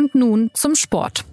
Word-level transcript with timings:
Und 0.00 0.14
nun 0.14 0.50
zum 0.54 0.74
Sport. 0.76 1.26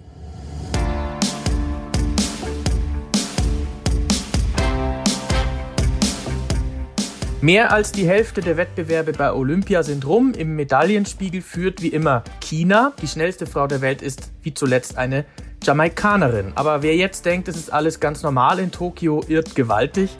Mehr 7.40 7.72
als 7.72 7.92
die 7.92 8.06
Hälfte 8.06 8.42
der 8.42 8.58
Wettbewerbe 8.58 9.12
bei 9.12 9.32
Olympia 9.32 9.82
sind 9.82 10.06
rum. 10.06 10.34
Im 10.34 10.54
Medaillenspiegel 10.54 11.40
führt 11.40 11.80
wie 11.80 11.88
immer 11.88 12.24
China. 12.42 12.92
Die 13.00 13.08
schnellste 13.08 13.46
Frau 13.46 13.66
der 13.66 13.80
Welt 13.80 14.02
ist 14.02 14.32
wie 14.42 14.52
zuletzt 14.52 14.98
eine 14.98 15.24
Jamaikanerin. 15.62 16.52
Aber 16.54 16.82
wer 16.82 16.94
jetzt 16.94 17.24
denkt, 17.24 17.48
es 17.48 17.56
ist 17.56 17.72
alles 17.72 18.00
ganz 18.00 18.22
normal 18.22 18.58
in 18.58 18.70
Tokio, 18.70 19.24
irrt 19.28 19.54
gewaltig. 19.54 20.10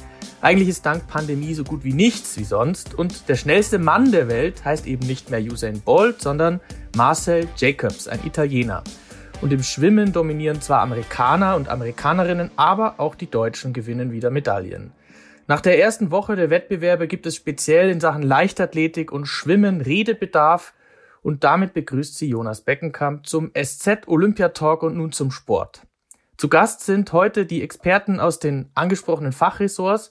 Eigentlich 0.41 0.68
ist 0.68 0.86
dank 0.86 1.09
Pandemie 1.09 1.52
so 1.55 1.64
gut 1.64 1.82
wie 1.82 1.93
nichts 1.93 2.36
wie 2.38 2.45
sonst. 2.45 2.95
Und 2.95 3.29
der 3.29 3.34
schnellste 3.34 3.80
Mann 3.80 4.12
der 4.12 4.29
Welt 4.29 4.64
heißt 4.64 4.87
eben 4.87 5.05
nicht 5.05 5.30
mehr 5.30 5.41
Usain 5.41 5.80
Bolt, 5.80 6.23
sondern 6.23 6.61
Marcel 6.96 7.48
Jacobs, 7.57 8.07
ein 8.07 8.25
Italiener. 8.25 8.84
Und 9.41 9.52
im 9.52 9.65
Schwimmen 9.65 10.12
dominieren 10.12 10.60
zwar 10.60 10.80
Amerikaner 10.80 11.56
und 11.56 11.69
Amerikanerinnen, 11.69 12.52
aber 12.55 13.01
auch 13.01 13.16
die 13.16 13.30
Deutschen 13.30 13.73
gewinnen 13.73 14.12
wieder 14.12 14.30
Medaillen. 14.30 14.93
Nach 15.48 15.60
der 15.60 15.80
ersten 15.80 16.12
Woche 16.12 16.37
der 16.37 16.51
Wettbewerbe 16.51 17.09
gibt 17.09 17.27
es 17.27 17.34
speziell 17.34 17.91
in 17.91 18.01
Sachen 18.01 18.23
Leichtathletik 18.23 19.10
und 19.10 19.27
Schwimmen 19.27 19.80
Redebedarf 19.80 20.73
und 21.23 21.43
damit 21.43 21.74
begrüßt 21.74 22.16
sie 22.16 22.29
Jonas 22.29 22.60
Beckenkamp 22.60 23.27
zum 23.27 23.51
SZ 23.60 24.07
Olympia 24.07 24.51
Talk 24.51 24.82
und 24.82 24.96
nun 24.96 25.10
zum 25.10 25.30
Sport. 25.30 25.82
Zu 26.37 26.48
Gast 26.48 26.82
sind 26.82 27.12
heute 27.12 27.46
die 27.46 27.62
Experten 27.62 28.20
aus 28.20 28.38
den 28.38 28.70
angesprochenen 28.74 29.32
Fachressorts. 29.32 30.10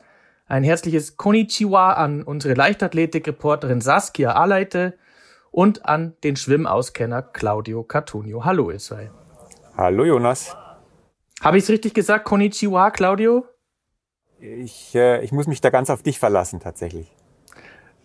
Ein 0.50 0.64
herzliches 0.64 1.18
Konnichiwa 1.18 1.94
an 1.94 2.24
unsere 2.24 2.54
Leichtathletik-Reporterin 2.54 3.82
Saskia 3.82 4.32
Aleite 4.32 4.94
und 5.52 5.86
an 5.86 6.16
den 6.24 6.38
Schwimmauskenner 6.38 7.22
Claudio 7.22 7.84
Cartunio. 7.84 8.46
Hallo, 8.46 8.72
zwei. 8.78 9.12
Hallo, 9.76 10.06
Jonas. 10.06 10.56
Habe 11.42 11.58
ich 11.58 11.66
es 11.66 11.70
richtig 11.70 11.94
gesagt? 11.94 12.24
Konnichiwa, 12.24 12.92
Claudio? 12.92 13.46
Ich, 14.40 14.96
äh, 14.96 15.22
ich 15.22 15.34
muss 15.34 15.48
mich 15.48 15.60
da 15.60 15.70
ganz 15.70 15.90
auf 15.90 16.02
dich 16.02 16.18
verlassen, 16.18 16.62
tatsächlich. 16.62 17.12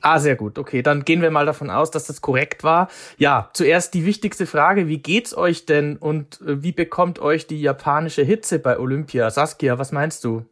Ah, 0.00 0.18
sehr 0.18 0.34
gut. 0.34 0.58
Okay, 0.58 0.82
dann 0.82 1.04
gehen 1.04 1.22
wir 1.22 1.30
mal 1.30 1.46
davon 1.46 1.70
aus, 1.70 1.92
dass 1.92 2.06
das 2.06 2.22
korrekt 2.22 2.64
war. 2.64 2.88
Ja, 3.18 3.50
zuerst 3.52 3.94
die 3.94 4.04
wichtigste 4.04 4.46
Frage. 4.46 4.88
Wie 4.88 4.98
geht's 4.98 5.36
euch 5.36 5.64
denn 5.64 5.96
und 5.96 6.40
äh, 6.40 6.60
wie 6.64 6.72
bekommt 6.72 7.20
euch 7.20 7.46
die 7.46 7.60
japanische 7.60 8.24
Hitze 8.24 8.58
bei 8.58 8.80
Olympia? 8.80 9.30
Saskia, 9.30 9.78
was 9.78 9.92
meinst 9.92 10.24
du? 10.24 10.44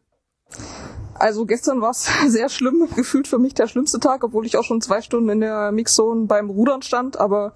Also 1.21 1.45
gestern 1.45 1.81
war 1.81 1.91
es 1.91 2.09
sehr 2.29 2.49
schlimm, 2.49 2.87
gefühlt 2.95 3.27
für 3.27 3.37
mich 3.37 3.53
der 3.53 3.67
schlimmste 3.67 3.99
Tag, 3.99 4.23
obwohl 4.23 4.47
ich 4.47 4.57
auch 4.57 4.63
schon 4.63 4.81
zwei 4.81 5.03
Stunden 5.03 5.29
in 5.29 5.41
der 5.41 5.71
Mixzone 5.71 6.25
beim 6.25 6.49
Rudern 6.49 6.81
stand. 6.81 7.19
Aber 7.19 7.53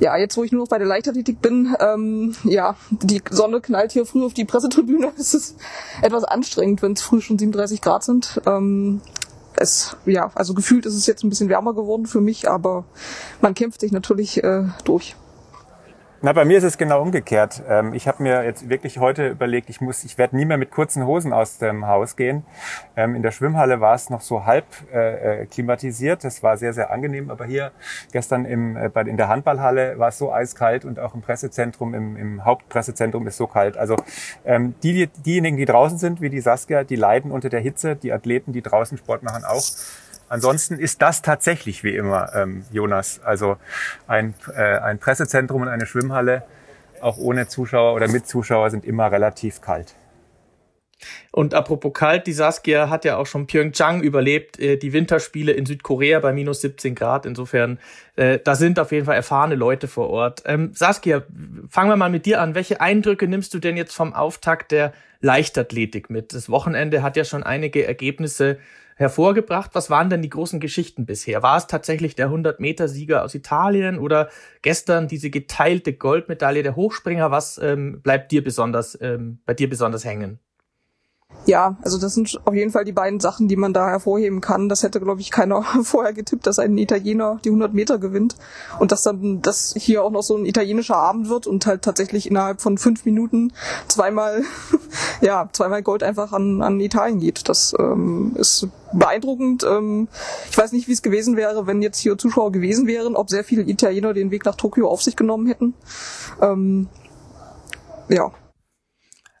ja, 0.00 0.18
jetzt 0.18 0.36
wo 0.36 0.44
ich 0.44 0.52
nur 0.52 0.60
noch 0.60 0.68
bei 0.68 0.76
der 0.76 0.86
Leichtathletik 0.86 1.40
bin, 1.40 1.74
ähm, 1.80 2.34
ja, 2.44 2.76
die 2.90 3.22
Sonne 3.30 3.62
knallt 3.62 3.92
hier 3.92 4.04
früh 4.04 4.22
auf 4.22 4.34
die 4.34 4.44
Pressetribüne. 4.44 5.12
Es 5.18 5.32
ist 5.32 5.56
etwas 6.02 6.24
anstrengend, 6.24 6.82
wenn 6.82 6.92
es 6.92 7.00
früh 7.00 7.22
schon 7.22 7.38
37 7.38 7.80
Grad 7.80 8.04
sind. 8.04 8.38
Ähm, 8.44 9.00
es, 9.56 9.96
ja, 10.04 10.30
also 10.34 10.52
gefühlt 10.52 10.84
ist 10.84 10.94
es 10.94 11.06
jetzt 11.06 11.24
ein 11.24 11.30
bisschen 11.30 11.48
wärmer 11.48 11.72
geworden 11.72 12.04
für 12.04 12.20
mich, 12.20 12.50
aber 12.50 12.84
man 13.40 13.54
kämpft 13.54 13.80
sich 13.80 13.92
natürlich 13.92 14.44
äh, 14.44 14.64
durch. 14.84 15.16
Na, 16.22 16.34
bei 16.34 16.44
mir 16.44 16.58
ist 16.58 16.64
es 16.64 16.76
genau 16.76 17.00
umgekehrt. 17.00 17.62
Ähm, 17.66 17.94
ich 17.94 18.06
habe 18.06 18.22
mir 18.22 18.44
jetzt 18.44 18.68
wirklich 18.68 18.98
heute 18.98 19.28
überlegt, 19.28 19.70
ich 19.70 19.80
muss, 19.80 20.04
ich 20.04 20.18
werde 20.18 20.36
nie 20.36 20.44
mehr 20.44 20.58
mit 20.58 20.70
kurzen 20.70 21.06
Hosen 21.06 21.32
aus 21.32 21.56
dem 21.56 21.86
Haus 21.86 22.14
gehen. 22.14 22.44
Ähm, 22.94 23.14
in 23.14 23.22
der 23.22 23.30
Schwimmhalle 23.30 23.80
war 23.80 23.94
es 23.94 24.10
noch 24.10 24.20
so 24.20 24.44
halb 24.44 24.66
äh, 24.92 25.44
äh, 25.44 25.46
klimatisiert. 25.46 26.22
Das 26.22 26.42
war 26.42 26.58
sehr, 26.58 26.74
sehr 26.74 26.90
angenehm. 26.90 27.30
Aber 27.30 27.46
hier 27.46 27.72
gestern 28.12 28.44
im, 28.44 28.76
äh, 28.76 28.90
in 29.06 29.16
der 29.16 29.28
Handballhalle 29.28 29.98
war 29.98 30.08
es 30.08 30.18
so 30.18 30.30
eiskalt 30.30 30.84
und 30.84 31.00
auch 31.00 31.14
im 31.14 31.22
Pressezentrum, 31.22 31.94
im, 31.94 32.18
im 32.18 32.44
Hauptpressezentrum 32.44 33.26
ist 33.26 33.38
so 33.38 33.46
kalt. 33.46 33.78
Also 33.78 33.96
ähm, 34.44 34.74
die, 34.82 35.06
diejenigen, 35.06 35.56
die 35.56 35.64
draußen 35.64 35.96
sind, 35.96 36.20
wie 36.20 36.28
die 36.28 36.42
Saskia, 36.42 36.84
die 36.84 36.96
leiden 36.96 37.30
unter 37.30 37.48
der 37.48 37.60
Hitze. 37.60 37.96
Die 37.96 38.12
Athleten, 38.12 38.52
die 38.52 38.60
draußen 38.60 38.98
Sport 38.98 39.22
machen, 39.22 39.44
auch. 39.44 39.64
Ansonsten 40.30 40.78
ist 40.78 41.02
das 41.02 41.22
tatsächlich 41.22 41.82
wie 41.82 41.96
immer, 41.96 42.32
ähm, 42.36 42.64
Jonas. 42.70 43.20
Also 43.24 43.56
ein, 44.06 44.34
äh, 44.54 44.78
ein 44.78 45.00
Pressezentrum 45.00 45.62
und 45.62 45.68
eine 45.68 45.86
Schwimmhalle, 45.86 46.44
auch 47.00 47.18
ohne 47.18 47.48
Zuschauer 47.48 47.94
oder 47.94 48.06
mit 48.06 48.28
Zuschauer, 48.28 48.70
sind 48.70 48.84
immer 48.84 49.10
relativ 49.10 49.60
kalt. 49.60 49.96
Und 51.32 51.52
apropos 51.52 51.92
kalt, 51.94 52.28
die 52.28 52.32
Saskia 52.32 52.90
hat 52.90 53.04
ja 53.04 53.16
auch 53.16 53.26
schon 53.26 53.48
Pyeongchang 53.48 54.02
überlebt, 54.02 54.60
äh, 54.60 54.76
die 54.76 54.92
Winterspiele 54.92 55.50
in 55.50 55.66
Südkorea 55.66 56.20
bei 56.20 56.32
minus 56.32 56.60
17 56.60 56.94
Grad. 56.94 57.26
Insofern, 57.26 57.80
äh, 58.14 58.38
da 58.38 58.54
sind 58.54 58.78
auf 58.78 58.92
jeden 58.92 59.06
Fall 59.06 59.16
erfahrene 59.16 59.56
Leute 59.56 59.88
vor 59.88 60.10
Ort. 60.10 60.44
Ähm, 60.46 60.70
Saskia, 60.74 61.24
fangen 61.68 61.90
wir 61.90 61.96
mal 61.96 62.08
mit 62.08 62.24
dir 62.24 62.40
an. 62.40 62.54
Welche 62.54 62.80
Eindrücke 62.80 63.26
nimmst 63.26 63.52
du 63.52 63.58
denn 63.58 63.76
jetzt 63.76 63.94
vom 63.94 64.14
Auftakt 64.14 64.70
der 64.70 64.92
Leichtathletik 65.20 66.08
mit? 66.08 66.34
Das 66.34 66.48
Wochenende 66.48 67.02
hat 67.02 67.16
ja 67.16 67.24
schon 67.24 67.42
einige 67.42 67.84
Ergebnisse 67.84 68.58
hervorgebracht. 69.00 69.70
Was 69.74 69.88
waren 69.88 70.10
denn 70.10 70.20
die 70.20 70.28
großen 70.28 70.60
Geschichten 70.60 71.06
bisher? 71.06 71.42
War 71.42 71.56
es 71.56 71.66
tatsächlich 71.66 72.14
der 72.14 72.28
100-Meter-Sieger 72.28 73.24
aus 73.24 73.34
Italien 73.34 73.98
oder 73.98 74.28
gestern 74.62 75.08
diese 75.08 75.30
geteilte 75.30 75.94
Goldmedaille 75.94 76.62
der 76.62 76.76
Hochspringer? 76.76 77.30
Was 77.30 77.58
ähm, 77.58 78.02
bleibt 78.02 78.30
dir 78.30 78.44
besonders, 78.44 78.96
ähm, 79.00 79.40
bei 79.46 79.54
dir 79.54 79.70
besonders 79.70 80.04
hängen? 80.04 80.38
Ja, 81.46 81.76
also 81.82 81.98
das 81.98 82.14
sind 82.14 82.38
auf 82.44 82.54
jeden 82.54 82.70
Fall 82.70 82.84
die 82.84 82.92
beiden 82.92 83.18
Sachen, 83.18 83.48
die 83.48 83.56
man 83.56 83.72
da 83.72 83.88
hervorheben 83.88 84.40
kann. 84.40 84.68
Das 84.68 84.82
hätte, 84.82 85.00
glaube 85.00 85.20
ich, 85.20 85.30
keiner 85.30 85.62
vorher 85.82 86.12
getippt, 86.12 86.46
dass 86.46 86.58
ein 86.58 86.76
Italiener 86.76 87.40
die 87.44 87.48
100 87.48 87.72
Meter 87.72 87.98
gewinnt 87.98 88.36
und 88.78 88.92
dass 88.92 89.02
dann 89.02 89.40
das 89.40 89.74
hier 89.76 90.04
auch 90.04 90.10
noch 90.10 90.22
so 90.22 90.36
ein 90.36 90.44
italienischer 90.44 90.96
Abend 90.96 91.28
wird 91.28 91.46
und 91.46 91.64
halt 91.66 91.82
tatsächlich 91.82 92.30
innerhalb 92.30 92.60
von 92.60 92.76
fünf 92.76 93.04
Minuten 93.06 93.52
zweimal, 93.88 94.42
ja, 95.22 95.48
zweimal 95.52 95.82
Gold 95.82 96.02
einfach 96.02 96.32
an, 96.32 96.62
an 96.62 96.78
Italien 96.78 97.20
geht. 97.20 97.48
Das 97.48 97.74
ähm, 97.78 98.36
ist 98.36 98.68
beeindruckend. 98.92 99.64
Ähm, 99.64 100.08
ich 100.50 100.58
weiß 100.58 100.72
nicht, 100.72 100.88
wie 100.88 100.92
es 100.92 101.02
gewesen 101.02 101.36
wäre, 101.36 101.66
wenn 101.66 101.80
jetzt 101.80 101.98
hier 101.98 102.18
Zuschauer 102.18 102.52
gewesen 102.52 102.86
wären, 102.86 103.16
ob 103.16 103.30
sehr 103.30 103.44
viele 103.44 103.62
Italiener 103.62 104.12
den 104.12 104.30
Weg 104.30 104.44
nach 104.44 104.56
Tokio 104.56 104.88
auf 104.88 105.02
sich 105.02 105.16
genommen 105.16 105.46
hätten. 105.46 105.74
Ähm, 106.42 106.88
ja, 108.08 108.30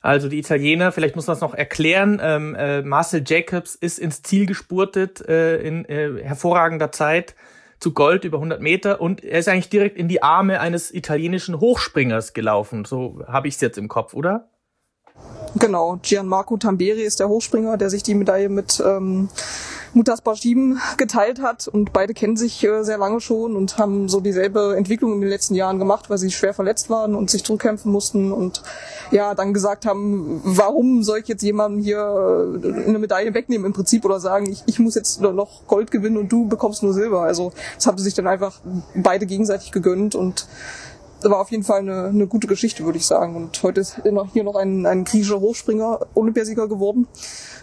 also 0.00 0.28
die 0.28 0.38
Italiener, 0.38 0.92
vielleicht 0.92 1.14
muss 1.16 1.26
man 1.26 1.34
es 1.34 1.42
noch 1.42 1.54
erklären, 1.54 2.20
ähm, 2.22 2.54
äh, 2.54 2.82
Marcel 2.82 3.22
Jacobs 3.26 3.74
ist 3.74 3.98
ins 3.98 4.22
Ziel 4.22 4.46
gespurtet 4.46 5.26
äh, 5.28 5.58
in 5.60 5.84
äh, 5.84 6.22
hervorragender 6.22 6.90
Zeit 6.90 7.34
zu 7.80 7.92
Gold 7.92 8.24
über 8.24 8.38
100 8.38 8.60
Meter 8.60 9.00
und 9.00 9.22
er 9.22 9.38
ist 9.38 9.48
eigentlich 9.48 9.68
direkt 9.68 9.96
in 9.96 10.08
die 10.08 10.22
Arme 10.22 10.60
eines 10.60 10.92
italienischen 10.92 11.60
Hochspringers 11.60 12.32
gelaufen. 12.32 12.84
So 12.84 13.22
habe 13.26 13.48
ich 13.48 13.54
es 13.54 13.60
jetzt 13.60 13.78
im 13.78 13.88
Kopf, 13.88 14.14
oder? 14.14 14.48
Genau, 15.58 15.98
Gianmarco 16.02 16.56
Tamberi 16.56 17.02
ist 17.02 17.18
der 17.18 17.28
Hochspringer, 17.28 17.76
der 17.76 17.90
sich 17.90 18.02
die 18.02 18.14
Medaille 18.14 18.48
mit 18.48 18.80
ähm, 18.86 19.28
Mutas 19.92 20.20
Bashim 20.20 20.78
geteilt 20.96 21.42
hat 21.42 21.66
und 21.66 21.92
beide 21.92 22.14
kennen 22.14 22.36
sich 22.36 22.62
äh, 22.62 22.84
sehr 22.84 22.98
lange 22.98 23.20
schon 23.20 23.56
und 23.56 23.76
haben 23.76 24.08
so 24.08 24.20
dieselbe 24.20 24.76
Entwicklung 24.76 25.14
in 25.14 25.20
den 25.20 25.30
letzten 25.30 25.56
Jahren 25.56 25.80
gemacht, 25.80 26.08
weil 26.08 26.18
sie 26.18 26.30
schwer 26.30 26.54
verletzt 26.54 26.90
waren 26.90 27.16
und 27.16 27.30
sich 27.30 27.44
zurückkämpfen 27.44 27.90
mussten 27.90 28.30
und 28.30 28.62
ja, 29.10 29.34
dann 29.34 29.52
gesagt 29.52 29.86
haben, 29.86 30.40
warum 30.44 31.02
soll 31.02 31.18
ich 31.18 31.28
jetzt 31.28 31.42
jemandem 31.42 31.82
hier 31.82 31.98
äh, 32.62 32.84
eine 32.86 33.00
Medaille 33.00 33.34
wegnehmen 33.34 33.66
im 33.66 33.72
Prinzip 33.72 34.04
oder 34.04 34.20
sagen, 34.20 34.48
ich, 34.50 34.62
ich 34.66 34.78
muss 34.78 34.94
jetzt 34.94 35.20
noch 35.20 35.66
Gold 35.66 35.90
gewinnen 35.90 36.16
und 36.16 36.30
du 36.30 36.46
bekommst 36.46 36.84
nur 36.84 36.94
Silber. 36.94 37.22
Also 37.22 37.52
das 37.74 37.88
haben 37.88 37.98
sie 37.98 38.04
sich 38.04 38.14
dann 38.14 38.28
einfach 38.28 38.60
beide 38.94 39.26
gegenseitig 39.26 39.72
gegönnt 39.72 40.14
und 40.14 40.46
war 41.24 41.40
auf 41.40 41.50
jeden 41.50 41.64
Fall 41.64 41.80
eine, 41.80 42.04
eine 42.04 42.26
gute 42.26 42.46
Geschichte, 42.46 42.84
würde 42.84 42.98
ich 42.98 43.06
sagen. 43.06 43.36
Und 43.36 43.62
heute 43.62 43.80
ist 43.80 44.00
hier 44.32 44.44
noch 44.44 44.56
ein, 44.56 44.86
ein 44.86 45.04
griechischer 45.04 45.40
Hochspringer 45.40 46.06
Olympiasieger 46.14 46.68
geworden. 46.68 47.06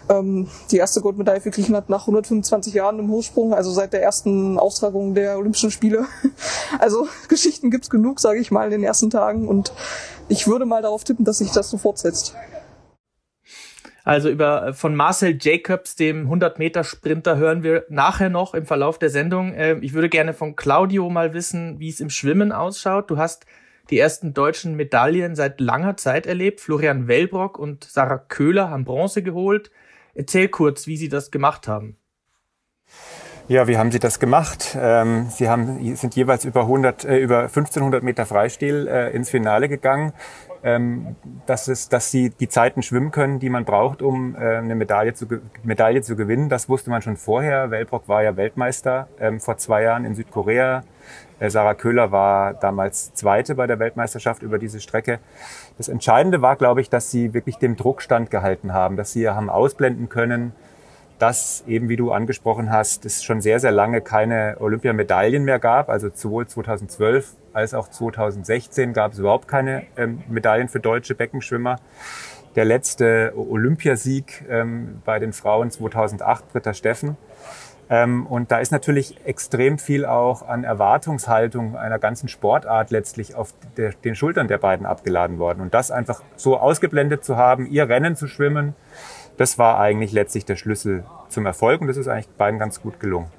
Ähm, 0.08 0.48
die 0.70 0.76
erste 0.76 1.00
Goldmedaille 1.00 1.40
für 1.40 1.50
Griechenland 1.50 1.88
nach 1.88 2.02
125 2.02 2.72
Jahren 2.74 2.98
im 2.98 3.10
Hochsprung, 3.10 3.52
also 3.52 3.70
seit 3.70 3.92
der 3.92 4.02
ersten 4.02 4.58
Austragung 4.58 5.14
der 5.14 5.38
Olympischen 5.38 5.70
Spiele. 5.70 6.06
Also 6.78 7.08
Geschichten 7.28 7.70
gibt's 7.70 7.88
genug, 7.88 8.20
sage 8.20 8.38
ich 8.38 8.50
mal, 8.50 8.66
in 8.66 8.70
den 8.70 8.84
ersten 8.84 9.10
Tagen. 9.10 9.48
Und 9.48 9.72
ich 10.28 10.46
würde 10.46 10.66
mal 10.66 10.82
darauf 10.82 11.02
tippen, 11.02 11.24
dass 11.24 11.38
sich 11.38 11.50
das 11.50 11.70
so 11.70 11.78
fortsetzt. 11.78 12.34
Also 14.08 14.30
über 14.30 14.72
von 14.72 14.96
Marcel 14.96 15.36
Jacobs, 15.38 15.94
dem 15.94 16.22
100 16.22 16.58
Meter 16.58 16.82
Sprinter, 16.82 17.36
hören 17.36 17.62
wir 17.62 17.84
nachher 17.90 18.30
noch 18.30 18.54
im 18.54 18.64
Verlauf 18.64 18.98
der 18.98 19.10
Sendung. 19.10 19.52
Ähm, 19.54 19.82
ich 19.82 19.92
würde 19.92 20.08
gerne 20.08 20.32
von 20.32 20.56
Claudio 20.56 21.10
mal 21.10 21.34
wissen, 21.34 21.78
wie 21.78 21.90
es 21.90 22.00
im 22.00 22.08
Schwimmen 22.08 22.50
ausschaut. 22.50 23.10
Du 23.10 23.18
hast 23.18 23.44
die 23.90 23.98
ersten 23.98 24.32
deutschen 24.32 24.76
Medaillen 24.76 25.34
seit 25.34 25.60
langer 25.60 25.98
Zeit 25.98 26.26
erlebt. 26.26 26.60
Florian 26.60 27.06
Wellbrock 27.06 27.58
und 27.58 27.84
Sarah 27.84 28.16
Köhler 28.16 28.70
haben 28.70 28.86
Bronze 28.86 29.22
geholt. 29.22 29.70
Erzähl 30.14 30.48
kurz, 30.48 30.86
wie 30.86 30.96
sie 30.96 31.10
das 31.10 31.30
gemacht 31.30 31.68
haben. 31.68 31.98
Ja, 33.46 33.68
wie 33.68 33.76
haben 33.76 33.90
Sie 33.90 33.98
das 33.98 34.18
gemacht? 34.18 34.74
Ähm, 34.80 35.26
Sie 35.28 35.50
haben, 35.50 35.96
sind 35.96 36.16
jeweils 36.16 36.46
über, 36.46 36.62
100, 36.62 37.04
äh, 37.04 37.18
über 37.18 37.40
1500 37.42 38.02
Meter 38.02 38.24
Freistil 38.24 38.88
äh, 38.88 39.10
ins 39.10 39.28
Finale 39.28 39.68
gegangen 39.68 40.14
ähm, 40.62 41.16
dass, 41.46 41.68
es, 41.68 41.88
dass 41.88 42.10
sie 42.10 42.30
die 42.30 42.48
Zeiten 42.48 42.82
schwimmen 42.82 43.10
können, 43.10 43.38
die 43.38 43.50
man 43.50 43.64
braucht, 43.64 44.02
um 44.02 44.34
äh, 44.34 44.56
eine 44.56 44.74
Medaille 44.74 45.14
zu, 45.14 45.26
Medaille 45.62 46.02
zu 46.02 46.16
gewinnen. 46.16 46.48
Das 46.48 46.68
wusste 46.68 46.90
man 46.90 47.02
schon 47.02 47.16
vorher. 47.16 47.70
Wellbrock 47.70 48.08
war 48.08 48.22
ja 48.22 48.36
Weltmeister 48.36 49.08
ähm, 49.20 49.40
vor 49.40 49.56
zwei 49.56 49.82
Jahren 49.82 50.04
in 50.04 50.14
Südkorea. 50.14 50.84
Äh, 51.38 51.50
Sarah 51.50 51.74
Köhler 51.74 52.10
war 52.10 52.54
damals 52.54 53.14
Zweite 53.14 53.54
bei 53.54 53.66
der 53.66 53.78
Weltmeisterschaft 53.78 54.42
über 54.42 54.58
diese 54.58 54.80
Strecke. 54.80 55.20
Das 55.76 55.88
Entscheidende 55.88 56.42
war, 56.42 56.56
glaube 56.56 56.80
ich, 56.80 56.90
dass 56.90 57.10
sie 57.10 57.34
wirklich 57.34 57.56
dem 57.56 57.76
Druck 57.76 58.02
standgehalten 58.02 58.72
haben, 58.72 58.96
dass 58.96 59.12
sie 59.12 59.28
haben 59.28 59.50
ausblenden 59.50 60.08
können, 60.08 60.52
dass 61.18 61.64
eben, 61.66 61.88
wie 61.88 61.96
du 61.96 62.12
angesprochen 62.12 62.70
hast, 62.70 63.04
es 63.04 63.24
schon 63.24 63.40
sehr, 63.40 63.60
sehr 63.60 63.72
lange 63.72 64.00
keine 64.00 64.56
Olympiamedaillen 64.60 65.44
mehr 65.44 65.58
gab. 65.58 65.88
Also 65.88 66.08
sowohl 66.12 66.46
2012 66.46 67.34
als 67.52 67.74
auch 67.74 67.88
2016 67.88 68.92
gab 68.92 69.12
es 69.12 69.18
überhaupt 69.18 69.48
keine 69.48 69.84
ähm, 69.96 70.22
Medaillen 70.28 70.68
für 70.68 70.80
deutsche 70.80 71.14
Beckenschwimmer. 71.14 71.76
Der 72.54 72.64
letzte 72.64 73.32
Olympiasieg 73.36 74.44
ähm, 74.48 75.02
bei 75.04 75.18
den 75.18 75.32
Frauen 75.32 75.70
2008, 75.70 76.52
Britta 76.52 76.74
Steffen. 76.74 77.16
Ähm, 77.90 78.26
und 78.26 78.50
da 78.52 78.58
ist 78.58 78.70
natürlich 78.70 79.16
extrem 79.24 79.78
viel 79.78 80.04
auch 80.04 80.46
an 80.46 80.64
Erwartungshaltung 80.64 81.76
einer 81.76 81.98
ganzen 81.98 82.28
Sportart 82.28 82.90
letztlich 82.90 83.34
auf 83.34 83.54
der, 83.76 83.92
den 83.92 84.14
Schultern 84.14 84.46
der 84.46 84.58
beiden 84.58 84.86
abgeladen 84.86 85.38
worden. 85.38 85.60
Und 85.60 85.74
das 85.74 85.90
einfach 85.90 86.22
so 86.36 86.58
ausgeblendet 86.58 87.24
zu 87.24 87.36
haben, 87.36 87.66
ihr 87.66 87.88
Rennen 87.88 88.14
zu 88.14 88.26
schwimmen, 88.26 88.74
das 89.38 89.56
war 89.56 89.78
eigentlich 89.78 90.12
letztlich 90.12 90.44
der 90.44 90.56
Schlüssel 90.56 91.04
zum 91.28 91.46
Erfolg 91.46 91.80
und 91.80 91.86
das 91.86 91.96
ist 91.96 92.08
eigentlich 92.08 92.28
beiden 92.36 92.58
ganz 92.58 92.82
gut 92.82 93.00
gelungen. 93.00 93.30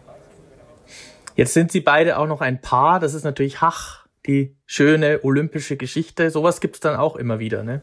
Jetzt 1.35 1.53
sind 1.53 1.71
sie 1.71 1.81
beide 1.81 2.17
auch 2.17 2.27
noch 2.27 2.41
ein 2.41 2.61
Paar. 2.61 2.99
Das 2.99 3.13
ist 3.13 3.23
natürlich 3.23 3.61
Hach, 3.61 4.05
die 4.25 4.55
schöne 4.65 5.19
olympische 5.23 5.77
Geschichte. 5.77 6.31
Sowas 6.31 6.61
gibt's 6.61 6.79
dann 6.79 6.95
auch 6.95 7.15
immer 7.15 7.39
wieder, 7.39 7.63
ne? 7.63 7.81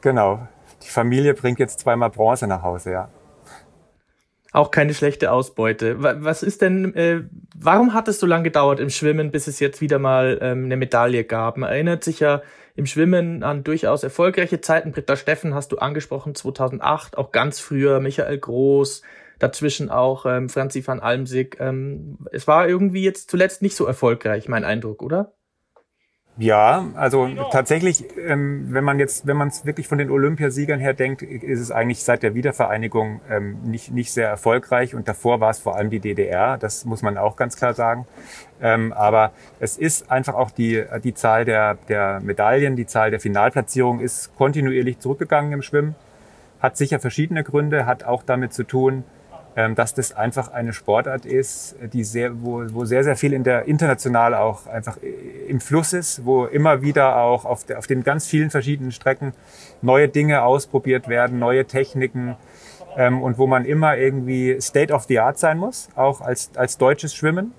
Genau. 0.00 0.46
Die 0.82 0.88
Familie 0.88 1.34
bringt 1.34 1.58
jetzt 1.58 1.80
zweimal 1.80 2.10
Bronze 2.10 2.46
nach 2.46 2.62
Hause, 2.62 2.92
ja. 2.92 3.10
Auch 4.52 4.70
keine 4.70 4.94
schlechte 4.94 5.30
Ausbeute. 5.30 6.02
Was 6.02 6.42
ist 6.42 6.60
denn, 6.60 6.94
äh, 6.96 7.22
warum 7.56 7.94
hat 7.94 8.08
es 8.08 8.18
so 8.18 8.26
lange 8.26 8.44
gedauert 8.44 8.80
im 8.80 8.90
Schwimmen, 8.90 9.30
bis 9.30 9.46
es 9.46 9.60
jetzt 9.60 9.80
wieder 9.80 9.98
mal 9.98 10.38
ähm, 10.42 10.64
eine 10.64 10.76
Medaille 10.76 11.24
gab? 11.24 11.56
Man 11.56 11.70
erinnert 11.70 12.02
sich 12.02 12.20
ja 12.20 12.42
im 12.80 12.86
Schwimmen 12.86 13.42
an 13.42 13.62
durchaus 13.62 14.02
erfolgreiche 14.02 14.62
Zeiten. 14.62 14.92
Britta 14.92 15.14
Steffen 15.14 15.54
hast 15.54 15.70
du 15.70 15.76
angesprochen, 15.76 16.34
2008, 16.34 17.18
auch 17.18 17.30
ganz 17.30 17.60
früher 17.60 18.00
Michael 18.00 18.38
Groß, 18.38 19.02
dazwischen 19.38 19.90
auch 19.90 20.24
ähm, 20.24 20.48
Franzi 20.48 20.84
van 20.86 20.98
Almsig. 20.98 21.58
Ähm, 21.60 22.18
es 22.32 22.48
war 22.48 22.66
irgendwie 22.66 23.04
jetzt 23.04 23.30
zuletzt 23.30 23.60
nicht 23.60 23.76
so 23.76 23.84
erfolgreich, 23.84 24.48
mein 24.48 24.64
Eindruck, 24.64 25.02
oder? 25.02 25.34
Ja, 26.40 26.86
also 26.94 27.28
tatsächlich, 27.52 28.02
ähm, 28.26 28.68
wenn 28.70 28.82
man 28.82 28.98
jetzt, 28.98 29.26
wenn 29.26 29.36
man 29.36 29.48
es 29.48 29.66
wirklich 29.66 29.88
von 29.88 29.98
den 29.98 30.10
Olympiasiegern 30.10 30.80
her 30.80 30.94
denkt, 30.94 31.20
ist 31.20 31.60
es 31.60 31.70
eigentlich 31.70 32.02
seit 32.02 32.22
der 32.22 32.34
Wiedervereinigung 32.34 33.20
ähm, 33.28 33.58
nicht, 33.62 33.92
nicht 33.92 34.10
sehr 34.10 34.26
erfolgreich 34.26 34.94
und 34.94 35.06
davor 35.06 35.40
war 35.40 35.50
es 35.50 35.58
vor 35.58 35.76
allem 35.76 35.90
die 35.90 36.00
DDR, 36.00 36.56
das 36.56 36.86
muss 36.86 37.02
man 37.02 37.18
auch 37.18 37.36
ganz 37.36 37.56
klar 37.56 37.74
sagen. 37.74 38.06
Ähm, 38.62 38.94
aber 38.94 39.32
es 39.58 39.76
ist 39.76 40.10
einfach 40.10 40.32
auch 40.32 40.50
die, 40.50 40.82
die 41.04 41.12
Zahl 41.12 41.44
der, 41.44 41.74
der 41.90 42.20
Medaillen, 42.20 42.74
die 42.74 42.86
Zahl 42.86 43.10
der 43.10 43.20
Finalplatzierungen 43.20 44.02
ist 44.02 44.34
kontinuierlich 44.36 44.98
zurückgegangen 44.98 45.52
im 45.52 45.60
Schwimmen. 45.60 45.94
Hat 46.58 46.78
sicher 46.78 47.00
verschiedene 47.00 47.44
Gründe, 47.44 47.84
hat 47.84 48.04
auch 48.04 48.22
damit 48.22 48.54
zu 48.54 48.64
tun, 48.64 49.04
dass 49.74 49.94
das 49.94 50.12
einfach 50.12 50.52
eine 50.52 50.72
Sportart 50.72 51.26
ist, 51.26 51.76
die 51.92 52.04
sehr, 52.04 52.42
wo, 52.42 52.62
wo 52.72 52.84
sehr, 52.84 53.04
sehr 53.04 53.16
viel 53.16 53.32
in 53.32 53.44
der 53.44 53.66
international 53.66 54.34
auch 54.34 54.66
einfach 54.66 54.98
im 55.48 55.60
Fluss 55.60 55.92
ist, 55.92 56.24
wo 56.24 56.44
immer 56.44 56.82
wieder 56.82 57.16
auch 57.16 57.44
auf, 57.44 57.64
der, 57.64 57.78
auf 57.78 57.86
den 57.86 58.02
ganz 58.02 58.26
vielen 58.26 58.50
verschiedenen 58.50 58.92
Strecken 58.92 59.32
neue 59.82 60.08
Dinge 60.08 60.42
ausprobiert 60.42 61.08
werden, 61.08 61.38
neue 61.38 61.64
Techniken 61.64 62.36
ähm, 62.96 63.22
und 63.22 63.38
wo 63.38 63.46
man 63.46 63.64
immer 63.64 63.96
irgendwie 63.96 64.60
State 64.60 64.92
of 64.92 65.04
the 65.04 65.18
Art 65.18 65.38
sein 65.38 65.58
muss, 65.58 65.88
auch 65.96 66.20
als, 66.20 66.50
als 66.56 66.78
deutsches 66.78 67.14
Schwimmen. 67.14 67.52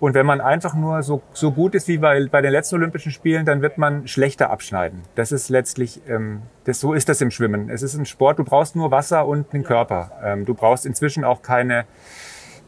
Und 0.00 0.14
wenn 0.14 0.26
man 0.26 0.40
einfach 0.40 0.74
nur 0.74 1.02
so, 1.02 1.22
so 1.32 1.52
gut 1.52 1.74
ist 1.74 1.88
wie 1.88 1.98
bei, 1.98 2.26
bei 2.26 2.42
den 2.42 2.52
letzten 2.52 2.76
Olympischen 2.76 3.12
Spielen, 3.12 3.46
dann 3.46 3.62
wird 3.62 3.78
man 3.78 4.06
schlechter 4.08 4.50
abschneiden. 4.50 5.02
Das 5.14 5.32
ist 5.32 5.48
letztlich, 5.48 6.00
ähm, 6.08 6.42
das, 6.64 6.80
so 6.80 6.92
ist 6.92 7.08
das 7.08 7.20
im 7.20 7.30
Schwimmen. 7.30 7.70
Es 7.70 7.82
ist 7.82 7.94
ein 7.94 8.06
Sport, 8.06 8.38
du 8.38 8.44
brauchst 8.44 8.76
nur 8.76 8.90
Wasser 8.90 9.26
und 9.26 9.52
einen 9.54 9.64
Körper. 9.64 10.12
Ähm, 10.22 10.44
du 10.44 10.54
brauchst 10.54 10.86
inzwischen 10.86 11.24
auch 11.24 11.42
keine, 11.42 11.84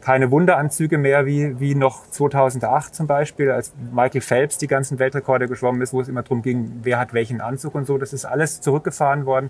keine 0.07 0.31
Wunderanzüge 0.31 0.97
mehr 0.97 1.25
wie, 1.25 1.59
wie 1.59 1.75
noch 1.75 2.09
2008 2.09 2.95
zum 2.95 3.07
Beispiel, 3.07 3.51
als 3.51 3.73
Michael 3.91 4.21
Phelps 4.21 4.57
die 4.57 4.67
ganzen 4.67 4.99
Weltrekorde 4.99 5.49
geschwommen 5.49 5.81
ist, 5.81 5.91
wo 5.91 5.99
es 5.99 6.07
immer 6.07 6.23
darum 6.23 6.41
ging, 6.41 6.79
wer 6.83 6.97
hat 6.97 7.13
welchen 7.13 7.41
Anzug 7.41 7.75
und 7.75 7.85
so. 7.85 7.97
Das 7.97 8.13
ist 8.13 8.23
alles 8.23 8.61
zurückgefahren 8.61 9.25
worden 9.25 9.49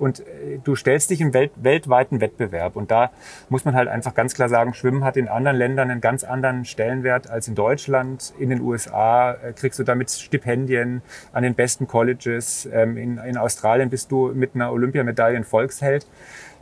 und 0.00 0.18
äh, 0.18 0.58
du 0.64 0.74
stellst 0.74 1.10
dich 1.10 1.20
im 1.20 1.32
Welt, 1.32 1.52
weltweiten 1.54 2.20
Wettbewerb. 2.20 2.74
Und 2.74 2.90
da 2.90 3.12
muss 3.48 3.64
man 3.64 3.76
halt 3.76 3.88
einfach 3.88 4.14
ganz 4.14 4.34
klar 4.34 4.48
sagen, 4.48 4.74
Schwimmen 4.74 5.04
hat 5.04 5.16
in 5.16 5.28
anderen 5.28 5.56
Ländern 5.56 5.92
einen 5.92 6.00
ganz 6.00 6.24
anderen 6.24 6.64
Stellenwert 6.64 7.30
als 7.30 7.46
in 7.46 7.54
Deutschland. 7.54 8.34
In 8.36 8.50
den 8.50 8.62
USA 8.62 9.32
äh, 9.32 9.52
kriegst 9.52 9.78
du 9.78 9.84
damit 9.84 10.10
Stipendien 10.10 11.02
an 11.32 11.44
den 11.44 11.54
besten 11.54 11.86
Colleges. 11.86 12.68
Ähm, 12.72 12.96
in, 12.96 13.18
in 13.18 13.36
Australien 13.36 13.90
bist 13.90 14.10
du 14.10 14.32
mit 14.34 14.56
einer 14.56 14.72
Olympiamedaille 14.72 15.36
ein 15.36 15.44
Volksheld. 15.44 16.06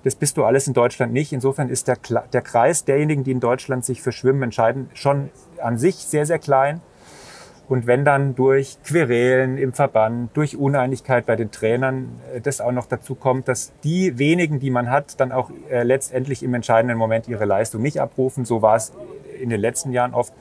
Das 0.05 0.15
bist 0.15 0.37
du 0.37 0.45
alles 0.45 0.67
in 0.67 0.75
Deutschland 0.75 1.13
nicht. 1.13 1.33
Insofern 1.33 1.69
ist 1.69 1.89
der, 1.89 1.97
der 2.33 2.43
Kreis 2.43 2.85
derjenigen, 2.85 3.25
die 3.25 3.31
in 3.31 3.41
Deutschland 3.41 3.85
sich 3.85 4.03
für 4.03 4.13
Schwimmen 4.13 4.43
entscheiden, 4.43 4.91
schon 4.95 5.31
an 5.61 5.79
sich 5.79 5.97
sehr, 5.97 6.27
sehr 6.27 6.39
klein. 6.39 6.81
Und 7.69 7.87
wenn 7.87 8.05
dann 8.05 8.35
durch 8.35 8.77
Querelen 8.85 9.57
im 9.57 9.73
Verband, 9.73 10.37
durch 10.37 10.57
Uneinigkeit 10.57 11.25
bei 11.25 11.37
den 11.37 11.51
Trainern 11.51 12.21
äh, 12.35 12.41
das 12.41 12.61
auch 12.61 12.73
noch 12.73 12.87
dazu 12.87 13.15
kommt, 13.15 13.49
dass 13.49 13.73
die 13.85 14.19
wenigen, 14.19 14.59
die 14.59 14.71
man 14.71 14.91
hat, 14.91 15.21
dann 15.21 15.33
auch 15.33 15.51
äh, 15.71 15.83
letztendlich 15.83 16.43
im 16.43 16.53
entscheidenden 16.55 16.99
Moment 16.99 17.29
ihre 17.29 17.45
Leistung 17.45 17.81
nicht 17.81 18.01
abrufen, 18.01 18.45
so 18.45 18.61
war 18.61 18.77
es 18.77 18.93
in 19.41 19.49
den 19.49 19.61
letzten 19.61 19.93
Jahren 19.93 20.13
oft, 20.13 20.35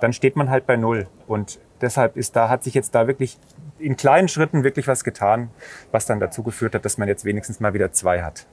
dann 0.00 0.12
steht 0.12 0.34
man 0.34 0.50
halt 0.50 0.66
bei 0.66 0.76
Null. 0.76 1.06
Und 1.28 1.60
deshalb 1.80 2.16
ist 2.16 2.34
da, 2.36 2.48
hat 2.48 2.64
sich 2.64 2.74
jetzt 2.74 2.94
da 2.94 3.06
wirklich 3.06 3.38
in 3.78 3.96
kleinen 3.96 4.28
Schritten 4.28 4.64
wirklich 4.64 4.88
was 4.88 5.04
getan, 5.04 5.50
was 5.90 6.06
dann 6.06 6.20
dazu 6.20 6.42
geführt 6.42 6.74
hat, 6.74 6.84
dass 6.84 6.98
man 6.98 7.06
jetzt 7.06 7.24
wenigstens 7.24 7.60
mal 7.60 7.74
wieder 7.74 7.92
zwei 7.92 8.22
hat. 8.22 8.46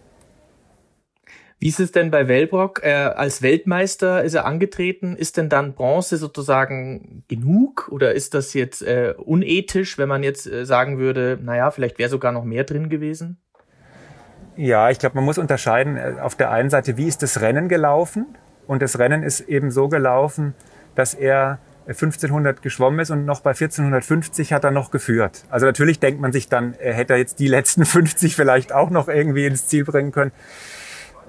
Wie 1.60 1.68
ist 1.68 1.82
es 1.82 1.92
denn 1.92 2.10
bei 2.10 2.30
Wellbrock? 2.30 2.82
Äh, 2.84 2.94
als 2.94 3.42
Weltmeister 3.42 4.24
ist 4.24 4.34
er 4.34 4.46
angetreten. 4.46 5.18
Ist 5.18 5.36
denn 5.36 5.50
dann 5.50 5.74
Bronze 5.74 6.16
sozusagen 6.16 7.26
genug? 7.28 7.90
Oder 7.92 8.14
ist 8.14 8.34
das 8.34 8.54
jetzt 8.54 8.82
äh, 8.82 9.14
unethisch, 9.18 9.98
wenn 9.98 10.08
man 10.08 10.24
jetzt 10.24 10.48
äh, 10.48 10.66
sagen 10.66 11.00
würde, 11.00 11.38
naja, 11.42 11.70
vielleicht 11.72 12.00
wäre 12.00 12.10
sogar 12.10 12.32
noch 12.32 12.46
mehr 12.46 12.64
drin 12.64 12.88
gewesen? 12.90 13.38
Ja, 14.56 14.90
ich 14.90 15.00
glaube, 15.00 15.16
man 15.16 15.26
muss 15.26 15.38
unterscheiden. 15.38 15.98
Äh, 15.98 16.16
auf 16.22 16.36
der 16.36 16.50
einen 16.52 16.70
Seite, 16.70 16.96
wie 16.96 17.08
ist 17.08 17.24
das 17.24 17.42
Rennen 17.42 17.68
gelaufen? 17.68 18.38
Und 18.66 18.82
das 18.82 18.98
Rennen 18.98 19.24
ist 19.24 19.42
eben 19.42 19.70
so 19.70 19.90
gelaufen, 19.90 20.56
dass 20.96 21.14
er 21.14 21.60
1500 21.88 22.62
geschwommen 22.62 23.00
ist 23.00 23.10
und 23.10 23.26
noch 23.26 23.42
bei 23.42 23.50
1450 23.50 24.54
hat 24.54 24.64
er 24.64 24.72
noch 24.72 24.92
geführt. 24.92 25.44
Also 25.50 25.66
natürlich 25.66 26.00
denkt 26.00 26.22
man 26.22 26.32
sich 26.32 26.48
dann, 26.48 26.76
er 26.76 26.94
hätte 26.94 27.16
jetzt 27.16 27.40
die 27.40 27.48
letzten 27.48 27.84
50 27.86 28.36
vielleicht 28.36 28.72
auch 28.72 28.92
noch 28.92 29.08
irgendwie 29.08 29.46
ins 29.46 29.68
Ziel 29.68 29.84
bringen 29.84 30.12
können. 30.12 30.32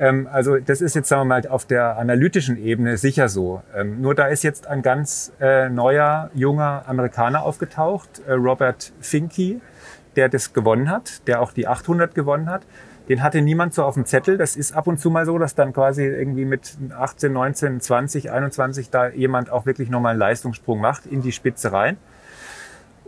Ähm, 0.01 0.27
also 0.33 0.57
das 0.59 0.81
ist 0.81 0.95
jetzt, 0.95 1.09
sagen 1.09 1.21
wir 1.21 1.25
mal, 1.27 1.47
auf 1.47 1.67
der 1.67 1.99
analytischen 1.99 2.57
Ebene 2.57 2.97
sicher 2.97 3.29
so. 3.29 3.63
Ähm, 3.77 4.01
nur 4.01 4.15
da 4.15 4.27
ist 4.27 4.43
jetzt 4.43 4.67
ein 4.67 4.83
ganz 4.83 5.33
äh, 5.41 5.69
neuer, 5.69 6.31
junger 6.35 6.85
Amerikaner 6.87 7.43
aufgetaucht, 7.43 8.23
äh, 8.27 8.33
Robert 8.33 8.93
Finke, 9.01 9.61
der 10.17 10.31
das 10.31 10.55
gewonnen 10.55 10.91
hat, 10.91 11.29
der 11.29 11.43
auch 11.43 11.53
die 11.53 11.69
800 11.69 12.15
gewonnen 12.15 12.49
hat. 12.49 12.63
Den 13.11 13.23
hatte 13.23 13.43
niemand 13.43 13.75
so 13.75 13.85
auf 13.85 13.95
dem 13.95 14.07
Zettel. 14.07 14.39
Das 14.39 14.57
ist 14.57 14.73
ab 14.73 14.87
und 14.87 14.99
zu 14.99 15.11
mal 15.11 15.27
so, 15.27 15.37
dass 15.37 15.55
dann 15.55 15.73
quasi 15.73 16.05
irgendwie 16.05 16.45
mit 16.45 16.79
18, 16.97 17.33
19, 17.33 17.81
20, 17.81 18.31
21 18.31 18.91
da 18.91 19.09
jemand 19.09 19.51
auch 19.51 19.67
wirklich 19.67 19.91
nochmal 19.91 20.13
einen 20.13 20.21
Leistungssprung 20.21 20.81
macht 20.81 21.07
in 21.07 21.21
die 21.21 21.33
Spitze 21.33 21.73
rein. 21.73 21.99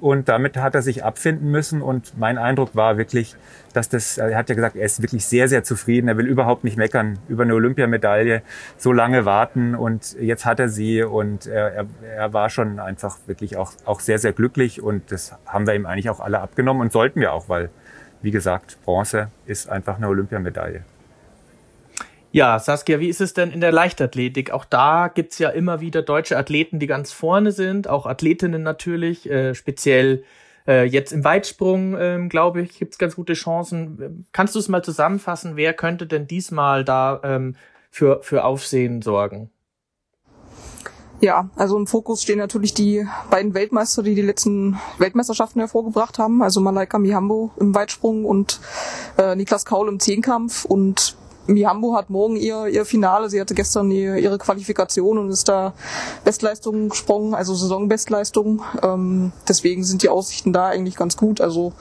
Und 0.02 0.28
damit 0.28 0.56
hat 0.56 0.74
er 0.74 0.82
sich 0.82 1.04
abfinden 1.04 1.52
müssen. 1.52 1.80
Und 1.80 2.18
mein 2.18 2.36
Eindruck 2.36 2.74
war 2.74 2.98
wirklich, 2.98 3.36
dass 3.72 3.88
das, 3.88 4.18
er 4.18 4.36
hat 4.36 4.48
ja 4.48 4.56
gesagt, 4.56 4.74
er 4.74 4.84
ist 4.84 5.00
wirklich 5.00 5.24
sehr, 5.24 5.46
sehr 5.46 5.62
zufrieden. 5.62 6.08
Er 6.08 6.16
will 6.16 6.26
überhaupt 6.26 6.64
nicht 6.64 6.76
meckern 6.76 7.20
über 7.28 7.44
eine 7.44 7.54
Olympiamedaille, 7.54 8.42
so 8.76 8.92
lange 8.92 9.26
warten. 9.26 9.76
Und 9.76 10.16
jetzt 10.20 10.44
hat 10.44 10.58
er 10.58 10.68
sie. 10.68 11.04
Und 11.04 11.46
er, 11.46 11.86
er, 12.16 12.32
war 12.32 12.50
schon 12.50 12.80
einfach 12.80 13.16
wirklich 13.26 13.56
auch, 13.56 13.74
auch 13.84 14.00
sehr, 14.00 14.18
sehr 14.18 14.32
glücklich. 14.32 14.82
Und 14.82 15.12
das 15.12 15.36
haben 15.46 15.68
wir 15.68 15.74
ihm 15.76 15.86
eigentlich 15.86 16.10
auch 16.10 16.18
alle 16.18 16.40
abgenommen 16.40 16.82
und 16.82 16.90
sollten 16.90 17.20
wir 17.20 17.32
auch, 17.32 17.48
weil, 17.48 17.70
wie 18.22 18.32
gesagt, 18.32 18.78
Bronze 18.84 19.28
ist 19.46 19.68
einfach 19.68 19.98
eine 19.98 20.08
Olympiamedaille. 20.08 20.82
Ja, 22.34 22.58
Saskia, 22.58 22.98
wie 22.98 23.08
ist 23.08 23.20
es 23.20 23.34
denn 23.34 23.50
in 23.50 23.60
der 23.60 23.72
Leichtathletik? 23.72 24.52
Auch 24.52 24.64
da 24.64 25.08
gibt's 25.08 25.38
ja 25.38 25.50
immer 25.50 25.82
wieder 25.82 26.00
deutsche 26.00 26.38
Athleten, 26.38 26.78
die 26.78 26.86
ganz 26.86 27.12
vorne 27.12 27.52
sind, 27.52 27.88
auch 27.88 28.06
Athletinnen 28.06 28.62
natürlich, 28.62 29.28
äh, 29.28 29.54
speziell 29.54 30.24
äh, 30.66 30.84
jetzt 30.84 31.12
im 31.12 31.24
Weitsprung, 31.24 31.94
ähm, 31.98 32.30
glaube 32.30 32.62
ich, 32.62 32.78
gibt's 32.78 32.96
ganz 32.96 33.16
gute 33.16 33.34
Chancen. 33.34 34.26
Kannst 34.32 34.54
du 34.54 34.60
es 34.60 34.70
mal 34.70 34.82
zusammenfassen, 34.82 35.56
wer 35.56 35.74
könnte 35.74 36.06
denn 36.06 36.26
diesmal 36.26 36.84
da 36.84 37.20
ähm, 37.22 37.54
für, 37.90 38.22
für 38.22 38.44
Aufsehen 38.44 39.02
sorgen? 39.02 39.50
Ja, 41.20 41.50
also 41.54 41.76
im 41.76 41.86
Fokus 41.86 42.22
stehen 42.22 42.38
natürlich 42.38 42.72
die 42.72 43.06
beiden 43.30 43.52
Weltmeister, 43.52 44.02
die 44.02 44.14
die 44.14 44.22
letzten 44.22 44.80
Weltmeisterschaften 44.98 45.60
hervorgebracht 45.60 46.18
haben. 46.18 46.42
Also 46.42 46.60
Malaika 46.60 46.98
Mihambo 46.98 47.52
im 47.60 47.74
Weitsprung 47.74 48.24
und 48.24 48.58
äh, 49.18 49.36
Niklas 49.36 49.66
Kaul 49.66 49.88
im 49.88 50.00
Zehnkampf. 50.00 50.64
Und 50.64 51.16
Mihambo 51.46 51.94
hat 51.94 52.10
morgen 52.10 52.36
ihr, 52.36 52.66
ihr 52.66 52.84
Finale. 52.84 53.28
Sie 53.30 53.40
hatte 53.40 53.54
gestern 53.54 53.90
ihr, 53.90 54.16
ihre 54.16 54.38
Qualifikation 54.38 55.18
und 55.18 55.30
ist 55.30 55.48
da 55.48 55.72
Bestleistung 56.24 56.90
gesprungen, 56.90 57.34
also 57.34 57.54
Saisonbestleistung. 57.54 58.62
Ähm, 58.82 59.32
deswegen 59.48 59.84
sind 59.84 60.02
die 60.02 60.08
Aussichten 60.08 60.52
da 60.52 60.68
eigentlich 60.68 60.96
ganz 60.96 61.16
gut. 61.16 61.40
Also 61.40 61.72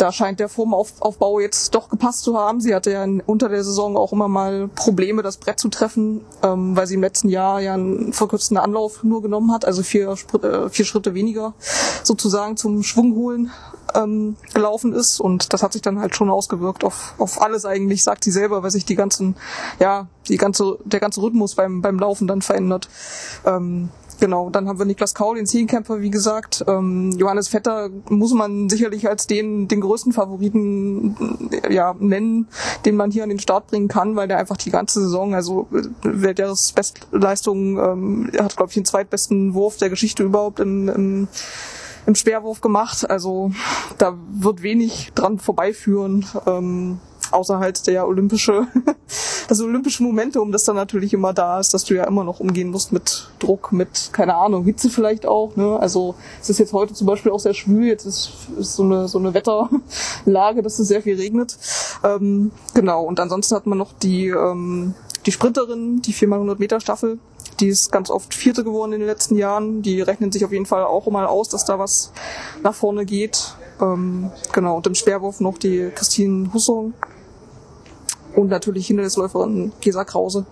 da 0.00 0.12
scheint 0.12 0.40
der 0.40 0.48
Formaufbau 0.48 1.40
jetzt 1.40 1.74
doch 1.74 1.90
gepasst 1.90 2.22
zu 2.22 2.38
haben. 2.38 2.62
Sie 2.62 2.74
hatte 2.74 2.90
ja 2.90 3.06
unter 3.26 3.50
der 3.50 3.62
Saison 3.62 3.98
auch 3.98 4.12
immer 4.12 4.28
mal 4.28 4.68
Probleme, 4.68 5.22
das 5.22 5.36
Brett 5.36 5.60
zu 5.60 5.68
treffen, 5.68 6.22
ähm, 6.42 6.74
weil 6.74 6.86
sie 6.86 6.94
im 6.94 7.02
letzten 7.02 7.28
Jahr 7.28 7.60
ja 7.60 7.74
einen 7.74 8.14
verkürzten 8.14 8.56
Anlauf 8.56 9.04
nur 9.04 9.20
genommen 9.20 9.52
hat, 9.52 9.66
also 9.66 9.82
vier, 9.82 10.16
äh, 10.42 10.70
vier 10.70 10.84
Schritte 10.86 11.12
weniger 11.12 11.52
sozusagen 12.02 12.56
zum 12.56 12.82
Schwung 12.82 13.14
holen 13.14 13.50
ähm, 13.94 14.36
gelaufen 14.54 14.92
ist. 14.92 15.20
Und 15.20 15.52
das 15.52 15.62
hat 15.62 15.72
sich 15.72 15.82
dann 15.82 16.00
halt 16.00 16.14
schon 16.14 16.30
ausgewirkt 16.30 16.84
auf, 16.84 17.14
auf 17.18 17.40
alles 17.42 17.64
eigentlich, 17.64 18.02
sagt 18.02 18.24
sie 18.24 18.30
selber, 18.30 18.62
weil 18.62 18.70
sich 18.70 18.84
die 18.84 18.96
ganzen, 18.96 19.36
ja, 19.78 20.08
die 20.28 20.36
ganze, 20.36 20.78
der 20.84 21.00
ganze 21.00 21.22
Rhythmus 21.22 21.54
beim, 21.54 21.82
beim 21.82 21.98
Laufen 21.98 22.26
dann 22.26 22.42
verändert. 22.42 22.88
Ähm, 23.44 23.90
Genau, 24.20 24.50
dann 24.50 24.68
haben 24.68 24.78
wir 24.78 24.84
Niklas 24.84 25.14
Kaul, 25.14 25.36
den 25.36 25.46
Zehnkämpfer, 25.46 26.02
wie 26.02 26.10
gesagt. 26.10 26.62
Ähm, 26.68 27.10
Johannes 27.12 27.48
Vetter 27.48 27.88
muss 28.10 28.34
man 28.34 28.68
sicherlich 28.68 29.08
als 29.08 29.26
den, 29.26 29.66
den 29.66 29.80
größten 29.80 30.12
Favoriten 30.12 31.48
ja, 31.70 31.96
nennen, 31.98 32.46
den 32.84 32.96
man 32.96 33.10
hier 33.10 33.22
an 33.22 33.30
den 33.30 33.38
Start 33.38 33.68
bringen 33.68 33.88
kann, 33.88 34.16
weil 34.16 34.28
der 34.28 34.36
einfach 34.36 34.58
die 34.58 34.70
ganze 34.70 35.00
Saison, 35.00 35.34
also 35.34 35.68
Weltjahresbestleistung, 36.02 37.78
ähm, 37.78 38.30
hat, 38.38 38.56
glaube 38.56 38.68
ich, 38.68 38.74
den 38.74 38.84
zweitbesten 38.84 39.54
Wurf 39.54 39.78
der 39.78 39.88
Geschichte 39.88 40.22
überhaupt 40.22 40.60
im, 40.60 40.90
im, 40.90 41.28
im 42.06 42.14
Speerwurf 42.14 42.60
gemacht. 42.60 43.08
Also 43.08 43.52
da 43.98 44.16
wird 44.30 44.62
wenig 44.62 45.12
dran 45.14 45.38
vorbeiführen. 45.38 46.26
Ähm, 46.46 47.00
außer 47.32 47.58
halt 47.58 47.86
der 47.86 48.06
olympische, 48.06 48.66
das 49.48 49.60
olympische 49.60 50.02
Momentum, 50.02 50.52
das 50.52 50.64
dann 50.64 50.76
natürlich 50.76 51.12
immer 51.12 51.32
da 51.32 51.60
ist, 51.60 51.74
dass 51.74 51.84
du 51.84 51.94
ja 51.94 52.04
immer 52.04 52.24
noch 52.24 52.40
umgehen 52.40 52.70
musst 52.70 52.92
mit 52.92 53.28
Druck, 53.38 53.72
mit, 53.72 54.10
keine 54.12 54.34
Ahnung, 54.34 54.64
Hitze 54.64 54.90
vielleicht 54.90 55.26
auch, 55.26 55.56
ne? 55.56 55.78
Also, 55.78 56.14
es 56.40 56.50
ist 56.50 56.58
jetzt 56.58 56.72
heute 56.72 56.94
zum 56.94 57.06
Beispiel 57.06 57.32
auch 57.32 57.40
sehr 57.40 57.54
schwül, 57.54 57.86
jetzt 57.86 58.06
ist, 58.06 58.32
ist 58.58 58.74
so 58.74 58.82
eine, 58.82 59.08
so 59.08 59.18
eine 59.18 59.34
Wetterlage, 59.34 60.62
dass 60.62 60.78
es 60.78 60.88
sehr 60.88 61.02
viel 61.02 61.16
regnet. 61.16 61.56
Ähm, 62.04 62.52
genau. 62.74 63.04
Und 63.04 63.20
ansonsten 63.20 63.54
hat 63.54 63.66
man 63.66 63.78
noch 63.78 63.92
die, 63.92 64.28
ähm, 64.28 64.94
die 65.26 65.32
Sprinterin, 65.32 66.02
die 66.02 66.14
4x100 66.14 66.58
Meter 66.58 66.80
Staffel, 66.80 67.18
die 67.60 67.68
ist 67.68 67.92
ganz 67.92 68.10
oft 68.10 68.34
Vierte 68.34 68.64
geworden 68.64 68.92
in 68.92 69.00
den 69.00 69.08
letzten 69.08 69.36
Jahren. 69.36 69.82
Die 69.82 70.00
rechnen 70.00 70.32
sich 70.32 70.44
auf 70.44 70.52
jeden 70.52 70.66
Fall 70.66 70.84
auch 70.84 71.06
mal 71.10 71.26
aus, 71.26 71.48
dass 71.48 71.64
da 71.64 71.78
was 71.78 72.12
nach 72.62 72.74
vorne 72.74 73.04
geht. 73.04 73.54
Ähm, 73.80 74.30
genau, 74.52 74.76
und 74.76 74.86
im 74.86 74.94
Speerwurf 74.94 75.40
noch 75.40 75.58
die 75.58 75.90
Christine 75.94 76.52
Hussong, 76.52 76.94
und 78.34 78.48
natürlich 78.48 78.86
Hindernisläuferin 78.86 79.72
Gesa 79.80 80.04
Krause. 80.04 80.46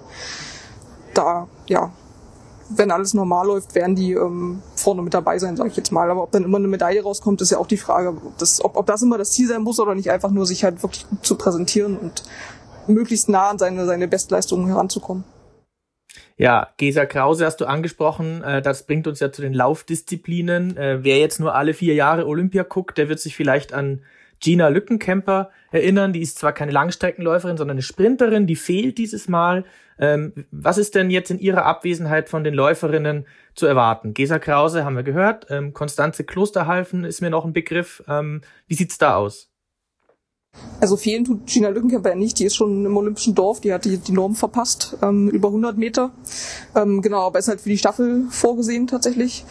Da, 1.14 1.48
ja, 1.68 1.92
wenn 2.70 2.90
alles 2.90 3.14
normal 3.14 3.46
läuft, 3.46 3.74
werden 3.74 3.96
die 3.96 4.12
ähm, 4.12 4.62
vorne 4.74 5.02
mit 5.02 5.14
dabei 5.14 5.38
sein, 5.38 5.56
sage 5.56 5.70
ich 5.70 5.76
jetzt 5.76 5.90
mal. 5.90 6.10
Aber 6.10 6.22
ob 6.24 6.30
dann 6.32 6.44
immer 6.44 6.58
eine 6.58 6.68
Medaille 6.68 7.02
rauskommt, 7.02 7.40
ist 7.40 7.50
ja 7.50 7.58
auch 7.58 7.66
die 7.66 7.76
Frage, 7.76 8.10
ob 8.10 8.38
das, 8.38 8.62
ob, 8.64 8.76
ob 8.76 8.86
das 8.86 9.02
immer 9.02 9.18
das 9.18 9.30
Ziel 9.32 9.48
sein 9.48 9.62
muss 9.62 9.80
oder 9.80 9.94
nicht 9.94 10.10
einfach 10.10 10.30
nur 10.30 10.46
sich 10.46 10.64
halt 10.64 10.82
wirklich 10.82 11.08
gut 11.08 11.24
zu 11.24 11.36
präsentieren 11.36 11.96
und 11.96 12.22
möglichst 12.86 13.28
nah 13.28 13.48
an 13.48 13.58
seine, 13.58 13.86
seine 13.86 14.08
Bestleistungen 14.08 14.66
heranzukommen. 14.66 15.24
Ja, 16.36 16.68
Gesa 16.76 17.06
Krause 17.06 17.46
hast 17.46 17.60
du 17.60 17.66
angesprochen. 17.66 18.42
Äh, 18.42 18.62
das 18.62 18.86
bringt 18.86 19.06
uns 19.06 19.20
ja 19.20 19.32
zu 19.32 19.42
den 19.42 19.54
Laufdisziplinen. 19.54 20.76
Äh, 20.76 21.04
wer 21.04 21.18
jetzt 21.18 21.40
nur 21.40 21.54
alle 21.54 21.74
vier 21.74 21.94
Jahre 21.94 22.26
Olympia 22.26 22.62
guckt, 22.62 22.98
der 22.98 23.08
wird 23.08 23.20
sich 23.20 23.36
vielleicht 23.36 23.72
an 23.72 24.02
Gina 24.40 24.68
Lückenkämper 24.68 25.50
erinnern. 25.70 26.12
Die 26.12 26.22
ist 26.22 26.38
zwar 26.38 26.52
keine 26.52 26.72
Langstreckenläuferin, 26.72 27.56
sondern 27.56 27.76
eine 27.76 27.82
Sprinterin, 27.82 28.46
die 28.46 28.56
fehlt 28.56 28.98
dieses 28.98 29.28
Mal. 29.28 29.64
Ähm, 29.98 30.46
was 30.50 30.78
ist 30.78 30.94
denn 30.94 31.10
jetzt 31.10 31.30
in 31.30 31.38
ihrer 31.38 31.64
Abwesenheit 31.64 32.28
von 32.28 32.44
den 32.44 32.54
Läuferinnen 32.54 33.26
zu 33.54 33.66
erwarten? 33.66 34.14
Gesa 34.14 34.38
Krause 34.38 34.84
haben 34.84 34.96
wir 34.96 35.02
gehört, 35.02 35.46
ähm, 35.50 35.72
Konstanze 35.72 36.24
Klosterhalfen 36.24 37.04
ist 37.04 37.20
mir 37.20 37.30
noch 37.30 37.44
ein 37.44 37.52
Begriff. 37.52 38.02
Ähm, 38.08 38.42
wie 38.68 38.74
sieht's 38.74 38.98
da 38.98 39.16
aus? 39.16 39.47
Also 40.80 40.96
fehlen 40.96 41.24
tut 41.24 41.46
Gina 41.46 41.70
Lückenkämper 41.70 42.14
nicht, 42.14 42.38
die 42.38 42.44
ist 42.44 42.54
schon 42.54 42.84
im 42.84 42.96
Olympischen 42.96 43.34
Dorf, 43.34 43.60
die 43.60 43.72
hat 43.72 43.84
die, 43.84 43.98
die 43.98 44.12
Norm 44.12 44.36
verpasst, 44.36 44.96
ähm, 45.02 45.28
über 45.28 45.48
100 45.48 45.76
Meter. 45.76 46.12
Ähm, 46.76 47.02
genau, 47.02 47.26
aber 47.26 47.40
ist 47.40 47.48
halt 47.48 47.60
für 47.60 47.68
die 47.68 47.78
Staffel 47.78 48.26
vorgesehen 48.30 48.86
tatsächlich. 48.86 49.44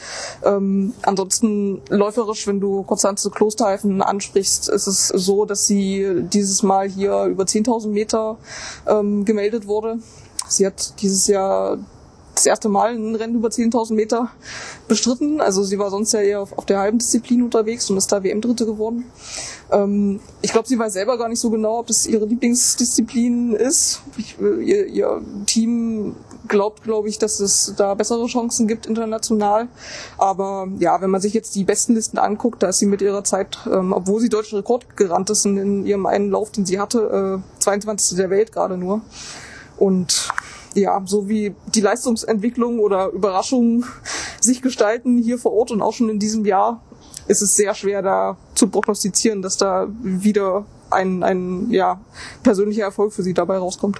Ähm, 0.45 0.93
ansonsten 1.01 1.81
läuferisch, 1.89 2.47
wenn 2.47 2.61
du 2.61 2.83
Konstanze 2.83 3.29
Klosterhalfen 3.29 4.01
ansprichst, 4.01 4.69
ist 4.69 4.87
es 4.87 5.07
so, 5.07 5.43
dass 5.43 5.67
sie 5.67 6.23
dieses 6.31 6.63
Mal 6.63 6.87
hier 6.87 7.25
über 7.25 7.43
10.000 7.43 7.89
Meter 7.89 8.37
ähm, 8.87 9.25
gemeldet 9.25 9.67
wurde. 9.67 9.99
Sie 10.47 10.65
hat 10.65 11.01
dieses 11.01 11.27
Jahr 11.27 11.77
das 12.37 12.45
erste 12.45 12.69
Mal 12.69 12.95
ein 12.95 13.15
Rennen 13.15 13.35
über 13.35 13.49
10.000 13.49 13.93
Meter 13.93 14.29
bestritten. 14.87 15.41
Also 15.41 15.63
sie 15.63 15.79
war 15.79 15.89
sonst 15.89 16.13
ja 16.13 16.21
eher 16.21 16.41
auf, 16.41 16.65
der 16.65 16.79
halben 16.79 16.99
Disziplin 16.99 17.43
unterwegs 17.43 17.89
und 17.89 17.97
ist 17.97 18.11
da 18.11 18.23
WM-Dritte 18.23 18.65
geworden. 18.65 19.05
Ähm, 19.71 20.19
ich 20.41 20.51
glaube, 20.51 20.67
sie 20.67 20.77
weiß 20.77 20.93
selber 20.93 21.17
gar 21.17 21.29
nicht 21.29 21.39
so 21.39 21.49
genau, 21.49 21.79
ob 21.79 21.87
das 21.87 22.05
ihre 22.05 22.25
Lieblingsdisziplin 22.25 23.53
ist. 23.53 24.01
Ich, 24.17 24.35
äh, 24.39 24.63
ihr, 24.63 24.85
ihr 24.85 25.21
Team 25.45 26.15
glaubt, 26.47 26.83
glaube 26.83 27.09
ich, 27.09 27.17
dass 27.17 27.39
es 27.39 27.73
da 27.75 27.93
bessere 27.93 28.25
Chancen 28.27 28.67
gibt 28.67 28.85
international. 28.85 29.67
Aber 30.17 30.67
ja, 30.79 31.01
wenn 31.01 31.09
man 31.09 31.21
sich 31.21 31.33
jetzt 31.33 31.55
die 31.55 31.63
besten 31.63 31.95
Listen 31.95 32.17
anguckt, 32.17 32.63
da 32.63 32.69
ist 32.69 32.79
sie 32.79 32.85
mit 32.85 33.01
ihrer 33.01 33.23
Zeit, 33.23 33.57
ähm, 33.71 33.93
obwohl 33.93 34.21
sie 34.21 34.29
deutschen 34.29 34.57
Rekord 34.57 34.95
gerannt 34.95 35.29
ist 35.29 35.45
in, 35.45 35.85
ihrem 35.85 36.05
einen 36.05 36.31
Lauf, 36.31 36.51
den 36.51 36.65
sie 36.65 36.79
hatte, 36.79 37.41
äh, 37.41 37.61
22. 37.61 38.17
der 38.17 38.29
Welt 38.29 38.51
gerade 38.51 38.77
nur. 38.77 39.01
Und 39.77 40.29
ja, 40.77 41.01
so 41.05 41.27
wie 41.27 41.55
die 41.73 41.81
Leistungsentwicklung 41.81 42.79
oder 42.79 43.09
Überraschungen 43.09 43.85
sich 44.39 44.61
gestalten 44.61 45.17
hier 45.17 45.37
vor 45.37 45.53
Ort 45.53 45.71
und 45.71 45.81
auch 45.81 45.93
schon 45.93 46.09
in 46.09 46.19
diesem 46.19 46.45
Jahr, 46.45 46.83
ist 47.27 47.41
es 47.41 47.55
sehr 47.55 47.73
schwer 47.73 48.01
da 48.01 48.37
zu 48.53 48.69
prognostizieren, 48.69 49.41
dass 49.41 49.57
da 49.57 49.87
wieder 50.01 50.65
ein, 50.91 51.23
ein 51.23 51.69
ja, 51.71 51.99
persönlicher 52.43 52.83
Erfolg 52.83 53.11
für 53.11 53.23
sie 53.23 53.33
dabei 53.33 53.57
rauskommt. 53.57 53.99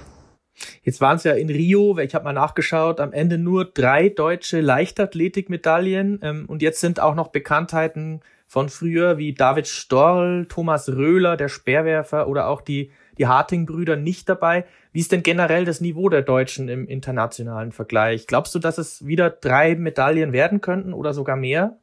Jetzt 0.82 1.00
waren 1.00 1.16
es 1.16 1.24
ja 1.24 1.34
in 1.34 1.50
Rio, 1.50 1.98
ich 1.98 2.14
habe 2.14 2.24
mal 2.24 2.32
nachgeschaut, 2.32 3.00
am 3.00 3.12
Ende 3.12 3.38
nur 3.38 3.64
drei 3.64 4.08
deutsche 4.08 4.60
Leichtathletikmedaillen 4.60 6.20
ähm, 6.22 6.46
und 6.48 6.62
jetzt 6.62 6.80
sind 6.80 7.00
auch 7.00 7.14
noch 7.14 7.28
Bekanntheiten 7.28 8.22
von 8.46 8.68
früher 8.68 9.18
wie 9.18 9.34
David 9.34 9.68
Storl, 9.68 10.46
Thomas 10.48 10.88
Röhler, 10.88 11.36
der 11.36 11.48
Speerwerfer 11.48 12.26
oder 12.28 12.48
auch 12.48 12.60
die 12.60 12.90
die 13.18 13.26
Harting-Brüder 13.26 13.96
nicht 13.96 14.28
dabei. 14.28 14.64
Wie 14.98 15.00
ist 15.00 15.12
denn 15.12 15.22
generell 15.22 15.64
das 15.64 15.80
Niveau 15.80 16.08
der 16.08 16.22
Deutschen 16.22 16.68
im 16.68 16.88
internationalen 16.88 17.70
Vergleich? 17.70 18.26
Glaubst 18.26 18.52
du, 18.56 18.58
dass 18.58 18.78
es 18.78 19.06
wieder 19.06 19.30
drei 19.30 19.76
Medaillen 19.76 20.32
werden 20.32 20.60
könnten 20.60 20.92
oder 20.92 21.14
sogar 21.14 21.36
mehr? 21.36 21.78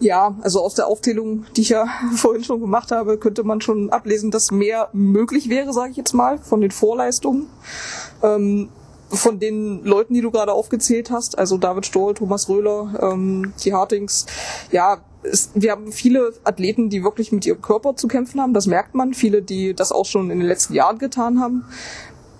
Ja, 0.00 0.34
also 0.40 0.60
aus 0.60 0.74
der 0.74 0.88
Aufzählung, 0.88 1.46
die 1.54 1.60
ich 1.60 1.68
ja 1.68 1.86
vorhin 2.16 2.42
schon 2.42 2.60
gemacht 2.60 2.90
habe, 2.90 3.16
könnte 3.16 3.44
man 3.44 3.60
schon 3.60 3.90
ablesen, 3.90 4.32
dass 4.32 4.50
mehr 4.50 4.88
möglich 4.92 5.48
wäre, 5.48 5.72
sage 5.72 5.92
ich 5.92 5.96
jetzt 5.96 6.14
mal, 6.14 6.36
von 6.38 6.62
den 6.62 6.72
Vorleistungen. 6.72 7.46
Ähm, 8.24 8.70
von 9.10 9.38
den 9.38 9.84
Leuten, 9.84 10.14
die 10.14 10.22
du 10.22 10.32
gerade 10.32 10.52
aufgezählt 10.52 11.12
hast, 11.12 11.38
also 11.38 11.58
David 11.58 11.86
Stoll, 11.86 12.14
Thomas 12.14 12.48
Röhler, 12.48 13.12
ähm, 13.12 13.52
die 13.62 13.72
Hartings, 13.72 14.26
ja, 14.72 14.98
es, 15.22 15.50
wir 15.54 15.72
haben 15.72 15.92
viele 15.92 16.32
Athleten, 16.44 16.90
die 16.90 17.04
wirklich 17.04 17.32
mit 17.32 17.44
ihrem 17.46 17.60
Körper 17.60 17.96
zu 17.96 18.08
kämpfen 18.08 18.40
haben, 18.40 18.54
das 18.54 18.66
merkt 18.66 18.94
man. 18.94 19.14
Viele, 19.14 19.42
die 19.42 19.74
das 19.74 19.92
auch 19.92 20.06
schon 20.06 20.30
in 20.30 20.38
den 20.38 20.48
letzten 20.48 20.74
Jahren 20.74 20.98
getan 20.98 21.40
haben. 21.40 21.64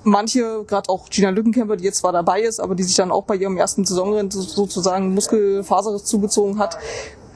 Manche, 0.02 0.64
gerade 0.66 0.88
auch 0.88 1.10
Gina 1.10 1.28
Lückenkämper, 1.28 1.76
die 1.76 1.84
jetzt 1.84 1.98
zwar 1.98 2.12
dabei 2.12 2.40
ist, 2.40 2.58
aber 2.58 2.74
die 2.74 2.84
sich 2.84 2.96
dann 2.96 3.10
auch 3.10 3.24
bei 3.24 3.36
ihrem 3.36 3.58
ersten 3.58 3.84
Saisonrennen 3.84 4.30
sozusagen 4.30 5.12
Muskelfaserriss 5.14 6.04
zugezogen 6.04 6.58
hat, 6.58 6.78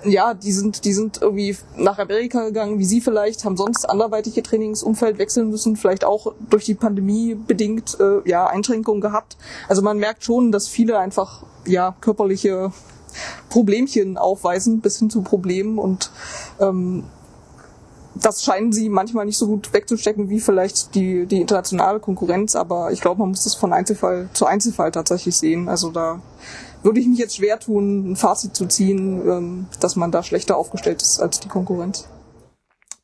ja, 0.07 0.35
die 0.35 0.53
sind, 0.53 0.85
die 0.85 0.93
sind 0.93 1.21
irgendwie 1.23 1.57
nach 1.77 1.99
Amerika 1.99 2.45
gegangen, 2.45 2.79
wie 2.79 2.85
Sie 2.85 3.01
vielleicht, 3.01 3.45
haben 3.45 3.57
sonst 3.57 3.89
anderweitig 3.89 4.37
ihr 4.37 4.43
Trainingsumfeld 4.43 5.19
wechseln 5.19 5.51
müssen, 5.51 5.77
vielleicht 5.77 6.05
auch 6.05 6.35
durch 6.51 6.65
die 6.65 6.75
Pandemie 6.75 7.35
bedingt, 7.35 7.99
äh, 8.01 8.29
ja, 8.29 8.47
Einschränkungen 8.47 9.01
gehabt. 9.01 9.37
Also 9.69 9.83
man 9.83 9.99
merkt 9.99 10.25
schon, 10.25 10.53
dass 10.53 10.69
viele 10.69 10.99
einfach, 10.99 11.45
ja, 11.67 11.95
körperliche 12.01 12.73
Problemchen 13.49 14.17
aufweisen, 14.17 14.81
bis 14.81 14.99
hin 14.99 15.11
zu 15.11 15.23
Problemen 15.23 15.79
und, 15.79 16.11
ähm, 16.61 17.05
das 18.15 18.45
scheinen 18.45 18.73
sie 18.73 18.89
manchmal 18.89 19.27
nicht 19.27 19.39
so 19.39 19.47
gut 19.47 19.73
wegzustecken 19.73 20.29
wie 20.31 20.41
vielleicht 20.41 20.95
die, 20.95 21.27
die 21.27 21.41
internationale 21.41 22.01
Konkurrenz, 22.01 22.55
aber 22.55 22.93
ich 22.93 23.01
glaube, 23.01 23.21
man 23.21 23.31
muss 23.31 23.45
das 23.45 23.55
von 23.55 23.73
Einzelfall 23.73 24.29
zu 24.33 24.47
Einzelfall 24.47 24.93
tatsächlich 24.93 25.37
sehen. 25.37 25.69
Also 25.69 25.91
da 25.91 26.21
würde 26.83 27.01
ich 27.01 27.07
mich 27.07 27.19
jetzt 27.19 27.37
schwer 27.37 27.59
tun, 27.59 28.13
ein 28.13 28.17
Fazit 28.17 28.55
zu 28.55 28.67
ziehen, 28.67 29.21
ähm, 29.29 29.67
dass 29.81 29.97
man 29.97 30.13
da 30.13 30.23
schlechter 30.23 30.57
aufgestellt 30.57 31.03
ist 31.03 31.21
als 31.21 31.41
die 31.41 31.49
Konkurrenz. 31.49 32.07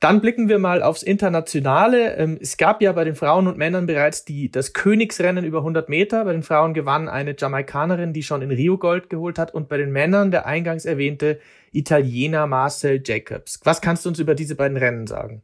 Dann 0.00 0.23
blicken 0.23 0.49
wir 0.49 0.59
mal 0.59 0.83
aufs 0.83 1.02
Internationale. 1.02 2.16
Ähm, 2.16 2.38
es 2.40 2.57
gab 2.57 2.80
ja 2.80 2.92
bei 2.92 3.04
den 3.04 3.14
Frauen 3.14 3.47
und 3.47 3.59
Männern 3.59 3.85
bereits 3.85 4.25
die, 4.25 4.50
das 4.50 4.73
Königsrennen 4.73 5.45
über 5.45 5.59
100 5.59 5.90
Meter. 5.90 6.25
Bei 6.25 6.33
den 6.33 6.42
Frauen 6.42 6.73
gewann 6.73 7.07
eine 7.07 7.37
Jamaikanerin, 7.37 8.14
die 8.14 8.23
schon 8.23 8.40
in 8.40 8.50
Rio 8.50 8.78
Gold 8.78 9.11
geholt 9.11 9.38
hat. 9.38 9.52
Und 9.52 9.69
bei 9.69 9.76
den 9.76 9.92
Männern 9.92 10.30
der 10.30 10.47
eingangs 10.47 10.87
erwähnte 10.87 11.38
Italiener 11.71 12.47
Marcel 12.47 13.02
Jacobs. 13.04 13.61
Was 13.64 13.83
kannst 13.83 14.07
du 14.07 14.09
uns 14.09 14.19
über 14.19 14.35
diese 14.35 14.54
beiden 14.54 14.78
Rennen 14.78 15.07
sagen? 15.07 15.42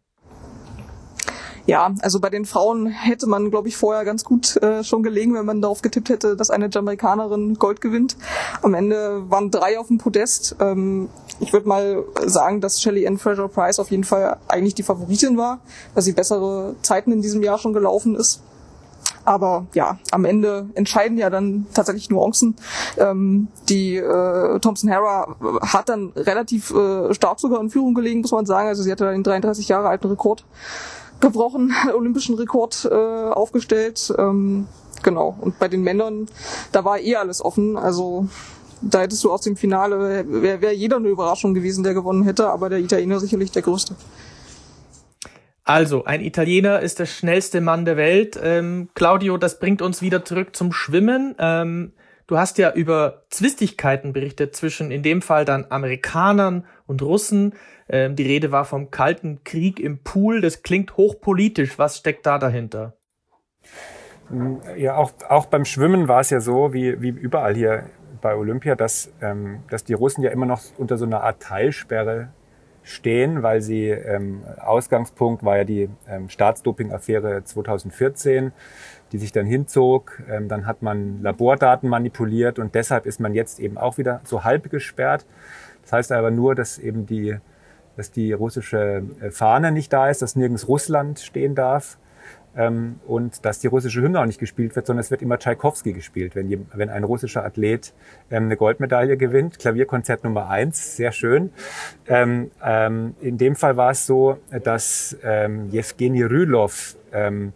Ja, 1.67 1.93
also 2.01 2.21
bei 2.21 2.31
den 2.31 2.45
Frauen 2.45 2.87
hätte 2.87 3.27
man, 3.27 3.51
glaube 3.51 3.67
ich, 3.67 3.77
vorher 3.77 4.05
ganz 4.05 4.25
gut 4.25 4.57
äh, 4.63 4.85
schon 4.85 5.03
gelegen, 5.03 5.35
wenn 5.35 5.45
man 5.45 5.61
darauf 5.61 5.83
getippt 5.83 6.09
hätte, 6.09 6.37
dass 6.37 6.51
eine 6.51 6.69
Jamaikanerin 6.71 7.55
Gold 7.55 7.81
gewinnt. 7.81 8.17
Am 8.63 8.73
Ende 8.75 9.29
waren 9.31 9.51
drei 9.51 9.79
auf 9.79 9.89
dem 9.89 9.99
Podest. 9.99 10.55
Ähm, 10.61 11.09
ich 11.41 11.53
würde 11.53 11.69
mal 11.69 12.05
sagen, 12.25 12.61
dass 12.61 12.81
Shelly 12.81 13.07
Ann 13.07 13.19
Fraser 13.19 13.49
Price 13.49 13.81
auf 13.81 13.91
jeden 13.91 14.05
Fall 14.05 14.37
eigentlich 14.47 14.75
die 14.75 14.85
Favoritin 14.85 15.37
war, 15.37 15.59
weil 15.95 16.05
sie 16.05 16.13
bessere 16.13 16.77
Zeiten 16.83 17.11
in 17.11 17.21
diesem 17.21 17.43
Jahr 17.43 17.59
schon 17.59 17.73
gelaufen 17.73 18.15
ist. 18.15 18.43
Aber 19.25 19.67
ja, 19.75 19.99
am 20.13 20.25
Ende 20.25 20.69
entscheiden 20.75 21.19
ja 21.19 21.31
dann 21.31 21.67
tatsächlich 21.75 22.11
Nuancen. 22.11 22.55
Ähm, 22.97 23.49
die 23.69 23.97
äh, 23.97 24.61
Thompson 24.61 24.89
Hara 24.89 25.35
hat 25.63 25.89
dann 25.89 26.13
relativ 26.15 26.71
äh, 26.71 27.13
stark 27.13 27.41
sogar 27.41 27.61
in 27.61 27.71
Führung 27.71 27.95
gelegen, 27.95 28.21
muss 28.21 28.31
man 28.31 28.47
sagen. 28.47 28.69
Also 28.69 28.85
sie 28.85 28.93
hatte 28.93 29.05
dann 29.05 29.15
den 29.15 29.25
33 29.25 29.67
Jahre 29.67 29.89
alten 29.89 30.07
Rekord 30.07 30.45
gebrochen, 31.21 31.75
olympischen 31.95 32.37
Rekord 32.37 32.89
äh, 32.91 32.95
aufgestellt. 32.95 34.13
Ähm, 34.19 34.67
genau. 35.03 35.37
Und 35.41 35.59
bei 35.59 35.69
den 35.69 35.83
Männern, 35.83 36.27
da 36.73 36.85
war 36.85 36.99
eh 36.99 37.17
alles 37.17 37.45
offen. 37.45 37.77
Also 37.77 38.29
da 38.83 39.01
hättest 39.01 39.25
du 39.25 39.33
aus 39.33 39.43
dem 39.43 39.57
Finale, 39.57 40.25
wäre 40.29 40.61
wär 40.61 40.73
jeder 40.75 40.97
eine 40.97 41.09
Überraschung 41.09 41.55
gewesen, 41.55 41.83
der 41.83 41.95
gewonnen 41.95 42.25
hätte, 42.25 42.49
aber 42.49 42.69
der 42.69 42.79
Italiener 42.79 43.21
sicherlich 43.21 43.51
der 43.51 43.63
größte. 43.63 43.95
Also, 45.65 46.05
ein 46.05 46.21
Italiener 46.21 46.79
ist 46.81 47.01
der 47.01 47.07
schnellste 47.07 47.61
Mann 47.61 47.85
der 47.85 47.97
Welt. 47.97 48.39
Ähm, 48.41 48.89
Claudio, 48.95 49.37
das 49.37 49.59
bringt 49.59 49.83
uns 49.83 50.01
wieder 50.01 50.25
zurück 50.25 50.55
zum 50.55 50.73
Schwimmen. 50.73 51.35
Ähm, 51.41 51.93
du 52.27 52.39
hast 52.39 52.59
ja 52.59 52.73
über 52.73 53.25
Zwistigkeiten 53.31 54.13
berichtet 54.13 54.57
zwischen 54.57 54.91
in 54.91 55.03
dem 55.03 55.23
Fall 55.23 55.45
dann 55.45 55.67
Amerikanern 55.71 56.65
und 56.87 57.03
Russen. 57.03 57.55
Ähm, 57.89 58.17
die 58.17 58.25
Rede 58.25 58.53
war 58.53 58.65
vom 58.65 58.91
Kalten 58.91 59.45
Krieg 59.45 59.81
im 59.81 60.03
Pool. 60.03 60.41
Das 60.41 60.63
klingt 60.63 60.97
hochpolitisch. 60.97 61.79
Was 61.79 61.99
steckt 61.99 62.27
da 62.27 62.39
dahinter? 62.39 62.97
Ja, 64.77 64.97
auch, 64.97 65.13
auch 65.29 65.47
beim 65.47 65.65
Schwimmen 65.65 66.09
war 66.09 66.21
es 66.21 66.31
ja 66.31 66.41
so, 66.41 66.73
wie, 66.73 67.01
wie 67.01 67.11
überall 67.11 67.55
hier 67.55 67.91
bei 68.21 68.35
Olympia, 68.35 68.75
dass, 68.75 69.13
ähm, 69.21 69.63
dass 69.71 69.85
die 69.85 69.93
Russen 69.93 70.23
ja 70.23 70.31
immer 70.31 70.47
noch 70.47 70.63
unter 70.79 70.99
so 70.99 71.05
einer 71.05 71.23
Art 71.23 71.41
Teilsperre 71.43 72.31
stehen, 72.83 73.43
weil 73.43 73.61
sie 73.61 73.89
ähm, 73.89 74.43
Ausgangspunkt 74.61 75.45
war 75.45 75.59
ja 75.59 75.65
die 75.65 75.89
ähm, 76.09 76.29
Staatsdoping-Affäre 76.29 77.43
2014, 77.45 78.53
die 79.13 79.19
sich 79.19 79.33
dann 79.33 79.47
hinzog. 79.47 80.23
Ähm, 80.29 80.49
dann 80.49 80.67
hat 80.67 80.83
man 80.83 81.23
Labordaten 81.23 81.89
manipuliert 81.89 82.59
und 82.59 82.75
deshalb 82.75 83.07
ist 83.07 83.21
man 83.21 83.35
jetzt 83.35 83.61
eben 83.61 83.79
auch 83.79 83.99
wieder 83.99 84.21
so 84.25 84.45
halb 84.45 84.71
gesperrt. 84.71 85.27
Das 85.83 85.93
heißt 85.93 86.13
aber 86.13 86.31
nur, 86.31 86.55
dass 86.55 86.79
eben 86.79 87.07
die, 87.07 87.37
dass 87.97 88.11
die 88.11 88.33
russische 88.33 89.05
äh, 89.21 89.31
Fahne 89.31 89.73
nicht 89.73 89.93
da 89.93 90.09
ist, 90.09 90.23
dass 90.23 90.37
nirgends 90.37 90.69
Russland 90.69 91.21
stehen 91.21 91.55
darf 91.55 91.99
ähm, 92.57 93.01
und 93.07 93.45
dass 93.45 93.59
die 93.59 93.67
russische 93.67 94.01
Hymne 94.01 94.21
auch 94.21 94.27
nicht 94.27 94.41
gespielt 94.41 94.75
wird, 94.77 94.87
sondern 94.87 95.01
es 95.01 95.11
wird 95.11 95.23
immer 95.23 95.39
Tschaikowski 95.39 95.93
gespielt, 95.93 96.35
wenn, 96.35 96.67
wenn 96.73 96.91
ein 96.91 97.05
russischer 97.05 97.45
Athlet 97.45 97.93
ähm, 98.31 98.45
eine 98.45 98.57
Goldmedaille 98.57 99.17
gewinnt. 99.17 99.59
Klavierkonzert 99.59 100.25
Nummer 100.25 100.49
eins, 100.49 100.97
sehr 100.97 101.13
schön. 101.13 101.51
Ähm, 102.07 102.51
ähm, 102.65 103.15
in 103.21 103.39
dem 103.39 103.57
Fall 103.57 103.77
war 103.77 103.91
es 103.91 104.07
so, 104.07 104.39
dass 104.65 105.17
ähm, 105.23 105.69
Jewgeni 105.71 106.23
Rylov 106.23 106.97
ähm, 107.13 107.53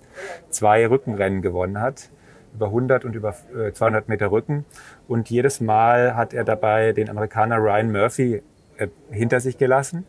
zwei 0.50 0.86
Rückenrennen 0.86 1.42
gewonnen 1.42 1.80
hat 1.80 2.10
über 2.54 2.66
100 2.66 3.04
und 3.04 3.14
über 3.14 3.34
200 3.72 4.08
äh, 4.08 4.10
Meter 4.10 4.30
Rücken. 4.30 4.64
Und 5.08 5.30
jedes 5.30 5.60
Mal 5.60 6.16
hat 6.16 6.34
er 6.34 6.44
dabei 6.44 6.92
den 6.92 7.08
Amerikaner 7.08 7.58
Ryan 7.58 7.92
Murphy 7.92 8.42
äh, 8.76 8.88
hinter 9.10 9.40
sich 9.40 9.58
gelassen. 9.58 10.04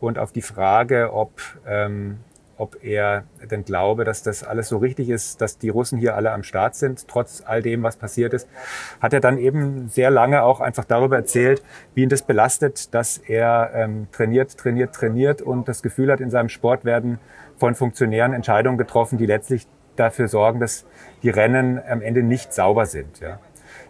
Und 0.00 0.18
auf 0.18 0.32
die 0.32 0.42
Frage, 0.42 1.12
ob 1.12 1.40
ähm, 1.66 2.18
ob 2.56 2.82
er 2.84 3.24
denn 3.50 3.64
glaube, 3.64 4.04
dass 4.04 4.22
das 4.22 4.44
alles 4.44 4.68
so 4.68 4.78
richtig 4.78 5.10
ist, 5.10 5.40
dass 5.40 5.58
die 5.58 5.68
Russen 5.68 5.98
hier 5.98 6.16
alle 6.16 6.32
am 6.32 6.42
Start 6.42 6.74
sind, 6.74 7.08
trotz 7.08 7.42
all 7.44 7.62
dem, 7.62 7.82
was 7.82 7.96
passiert 7.96 8.34
ist, 8.34 8.48
hat 9.00 9.12
er 9.12 9.20
dann 9.20 9.38
eben 9.38 9.88
sehr 9.88 10.10
lange 10.10 10.42
auch 10.42 10.60
einfach 10.60 10.84
darüber 10.84 11.16
erzählt, 11.16 11.62
wie 11.94 12.02
ihn 12.02 12.08
das 12.08 12.22
belastet, 12.22 12.94
dass 12.94 13.18
er 13.18 13.70
ähm, 13.74 14.06
trainiert, 14.12 14.56
trainiert, 14.56 14.94
trainiert 14.94 15.42
und 15.42 15.68
das 15.68 15.82
Gefühl 15.82 16.10
hat, 16.10 16.20
in 16.20 16.30
seinem 16.30 16.48
Sport 16.48 16.84
werden 16.84 17.18
von 17.56 17.74
Funktionären 17.74 18.32
Entscheidungen 18.32 18.78
getroffen, 18.78 19.18
die 19.18 19.26
letztlich 19.26 19.66
dafür 19.96 20.28
sorgen, 20.28 20.60
dass 20.60 20.84
die 21.22 21.30
Rennen 21.30 21.80
am 21.88 22.02
Ende 22.02 22.22
nicht 22.22 22.52
sauber 22.52 22.86
sind. 22.86 23.20
Ja. 23.20 23.38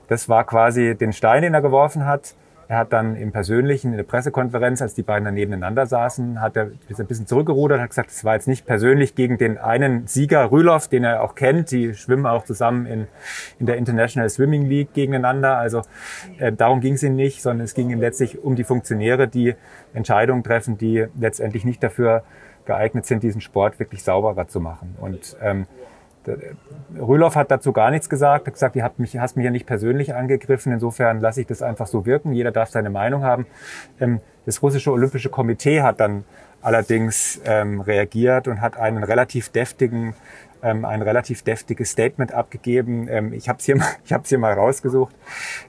Das 0.09 0.29
war 0.29 0.44
quasi 0.44 0.94
den 0.94 1.12
Stein, 1.12 1.42
den 1.42 1.55
er 1.55 1.62
geworfen 1.62 2.07
hat. 2.07 2.35
Er 2.68 2.79
hat 2.79 2.92
dann 2.92 3.16
im 3.16 3.33
Persönlichen, 3.33 3.92
in 3.92 3.96
der 3.96 4.05
Pressekonferenz, 4.05 4.81
als 4.83 4.94
die 4.94 5.03
beiden 5.03 5.24
dann 5.24 5.35
nebeneinander 5.35 5.87
saßen, 5.87 6.40
hat 6.40 6.57
er 6.57 6.64
ein 6.64 7.07
bisschen 7.07 7.27
zurückgerudert, 7.27 7.81
hat 7.81 7.90
gesagt, 7.90 8.11
es 8.11 8.24
war 8.24 8.35
jetzt 8.35 8.48
nicht 8.48 8.66
persönlich 8.66 9.14
gegen 9.14 9.38
den 9.38 9.59
einen 9.59 10.07
Sieger 10.07 10.50
Rüloff, 10.50 10.88
den 10.88 11.05
er 11.05 11.22
auch 11.22 11.35
kennt. 11.35 11.70
Die 11.70 11.94
schwimmen 11.94 12.27
auch 12.27 12.44
zusammen 12.44 12.87
in, 12.87 13.07
in 13.59 13.66
der 13.66 13.77
International 13.77 14.29
Swimming 14.29 14.66
League 14.66 14.94
gegeneinander. 14.94 15.59
Also 15.59 15.83
äh, 16.38 16.53
darum 16.53 16.81
ging 16.81 16.94
es 16.94 17.03
ihm 17.03 17.16
nicht, 17.16 17.42
sondern 17.42 17.64
es 17.64 17.74
ging 17.74 17.90
ihm 17.90 18.00
letztlich 18.00 18.42
um 18.42 18.57
die 18.57 18.64
Funktionäre, 18.64 19.29
die 19.29 19.55
Entscheidungen 19.92 20.42
treffen, 20.42 20.79
die 20.79 21.07
letztendlich 21.18 21.64
nicht 21.64 21.83
dafür 21.83 22.24
geeignet 22.64 23.07
sind, 23.07 23.22
diesen 23.22 23.40
Sport 23.40 23.79
wirklich 23.79 24.03
sauberer 24.03 24.48
zu 24.48 24.61
machen. 24.61 24.96
Und 25.00 25.37
ähm, 25.42 25.66
Rühloff 26.98 27.37
hat 27.37 27.50
dazu 27.50 27.72
gar 27.72 27.90
nichts 27.90 28.08
gesagt, 28.08 28.46
hat 28.46 28.54
gesagt, 28.54 28.76
ihr 28.76 28.84
habt 28.84 28.98
mich, 28.98 29.18
hast 29.18 29.37
mich 29.37 29.44
ja 29.44 29.50
nicht 29.50 29.66
persönlich 29.66 30.14
angegriffen, 30.14 30.72
insofern 30.72 31.20
lasse 31.20 31.40
ich 31.40 31.46
das 31.46 31.62
einfach 31.62 31.87
so 31.87 32.06
wirken, 32.06 32.32
jeder 32.32 32.50
darf 32.50 32.70
seine 32.70 32.90
Meinung 32.90 33.22
haben. 33.22 33.46
Ähm, 34.00 34.20
das 34.46 34.62
russische 34.62 34.92
Olympische 34.92 35.30
Komitee 35.30 35.82
hat 35.82 36.00
dann 36.00 36.24
allerdings 36.60 37.40
ähm, 37.44 37.80
reagiert 37.80 38.48
und 38.48 38.60
hat 38.60 38.76
einen 38.78 39.04
relativ 39.04 39.50
deftigen 39.50 40.14
ähm, 40.64 40.85
ein 40.85 41.03
relativ 41.03 41.42
deftiges 41.42 41.90
Statement 41.90 42.33
abgegeben. 42.33 43.07
Ähm, 43.09 43.33
ich 43.33 43.48
habe 43.48 43.59
es 43.59 43.66
hier, 43.66 43.77
ich 44.05 44.12
hab's 44.12 44.31
hier 44.31 44.38
mal 44.38 44.55
rausgesucht. 44.55 45.14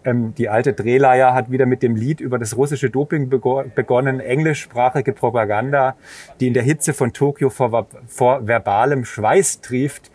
Ähm, 0.03 0.33
die 0.35 0.49
alte 0.49 0.73
Drehleier 0.73 1.33
hat 1.33 1.51
wieder 1.51 1.65
mit 1.65 1.83
dem 1.83 1.95
Lied 1.95 2.21
über 2.21 2.39
das 2.39 2.55
russische 2.57 2.89
Doping 2.89 3.29
begonnen, 3.29 4.19
englischsprachige 4.19 5.13
Propaganda, 5.13 5.95
die 6.39 6.47
in 6.47 6.53
der 6.53 6.63
Hitze 6.63 6.93
von 6.93 7.13
Tokio 7.13 7.49
vor, 7.49 7.87
vor 8.07 8.47
verbalem 8.47 9.05
Schweiß 9.05 9.61
trieft. 9.61 10.11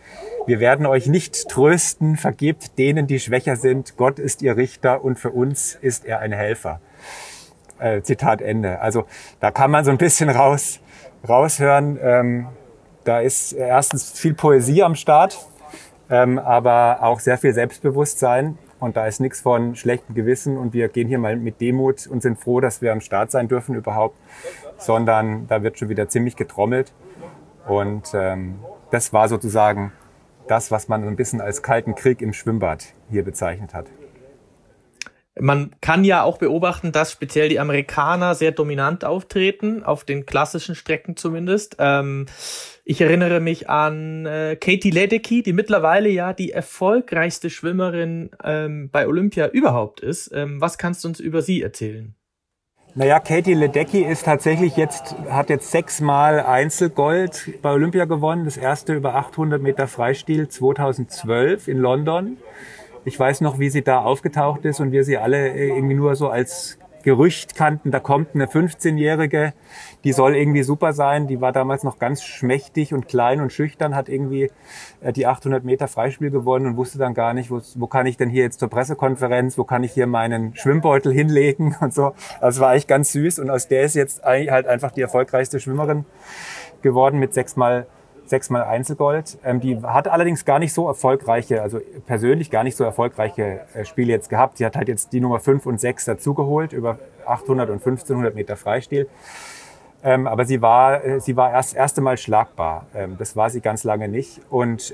Wir 0.47 0.59
werden 0.59 0.87
euch 0.87 1.05
nicht 1.05 1.47
trösten, 1.49 2.17
vergebt 2.17 2.77
denen, 2.79 3.05
die 3.05 3.19
schwächer 3.19 3.55
sind. 3.55 3.95
Gott 3.95 4.17
ist 4.17 4.41
ihr 4.41 4.57
Richter 4.57 5.03
und 5.03 5.19
für 5.19 5.29
uns 5.29 5.75
ist 5.75 6.05
er 6.05 6.19
ein 6.19 6.31
Helfer. 6.31 6.81
Äh, 7.79 8.01
Zitat 8.01 8.41
Ende. 8.41 8.79
Also 8.79 9.05
da 9.39 9.51
kann 9.51 9.69
man 9.69 9.85
so 9.85 9.91
ein 9.91 9.97
bisschen 9.97 10.29
raus, 10.29 10.79
raushören, 11.27 11.99
ähm, 12.01 12.47
da 13.03 13.19
ist 13.19 13.53
erstens 13.53 14.11
viel 14.19 14.33
Poesie 14.33 14.83
am 14.83 14.95
Start, 14.95 15.37
ähm, 16.09 16.39
aber 16.39 16.99
auch 17.01 17.19
sehr 17.19 17.37
viel 17.37 17.53
Selbstbewusstsein. 17.53 18.57
Und 18.79 18.97
da 18.97 19.05
ist 19.05 19.19
nichts 19.19 19.41
von 19.41 19.75
schlechtem 19.75 20.15
Gewissen 20.15 20.57
und 20.57 20.73
wir 20.73 20.87
gehen 20.87 21.07
hier 21.07 21.19
mal 21.19 21.35
mit 21.35 21.61
Demut 21.61 22.07
und 22.07 22.23
sind 22.23 22.39
froh, 22.39 22.61
dass 22.61 22.81
wir 22.81 22.91
am 22.91 22.99
Start 22.99 23.29
sein 23.29 23.47
dürfen 23.47 23.75
überhaupt, 23.75 24.17
sondern 24.79 25.45
da 25.47 25.61
wird 25.61 25.77
schon 25.77 25.89
wieder 25.89 26.09
ziemlich 26.09 26.35
getrommelt. 26.35 26.91
Und 27.67 28.11
ähm, 28.15 28.59
das 28.89 29.13
war 29.13 29.29
sozusagen 29.29 29.91
das, 30.47 30.71
was 30.71 30.87
man 30.87 31.07
ein 31.07 31.15
bisschen 31.15 31.41
als 31.41 31.61
kalten 31.61 31.93
Krieg 31.93 32.21
im 32.21 32.33
Schwimmbad 32.33 32.93
hier 33.09 33.23
bezeichnet 33.23 33.75
hat. 33.75 33.85
Man 35.39 35.71
kann 35.79 36.03
ja 36.03 36.23
auch 36.23 36.37
beobachten, 36.37 36.91
dass 36.91 37.11
speziell 37.11 37.47
die 37.47 37.59
Amerikaner 37.59 38.35
sehr 38.35 38.51
dominant 38.51 39.05
auftreten, 39.05 39.81
auf 39.83 40.03
den 40.03 40.25
klassischen 40.25 40.75
Strecken 40.75 41.15
zumindest. 41.15 41.77
Ähm, 41.79 42.25
ich 42.91 42.99
erinnere 42.99 43.39
mich 43.39 43.69
an 43.69 44.25
äh, 44.25 44.57
Katie 44.57 44.89
Ledecky, 44.89 45.43
die 45.43 45.53
mittlerweile 45.53 46.09
ja 46.09 46.33
die 46.33 46.51
erfolgreichste 46.51 47.49
Schwimmerin 47.49 48.31
ähm, 48.43 48.89
bei 48.91 49.07
Olympia 49.07 49.47
überhaupt 49.47 50.01
ist. 50.01 50.29
Ähm, 50.33 50.59
was 50.59 50.77
kannst 50.77 51.05
du 51.05 51.07
uns 51.07 51.21
über 51.21 51.41
sie 51.41 51.61
erzählen? 51.61 52.15
Naja, 52.93 53.21
Katie 53.21 53.53
Ledecky 53.53 54.03
ist 54.03 54.25
tatsächlich 54.25 54.75
jetzt, 54.75 55.15
hat 55.29 55.49
jetzt 55.49 55.71
sechsmal 55.71 56.41
Einzelgold 56.41 57.61
bei 57.61 57.71
Olympia 57.71 58.03
gewonnen. 58.03 58.43
Das 58.43 58.57
erste 58.57 58.93
über 58.93 59.15
800 59.15 59.61
Meter 59.61 59.87
Freistil 59.87 60.49
2012 60.49 61.69
in 61.69 61.77
London. 61.77 62.39
Ich 63.05 63.17
weiß 63.17 63.39
noch, 63.39 63.57
wie 63.57 63.69
sie 63.69 63.83
da 63.83 64.01
aufgetaucht 64.01 64.65
ist 64.65 64.81
und 64.81 64.91
wir 64.91 65.05
sie 65.05 65.17
alle 65.17 65.55
irgendwie 65.55 65.95
nur 65.95 66.17
so 66.17 66.27
als 66.27 66.77
Gerücht 67.03 67.55
kannten, 67.55 67.91
da 67.91 67.99
kommt 67.99 68.35
eine 68.35 68.45
15-Jährige, 68.45 69.53
die 70.03 70.13
soll 70.13 70.35
irgendwie 70.35 70.63
super 70.63 70.93
sein. 70.93 71.27
Die 71.27 71.41
war 71.41 71.51
damals 71.51 71.83
noch 71.83 71.99
ganz 71.99 72.23
schmächtig 72.23 72.93
und 72.93 73.07
klein 73.07 73.41
und 73.41 73.51
schüchtern, 73.51 73.95
hat 73.95 74.09
irgendwie 74.09 74.51
äh, 75.01 75.13
die 75.13 75.27
800 75.27 75.63
Meter 75.63 75.87
Freispiel 75.87 76.31
gewonnen 76.31 76.65
und 76.65 76.77
wusste 76.77 76.97
dann 76.97 77.13
gar 77.13 77.33
nicht, 77.33 77.51
wo, 77.51 77.61
wo 77.75 77.87
kann 77.87 78.05
ich 78.05 78.17
denn 78.17 78.29
hier 78.29 78.43
jetzt 78.43 78.59
zur 78.59 78.69
Pressekonferenz, 78.69 79.57
wo 79.57 79.63
kann 79.63 79.83
ich 79.83 79.91
hier 79.91 80.07
meinen 80.07 80.55
Schwimmbeutel 80.55 81.13
hinlegen 81.13 81.75
und 81.81 81.93
so. 81.93 82.13
Das 82.39 82.59
war 82.59 82.75
echt 82.75 82.87
ganz 82.87 83.11
süß 83.11 83.39
und 83.39 83.49
aus 83.49 83.67
der 83.67 83.83
ist 83.83 83.95
jetzt 83.95 84.23
eigentlich 84.23 84.51
halt 84.51 84.67
einfach 84.67 84.91
die 84.91 85.01
erfolgreichste 85.01 85.59
Schwimmerin 85.59 86.05
geworden 86.81 87.19
mit 87.19 87.33
sechsmal 87.33 87.87
sechsmal 88.31 88.63
Einzelgold. 88.63 89.37
Ähm, 89.45 89.59
die 89.59 89.79
hat 89.83 90.07
allerdings 90.07 90.43
gar 90.43 90.57
nicht 90.57 90.73
so 90.73 90.87
erfolgreiche, 90.87 91.61
also 91.61 91.79
persönlich 92.07 92.49
gar 92.49 92.63
nicht 92.63 92.75
so 92.75 92.83
erfolgreiche 92.83 93.61
äh, 93.75 93.85
Spiele 93.85 94.11
jetzt 94.11 94.29
gehabt. 94.29 94.57
Sie 94.57 94.65
hat 94.65 94.75
halt 94.75 94.87
jetzt 94.87 95.13
die 95.13 95.19
Nummer 95.19 95.39
5 95.39 95.67
und 95.67 95.79
6 95.79 96.05
dazugeholt 96.05 96.73
über 96.73 96.97
800 97.27 97.69
und 97.69 97.75
1500 97.75 98.33
Meter 98.33 98.57
Freistil. 98.57 99.07
Ähm, 100.03 100.25
aber 100.25 100.45
sie 100.45 100.61
war, 100.63 101.03
äh, 101.03 101.19
sie 101.19 101.37
war 101.37 101.51
erst 101.51 101.75
erste 101.75 102.01
Mal 102.01 102.17
schlagbar. 102.17 102.87
Ähm, 102.95 103.17
das 103.19 103.35
war 103.35 103.51
sie 103.51 103.61
ganz 103.61 103.83
lange 103.83 104.07
nicht. 104.07 104.41
Und 104.49 104.91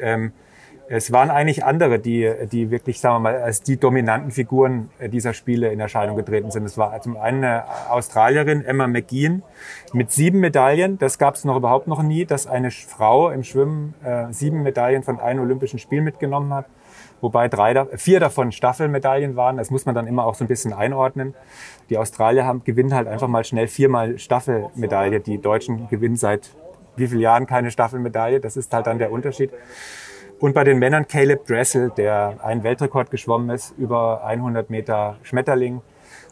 es 0.89 1.12
waren 1.12 1.30
eigentlich 1.30 1.65
andere, 1.65 2.00
die, 2.00 2.32
die 2.52 2.71
wirklich, 2.71 3.00
sagen 3.00 3.15
wir 3.15 3.19
mal, 3.19 3.41
als 3.41 3.62
die 3.62 3.78
dominanten 3.78 4.32
Figuren 4.32 4.89
dieser 5.02 5.34
Spiele 5.34 5.71
in 5.71 5.80
Erscheinung 5.80 6.15
getreten 6.15 6.50
sind. 6.50 6.63
Es 6.63 6.78
war 6.78 7.00
zum 7.02 7.17
einen 7.17 7.43
eine 7.43 7.63
Australierin, 7.89 8.63
Emma 8.63 8.88
McGean, 8.88 9.43
mit 9.91 10.12
sieben 10.12 10.39
Medaillen. 10.39 10.97
Das 10.97 11.17
gab 11.17 11.36
es 11.36 11.43
noch 11.43 11.58
überhaupt 11.58 11.88
noch 11.88 12.02
nie, 12.04 12.26
dass 12.26 12.47
eine 12.47 12.71
Frau 12.71 13.30
im 13.30 13.43
Schwimmen 13.43 13.95
äh, 14.04 14.32
sieben 14.32 14.63
Medaillen 14.63 15.04
von 15.04 15.19
einem 15.19 15.41
Olympischen 15.41 15.78
Spiel 15.78 16.02
mitgenommen 16.02 16.54
hat. 16.54 16.65
Wobei 17.19 17.47
drei, 17.50 17.86
vier 17.97 18.19
davon 18.19 18.52
Staffelmedaillen 18.52 19.36
waren. 19.36 19.58
Das 19.58 19.71
muss 19.71 19.86
man 19.86 19.95
dann 19.95 20.08
immer 20.08 20.26
auch 20.26 20.36
so 20.36 20.45
ein 20.45 20.47
bisschen 20.47 20.71
einordnen. 20.71 21.34
Die 21.89 21.97
Australier 21.97 22.45
haben, 22.45 22.63
gewinnen 22.63 22.93
halt 22.93 23.08
einfach 23.08 23.28
mal 23.28 23.43
schnell 23.43 23.67
viermal 23.67 24.19
Staffelmedaille. 24.19 25.19
Die 25.19 25.39
Deutschen 25.39 25.89
gewinnen 25.89 26.15
seit 26.15 26.50
wie 26.95 27.08
vielen 27.08 27.21
Jahren 27.21 27.45
keine 27.45 27.71
Staffelmedaille. 27.71 28.39
Das 28.39 28.56
ist 28.56 28.73
halt 28.73 28.88
dann 28.88 29.00
der 29.00 29.12
Unterschied. 29.12 29.52
Und 30.39 30.54
bei 30.54 30.63
den 30.63 30.78
Männern 30.78 31.08
Caleb 31.08 31.47
Dressel, 31.47 31.91
der 31.97 32.38
einen 32.43 32.63
Weltrekord 32.63 33.10
geschwommen 33.10 33.50
ist, 33.50 33.73
über 33.78 34.23
100 34.23 34.69
Meter 34.69 35.17
Schmetterling 35.23 35.82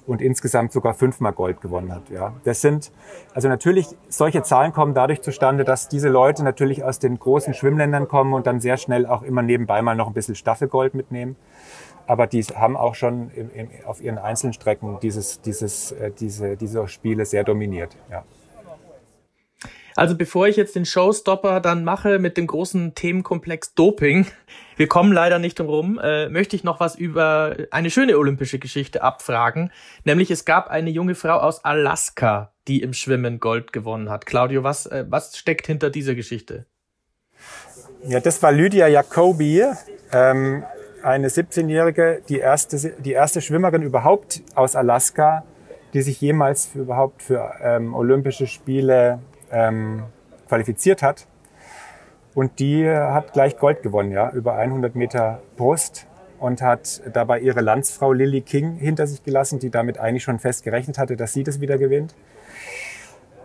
und 0.06 0.22
insgesamt 0.22 0.72
sogar 0.72 0.94
fünfmal 0.94 1.34
Gold 1.34 1.60
gewonnen 1.60 1.92
hat. 1.92 2.10
Ja, 2.12 2.34
das 2.44 2.62
sind 2.62 2.92
also 3.34 3.48
natürlich 3.48 3.88
solche 4.08 4.44
Zahlen 4.44 4.74
kommen 4.74 4.94
dadurch 4.94 5.22
zustande, 5.22 5.64
dass 5.64 5.90
diese 5.90 6.10
Leute 6.10 6.44
natürlich 6.44 6.84
aus 6.84 7.00
den 7.00 7.18
großen 7.18 7.56
Schwimmländern 7.56 8.08
kommen 8.08 8.34
und 8.34 8.46
dann 8.46 8.60
sehr 8.60 8.78
schnell 8.78 9.08
auch 9.08 9.24
immer 9.24 9.42
nebenbei 9.42 9.82
mal 9.82 9.96
noch 9.96 10.08
ein 10.08 10.14
bisschen 10.14 10.36
Staffelgold 10.36 10.94
mitnehmen. 10.94 11.36
Aber 12.06 12.28
die 12.28 12.44
haben 12.44 12.78
auch 12.78 12.94
schon 12.94 13.32
im, 13.32 13.50
im, 13.50 13.70
auf 13.88 14.00
ihren 14.00 14.20
einzelnen 14.20 14.54
Strecken 14.54 15.00
dieses, 15.02 15.42
dieses, 15.42 15.92
äh, 15.94 16.12
diese, 16.12 16.56
diese 16.56 16.88
Spiele 16.88 17.26
sehr 17.26 17.44
dominiert. 17.44 17.98
Ja. 18.12 18.24
Also 19.96 20.16
bevor 20.18 20.48
ich 20.48 20.58
jetzt 20.58 20.76
den 20.76 20.86
Showstopper 20.86 21.62
dann 21.62 21.86
mache 21.86 22.20
mit 22.20 22.36
dem 22.36 22.48
großen 22.48 22.96
Themenkomplex 22.96 23.74
Doping, 23.76 24.28
wir 24.78 24.88
kommen 24.88 25.14
leider 25.14 25.40
nicht 25.40 25.58
drum 25.58 25.68
rum, 25.68 26.00
äh, 26.04 26.28
möchte 26.28 26.56
ich 26.56 26.64
noch 26.64 26.82
was 26.82 26.96
über 26.96 27.56
eine 27.72 27.90
schöne 27.90 28.18
olympische 28.18 28.60
Geschichte 28.60 29.02
abfragen. 29.02 29.72
Nämlich 30.04 30.32
es 30.32 30.44
gab 30.44 30.70
eine 30.70 30.90
junge 30.90 31.16
Frau 31.16 31.38
aus 31.38 31.64
Alaska, 31.64 32.52
die 32.68 32.82
im 32.82 32.94
Schwimmen 32.94 33.40
Gold 33.40 33.72
gewonnen 33.72 34.10
hat. 34.10 34.26
Claudio, 34.26 34.64
was, 34.64 34.86
äh, 34.86 35.06
was 35.10 35.38
steckt 35.38 35.66
hinter 35.66 35.90
dieser 35.90 36.14
Geschichte? 36.14 36.66
Ja, 38.04 38.20
das 38.20 38.44
war 38.44 38.52
Lydia 38.52 38.88
Jacobi, 38.88 39.64
ähm, 40.12 40.64
eine 41.02 41.30
17-Jährige, 41.30 42.22
die 42.28 42.40
erste, 42.40 42.78
die 43.00 43.12
erste 43.14 43.42
Schwimmerin 43.42 43.82
überhaupt 43.82 44.42
aus 44.56 44.76
Alaska, 44.76 45.46
die 45.94 46.02
sich 46.02 46.20
jemals 46.20 46.66
für, 46.66 46.80
überhaupt 46.80 47.24
für 47.24 47.54
ähm, 47.62 47.94
Olympische 47.94 48.48
Spiele 48.48 49.20
ähm, 49.56 50.04
qualifiziert 50.48 51.02
hat. 51.02 51.26
Und 52.36 52.60
die 52.60 52.88
hat 52.88 53.32
gleich 53.32 53.58
Gold 53.58 53.82
gewonnen, 53.82 54.12
ja, 54.12 54.30
über 54.32 54.56
100 54.56 54.94
Meter 54.94 55.42
Brust 55.56 56.06
und 56.38 56.62
hat 56.62 57.02
dabei 57.14 57.40
ihre 57.40 57.62
Landsfrau 57.62 58.12
Lily 58.12 58.42
King 58.42 58.76
hinter 58.76 59.08
sich 59.08 59.24
gelassen, 59.24 59.60
die 59.60 59.70
damit 59.70 59.98
eigentlich 59.98 60.24
schon 60.24 60.40
fest 60.40 60.64
gerechnet 60.64 60.98
hatte, 60.98 61.16
dass 61.16 61.32
sie 61.32 61.44
das 61.44 61.62
wieder 61.62 61.78
gewinnt. 61.78 62.14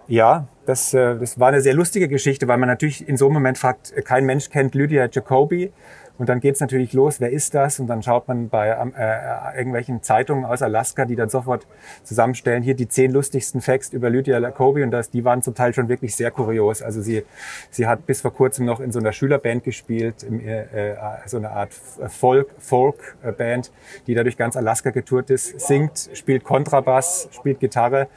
Ja, 0.08 0.48
das, 0.66 0.92
äh, 0.92 1.16
das 1.16 1.38
war 1.38 1.48
eine 1.48 1.60
sehr 1.60 1.74
lustige 1.74 2.08
Geschichte, 2.08 2.48
weil 2.48 2.58
man 2.58 2.68
natürlich 2.68 3.08
in 3.08 3.16
so 3.16 3.26
einem 3.26 3.34
Moment 3.34 3.58
fragt, 3.58 3.94
kein 4.04 4.26
Mensch 4.26 4.50
kennt 4.50 4.74
Lydia 4.74 5.08
Jacobi. 5.08 5.72
Und 6.20 6.28
dann 6.28 6.40
geht's 6.40 6.60
natürlich 6.60 6.92
los, 6.92 7.18
wer 7.18 7.30
ist 7.30 7.54
das? 7.54 7.80
Und 7.80 7.86
dann 7.86 8.02
schaut 8.02 8.28
man 8.28 8.50
bei 8.50 8.76
ähm, 8.78 8.92
äh, 8.94 9.56
irgendwelchen 9.56 10.02
Zeitungen 10.02 10.44
aus 10.44 10.60
Alaska, 10.60 11.06
die 11.06 11.16
dann 11.16 11.30
sofort 11.30 11.66
zusammenstellen, 12.04 12.62
hier 12.62 12.74
die 12.74 12.88
zehn 12.88 13.10
lustigsten 13.10 13.62
Facts 13.62 13.94
über 13.94 14.10
Lydia 14.10 14.38
Jacobi. 14.38 14.82
Und 14.82 14.90
das, 14.90 15.08
die 15.08 15.24
waren 15.24 15.40
zum 15.40 15.54
Teil 15.54 15.72
schon 15.72 15.88
wirklich 15.88 16.14
sehr 16.14 16.30
kurios. 16.30 16.82
Also 16.82 17.00
sie, 17.00 17.24
sie 17.70 17.86
hat 17.86 18.04
bis 18.04 18.20
vor 18.20 18.34
kurzem 18.34 18.66
noch 18.66 18.80
in 18.80 18.92
so 18.92 18.98
einer 18.98 19.14
Schülerband 19.14 19.64
gespielt, 19.64 20.22
im, 20.22 20.40
äh, 20.40 20.90
äh 20.90 20.96
so 21.24 21.38
eine 21.38 21.52
Art 21.52 21.72
Folk, 21.72 22.54
Folk-Band, 22.58 23.72
die 24.06 24.12
da 24.12 24.22
durch 24.22 24.36
ganz 24.36 24.58
Alaska 24.58 24.90
getourt 24.90 25.30
ist, 25.30 25.58
singt, 25.58 26.10
spielt 26.12 26.44
Kontrabass, 26.44 27.30
spielt 27.32 27.60
Gitarre. 27.60 28.08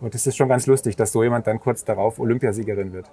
Und 0.00 0.14
es 0.14 0.26
ist 0.26 0.38
schon 0.38 0.48
ganz 0.48 0.66
lustig, 0.66 0.96
dass 0.96 1.12
so 1.12 1.22
jemand 1.22 1.46
dann 1.46 1.60
kurz 1.60 1.84
darauf 1.84 2.18
Olympiasiegerin 2.18 2.94
wird. 2.94 3.10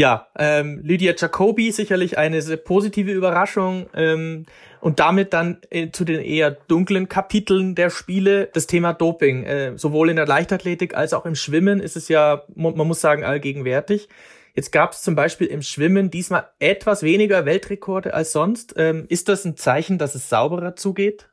Ja, 0.00 0.28
ähm, 0.38 0.80
Lydia 0.82 1.12
Jacobi 1.14 1.72
sicherlich 1.72 2.16
eine 2.16 2.40
sehr 2.40 2.56
positive 2.56 3.12
Überraschung 3.12 3.84
ähm, 3.92 4.46
und 4.80 4.98
damit 4.98 5.34
dann 5.34 5.58
äh, 5.68 5.90
zu 5.90 6.06
den 6.06 6.22
eher 6.22 6.52
dunklen 6.52 7.10
Kapiteln 7.10 7.74
der 7.74 7.90
Spiele 7.90 8.48
das 8.54 8.66
Thema 8.66 8.94
Doping. 8.94 9.44
Äh, 9.44 9.76
sowohl 9.76 10.08
in 10.08 10.16
der 10.16 10.26
Leichtathletik 10.26 10.96
als 10.96 11.12
auch 11.12 11.26
im 11.26 11.34
Schwimmen 11.34 11.80
ist 11.80 11.98
es 11.98 12.08
ja, 12.08 12.44
man 12.54 12.74
muss 12.86 13.02
sagen, 13.02 13.24
allgegenwärtig. 13.24 14.08
Jetzt 14.54 14.72
gab 14.72 14.92
es 14.92 15.02
zum 15.02 15.16
Beispiel 15.16 15.48
im 15.48 15.60
Schwimmen 15.60 16.10
diesmal 16.10 16.46
etwas 16.60 17.02
weniger 17.02 17.44
Weltrekorde 17.44 18.14
als 18.14 18.32
sonst. 18.32 18.72
Ähm, 18.78 19.04
ist 19.10 19.28
das 19.28 19.44
ein 19.44 19.58
Zeichen, 19.58 19.98
dass 19.98 20.14
es 20.14 20.30
sauberer 20.30 20.76
zugeht? 20.76 21.28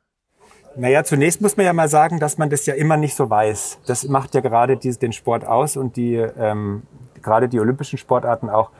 Naja, 0.76 1.04
zunächst 1.04 1.40
muss 1.40 1.56
man 1.56 1.64
ja 1.64 1.72
mal 1.72 1.88
sagen, 1.88 2.20
dass 2.20 2.36
man 2.36 2.50
das 2.50 2.66
ja 2.66 2.74
immer 2.74 2.98
nicht 2.98 3.16
so 3.16 3.30
weiß. 3.30 3.78
Das 3.86 4.06
macht 4.08 4.34
ja 4.34 4.42
gerade 4.42 4.76
die, 4.76 4.90
den 4.90 5.14
Sport 5.14 5.46
aus 5.46 5.78
und 5.78 5.96
die, 5.96 6.16
ähm, 6.16 6.82
gerade 7.22 7.48
die 7.48 7.60
olympischen 7.60 7.98
Sportarten 7.98 8.50
auch. 8.50 8.70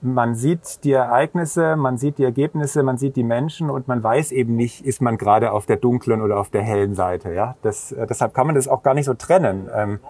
Man 0.00 0.34
sieht 0.34 0.84
die 0.84 0.92
Ereignisse, 0.92 1.76
man 1.76 1.98
sieht 1.98 2.18
die 2.18 2.24
Ergebnisse, 2.24 2.82
man 2.82 2.96
sieht 2.96 3.16
die 3.16 3.24
Menschen 3.24 3.68
und 3.68 3.88
man 3.88 4.02
weiß 4.02 4.32
eben 4.32 4.56
nicht, 4.56 4.86
ist 4.86 5.02
man 5.02 5.18
gerade 5.18 5.52
auf 5.52 5.66
der 5.66 5.76
dunklen 5.76 6.22
oder 6.22 6.38
auf 6.38 6.48
der 6.48 6.62
hellen 6.62 6.94
Seite. 6.94 7.32
Ja, 7.34 7.56
das, 7.62 7.92
äh, 7.92 8.06
deshalb 8.06 8.32
kann 8.32 8.46
man 8.46 8.54
das 8.54 8.68
auch 8.68 8.82
gar 8.82 8.94
nicht 8.94 9.04
so 9.04 9.14
trennen. 9.14 9.68
Ähm, 9.74 10.00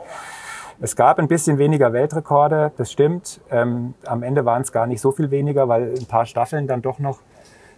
es 0.81 0.95
gab 0.95 1.19
ein 1.19 1.27
bisschen 1.27 1.59
weniger 1.59 1.93
Weltrekorde, 1.93 2.71
das 2.77 2.93
stimmt. 2.93 3.41
Ähm, 3.51 3.95
am 4.05 4.23
Ende 4.23 4.45
waren 4.45 4.63
es 4.63 4.73
gar 4.73 4.87
nicht 4.87 5.01
so 5.01 5.11
viel 5.11 5.31
weniger, 5.31 5.69
weil 5.69 5.95
ein 5.99 6.07
paar 6.07 6.27
Staffeln 6.27 6.67
dann 6.67 6.83
doch 6.83 6.99
noch 6.99 7.19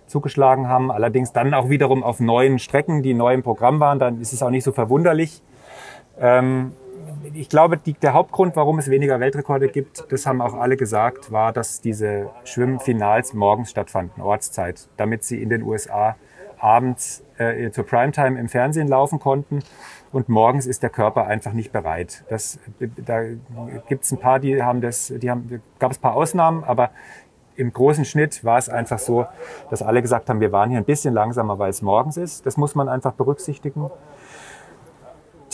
zugeschlagen 0.09 0.68
haben. 0.68 0.90
Allerdings 0.90 1.33
dann 1.33 1.55
auch 1.55 1.68
wiederum 1.68 2.03
auf 2.03 2.18
neuen 2.18 2.59
Strecken, 2.59 3.03
die 3.03 3.14
neu 3.14 3.35
im 3.35 3.42
Programm 3.42 3.79
waren. 3.79 3.98
Dann 3.98 4.20
ist 4.20 4.33
es 4.33 4.42
auch 4.42 4.51
nicht 4.51 4.64
so 4.64 4.72
verwunderlich. 4.72 5.42
Ähm, 6.18 6.72
ich 7.35 7.49
glaube, 7.49 7.77
die, 7.77 7.95
der 7.95 8.14
Hauptgrund, 8.14 8.57
warum 8.57 8.79
es 8.79 8.91
weniger 8.91 9.21
Weltrekorde 9.21 9.69
gibt, 9.69 10.11
das 10.11 10.27
haben 10.27 10.41
auch 10.41 10.55
alle 10.55 10.77
gesagt, 10.77 11.33
war, 11.33 11.53
dass 11.53 11.81
diese 11.81 12.31
Schwimmfinals 12.45 13.35
morgens 13.35 13.71
stattfanden, 13.71 14.23
Ortszeit, 14.23 14.88
damit 14.97 15.25
sie 15.25 15.43
in 15.43 15.49
den 15.49 15.62
USA 15.62 16.17
abends 16.59 17.23
äh, 17.38 17.71
zur 17.71 17.85
Primetime 17.85 18.38
im 18.38 18.49
Fernsehen 18.49 18.88
laufen 18.88 19.19
konnten. 19.19 19.61
Und 20.11 20.29
morgens 20.29 20.67
ist 20.67 20.83
der 20.83 20.91
Körper 20.91 21.27
einfach 21.27 21.53
nicht 21.53 21.71
bereit. 21.71 22.25
Das, 22.29 22.59
da 22.79 23.25
gibt 23.88 24.05
es 24.05 24.12
ein 24.12 24.19
paar, 24.19 24.41
die 24.41 24.62
haben 24.62 24.81
das, 24.81 25.12
die 25.14 25.31
haben, 25.31 25.62
gab 25.79 25.93
es 25.93 25.99
ein 25.99 26.01
paar 26.01 26.14
Ausnahmen, 26.14 26.64
aber 26.64 26.91
im 27.57 27.73
großen 27.73 28.05
Schnitt 28.05 28.45
war 28.45 28.57
es 28.57 28.69
einfach 28.69 29.01
so, 29.01 29.27
dass 29.69 29.83
alle 29.83 30.01
gesagt 30.01 30.31
haben, 30.31 30.41
wir 30.41 30.53
waren 30.53 30.71
hier 30.71 30.79
ein 30.79 30.85
bisschen 30.85 31.12
langsamer, 31.12 31.59
weil 31.59 31.71
es 31.71 31.83
morgens 31.83 32.17
ist. 32.17 32.47
Das 32.47 32.57
muss 32.57 32.75
man 32.75 32.88
einfach 32.88 33.12
berücksichtigen. 33.12 33.91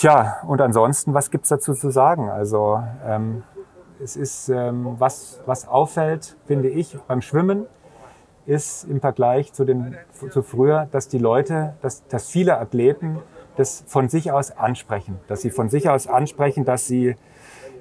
Tja, 0.05 0.37
und 0.47 0.61
ansonsten, 0.61 1.15
was 1.15 1.31
gibt's 1.31 1.49
dazu 1.49 1.73
zu 1.73 1.89
sagen? 1.89 2.29
Also 2.29 2.79
ähm, 3.07 3.43
es 4.03 4.19
ist, 4.19 4.51
ähm, 4.51 4.97
was, 4.99 5.41
was 5.47 5.67
auffällt, 5.67 6.37
finde 6.45 6.69
ich, 6.69 6.99
beim 7.09 7.23
Schwimmen, 7.23 7.65
ist 8.45 8.85
im 8.85 9.01
Vergleich 9.01 9.55
zu, 9.55 9.65
den, 9.65 9.97
zu 10.29 10.43
früher, 10.43 10.89
dass 10.91 11.09
die 11.09 11.17
Leute, 11.17 11.73
dass, 11.81 12.07
dass 12.07 12.29
viele 12.29 12.59
Athleten 12.59 13.21
das 13.57 13.83
von 13.87 14.11
sich 14.11 14.31
aus 14.31 14.51
ansprechen, 14.51 15.21
dass 15.27 15.41
sie 15.41 15.49
von 15.49 15.71
sich 15.71 15.89
aus 15.89 16.07
ansprechen, 16.07 16.67
dass 16.67 16.87
sie, 16.87 17.17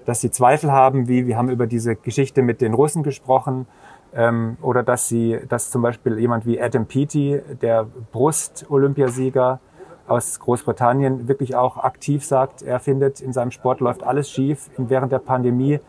dass 0.06 0.22
sie 0.22 0.32
Zweifel 0.32 0.72
haben, 0.72 1.10
wie 1.10 1.28
wir 1.28 1.36
haben 1.36 1.50
über 1.50 1.68
diese 1.68 1.98
Geschichte 1.98 2.42
mit 2.42 2.62
den 2.62 2.74
Russen 2.74 3.04
gesprochen, 3.04 3.68
ähm, 4.16 4.56
oder 4.62 4.82
dass 4.82 5.10
sie, 5.10 5.42
dass 5.50 5.72
zum 5.72 5.82
Beispiel 5.82 6.18
jemand 6.18 6.46
wie 6.46 6.62
Adam 6.62 6.86
Peaty, 6.86 7.42
der 7.62 7.86
Brust-Olympiasieger 8.14 9.60
aus 10.08 10.40
Großbritannien, 10.40 11.28
wirklich 11.28 11.56
auch 11.56 11.78
aktiv 11.78 12.26
sagt, 12.26 12.62
er 12.62 12.80
findet, 12.80 13.22
in 13.22 13.32
seinem 13.32 13.52
Sport 13.52 13.80
läuft 13.80 14.04
alles 14.04 14.30
schief. 14.30 14.70
Während 14.78 15.12
der 15.12 15.20
Pandemie 15.20 15.80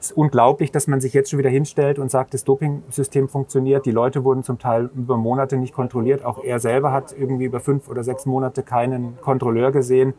Es 0.00 0.10
ist 0.10 0.16
unglaublich, 0.16 0.72
dass 0.72 0.86
man 0.86 1.00
sich 1.00 1.12
jetzt 1.12 1.30
schon 1.30 1.38
wieder 1.38 1.50
hinstellt 1.50 1.98
und 1.98 2.10
sagt, 2.10 2.32
das 2.32 2.44
Dopingsystem 2.44 3.28
funktioniert. 3.28 3.84
Die 3.84 3.90
Leute 3.90 4.24
wurden 4.24 4.42
zum 4.42 4.58
Teil 4.58 4.90
über 4.94 5.18
Monate 5.18 5.58
nicht 5.58 5.74
kontrolliert. 5.74 6.24
Auch 6.24 6.42
er 6.42 6.60
selber 6.60 6.92
hat 6.92 7.14
irgendwie 7.16 7.44
über 7.44 7.60
fünf 7.60 7.88
oder 7.88 8.02
sechs 8.02 8.24
Monate 8.24 8.62
keinen 8.62 9.20
Kontrolleur 9.20 9.70
gesehen. 9.70 10.14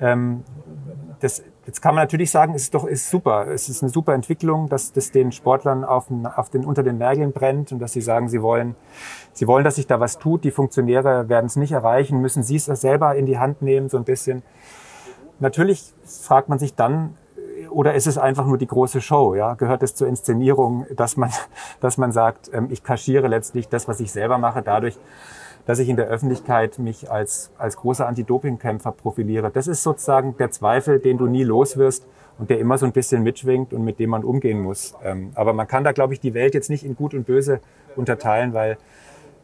Ähm, 0.00 0.42
das, 1.20 1.44
jetzt 1.70 1.80
kann 1.82 1.94
man 1.94 2.02
natürlich 2.02 2.32
sagen, 2.32 2.52
es 2.56 2.62
ist 2.62 2.74
doch 2.74 2.84
ist 2.84 3.10
super. 3.10 3.46
Es 3.46 3.68
ist 3.68 3.80
eine 3.80 3.92
super 3.92 4.12
Entwicklung, 4.12 4.68
dass 4.68 4.92
das 4.92 5.12
den 5.12 5.30
Sportlern 5.30 5.84
auf 5.84 6.08
den, 6.08 6.26
auf 6.26 6.50
den, 6.50 6.64
unter 6.64 6.82
den 6.82 6.98
Nägeln 6.98 7.30
brennt 7.30 7.70
und 7.70 7.78
dass 7.78 7.92
sie 7.92 8.00
sagen, 8.00 8.28
sie 8.28 8.42
wollen, 8.42 8.74
sie 9.32 9.46
wollen, 9.46 9.62
dass 9.62 9.76
sich 9.76 9.86
da 9.86 10.00
was 10.00 10.18
tut. 10.18 10.42
Die 10.42 10.50
Funktionäre 10.50 11.28
werden 11.28 11.46
es 11.46 11.54
nicht 11.54 11.70
erreichen, 11.70 12.20
müssen 12.20 12.42
sie 12.42 12.56
es 12.56 12.64
selber 12.64 13.14
in 13.14 13.24
die 13.24 13.38
Hand 13.38 13.62
nehmen, 13.62 13.88
so 13.88 13.98
ein 13.98 14.04
bisschen. 14.04 14.42
Natürlich 15.38 15.94
fragt 16.04 16.48
man 16.48 16.58
sich 16.58 16.74
dann, 16.74 17.16
oder 17.70 17.94
ist 17.94 18.08
es 18.08 18.18
einfach 18.18 18.46
nur 18.46 18.58
die 18.58 18.66
große 18.66 19.00
Show? 19.00 19.36
Ja, 19.36 19.54
gehört 19.54 19.84
es 19.84 19.94
zur 19.94 20.08
Inszenierung, 20.08 20.86
dass 20.96 21.16
man, 21.16 21.30
dass 21.80 21.98
man 21.98 22.10
sagt, 22.10 22.50
ähm, 22.52 22.66
ich 22.70 22.82
kaschiere 22.82 23.28
letztlich 23.28 23.68
das, 23.68 23.86
was 23.86 24.00
ich 24.00 24.10
selber 24.10 24.38
mache, 24.38 24.60
dadurch, 24.62 24.98
dass 25.70 25.78
ich 25.78 25.88
in 25.88 25.94
der 25.94 26.08
Öffentlichkeit 26.08 26.80
mich 26.80 27.12
als, 27.12 27.52
als 27.56 27.76
großer 27.76 28.04
Anti-Doping-Kämpfer 28.08 28.90
profiliere. 28.90 29.52
Das 29.52 29.68
ist 29.68 29.84
sozusagen 29.84 30.36
der 30.36 30.50
Zweifel, 30.50 30.98
den 30.98 31.16
du 31.16 31.28
nie 31.28 31.44
los 31.44 31.76
wirst 31.76 32.08
und 32.40 32.50
der 32.50 32.58
immer 32.58 32.76
so 32.76 32.86
ein 32.86 32.92
bisschen 32.92 33.22
mitschwingt 33.22 33.72
und 33.72 33.84
mit 33.84 34.00
dem 34.00 34.10
man 34.10 34.24
umgehen 34.24 34.60
muss. 34.60 34.94
Ähm, 35.04 35.30
aber 35.36 35.52
man 35.52 35.68
kann 35.68 35.84
da, 35.84 35.92
glaube 35.92 36.12
ich, 36.12 36.18
die 36.18 36.34
Welt 36.34 36.54
jetzt 36.54 36.70
nicht 36.70 36.84
in 36.84 36.96
Gut 36.96 37.14
und 37.14 37.24
Böse 37.24 37.60
unterteilen, 37.94 38.52
weil 38.52 38.78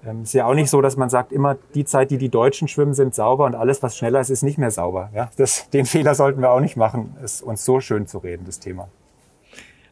ähm, 0.04 0.22
ist 0.24 0.32
ja 0.32 0.46
auch 0.46 0.54
nicht 0.54 0.68
so, 0.68 0.80
dass 0.80 0.96
man 0.96 1.10
sagt, 1.10 1.30
immer 1.30 1.58
die 1.76 1.84
Zeit, 1.84 2.10
die 2.10 2.18
die 2.18 2.28
Deutschen 2.28 2.66
schwimmen, 2.66 2.94
sind 2.94 3.14
sauber 3.14 3.44
und 3.44 3.54
alles, 3.54 3.84
was 3.84 3.96
schneller 3.96 4.18
ist, 4.18 4.30
ist 4.30 4.42
nicht 4.42 4.58
mehr 4.58 4.72
sauber. 4.72 5.10
Ja, 5.14 5.30
das, 5.36 5.70
den 5.70 5.86
Fehler 5.86 6.16
sollten 6.16 6.40
wir 6.40 6.50
auch 6.50 6.58
nicht 6.58 6.76
machen, 6.76 7.16
es 7.22 7.40
uns 7.40 7.64
so 7.64 7.78
schön 7.78 8.08
zu 8.08 8.18
reden, 8.18 8.46
das 8.46 8.58
Thema. 8.58 8.88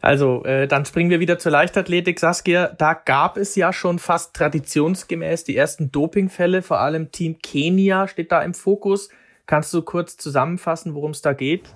Also, 0.05 0.45
äh, 0.45 0.69
dann 0.69 0.85
springen 0.85 1.09
wir 1.09 1.19
wieder 1.19 1.39
zur 1.39 1.51
Leichtathletik. 1.51 2.21
Saskia, 2.21 2.69
da 2.69 2.93
gab 2.93 3.39
es 3.39 3.57
ja 3.57 3.73
schon 3.73 3.99
fast 3.99 4.35
traditionsgemäß 4.35 5.45
die 5.45 5.57
ersten 5.57 5.91
Dopingfälle, 5.91 6.61
vor 6.61 6.79
allem 6.79 7.11
Team 7.11 7.39
Kenia 7.43 8.07
steht 8.07 8.31
da 8.31 8.43
im 8.43 8.53
Fokus. 8.53 9.09
Kannst 9.47 9.73
du 9.73 9.81
kurz 9.81 10.19
zusammenfassen, 10.19 10.95
worum 10.95 11.13
es 11.13 11.23
da 11.23 11.33
geht? 11.33 11.71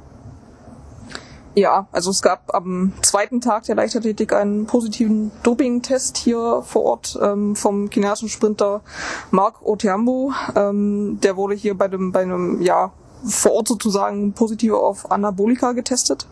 Ja, 1.54 1.88
also 1.90 2.10
es 2.10 2.20
gab 2.20 2.54
am 2.54 2.92
zweiten 3.00 3.40
Tag 3.40 3.64
der 3.64 3.76
Leichtathletik 3.76 4.34
einen 4.34 4.66
positiven 4.66 5.32
Doping-Test 5.42 6.18
hier 6.18 6.60
vor 6.66 6.82
Ort 6.82 7.18
ähm, 7.22 7.56
vom 7.56 7.88
chinesischen 7.90 8.28
Sprinter 8.28 8.82
Mark 9.30 9.62
Otiambo. 9.66 10.34
Ähm, 10.54 11.18
der 11.22 11.38
wurde 11.38 11.54
hier 11.54 11.78
bei 11.78 11.88
dem 11.88 12.12
bei 12.12 12.20
einem 12.20 12.60
ja 12.60 12.92
vor 13.24 13.52
Ort 13.52 13.68
sozusagen 13.68 14.34
positiv 14.34 14.74
auf 14.74 15.10
Anabolika 15.10 15.72
getestet. 15.72 16.26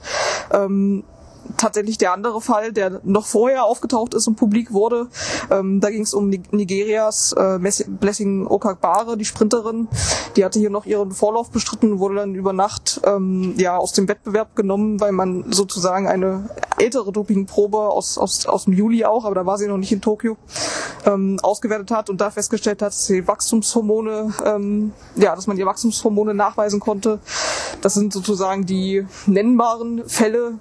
Ähm, 0.53 1.03
tatsächlich 1.57 1.99
der 1.99 2.13
andere 2.13 2.41
Fall, 2.41 2.73
der 2.73 3.01
noch 3.05 3.27
vorher 3.27 3.65
aufgetaucht 3.65 4.15
ist 4.15 4.27
und 4.27 4.37
publik 4.37 4.73
wurde. 4.73 5.09
Ähm, 5.51 5.81
da 5.81 5.91
ging 5.91 6.03
es 6.03 6.15
um 6.15 6.29
Nigerias 6.29 7.33
äh, 7.33 7.59
Blessing 7.89 8.47
Okagbare, 8.47 9.17
die 9.17 9.25
Sprinterin. 9.25 9.89
Die 10.37 10.45
hatte 10.45 10.59
hier 10.59 10.71
noch 10.71 10.87
ihren 10.87 11.13
Vorlauf 11.13 11.51
bestritten, 11.51 11.99
wurde 11.99 12.17
dann 12.17 12.35
über 12.35 12.53
Nacht 12.53 13.01
ähm, 13.05 13.55
ja 13.57 13.77
aus 13.77 13.93
dem 13.93 14.09
Wettbewerb 14.09 14.57
genommen, 14.57 15.01
weil 15.01 15.13
man 15.13 15.53
sozusagen 15.53 16.07
eine 16.07 16.49
ältere 16.79 17.13
Dopingprobe 17.13 17.79
aus, 17.79 18.19
aus, 18.19 18.47
aus 18.47 18.65
dem 18.65 18.75
Juli 18.75 19.05
auch, 19.05 19.25
aber 19.25 19.35
da 19.35 19.47
war 19.47 19.59
sie 19.59 19.67
noch 19.67 19.79
nicht 19.79 19.93
in 19.93 20.01
Tokio, 20.01 20.37
ähm, 21.07 21.39
ausgewertet 21.43 21.91
hat 21.91 22.11
und 22.11 22.21
da 22.21 22.31
festgestellt 22.31 22.83
hat, 22.83 22.89
dass 22.89 23.07
sie 23.07 23.27
Wachstumshormone, 23.27 24.33
ähm, 24.45 24.93
ja, 25.17 25.35
dass 25.35 25.47
man 25.47 25.57
ihr 25.57 25.67
Wachstumshormone 25.67 26.35
nachweisen 26.35 26.81
konnte. 26.81 27.19
Das 27.81 27.95
sind 27.95 28.13
sozusagen 28.13 28.67
die 28.67 29.07
nennbaren 29.27 30.09
Fälle. 30.09 30.59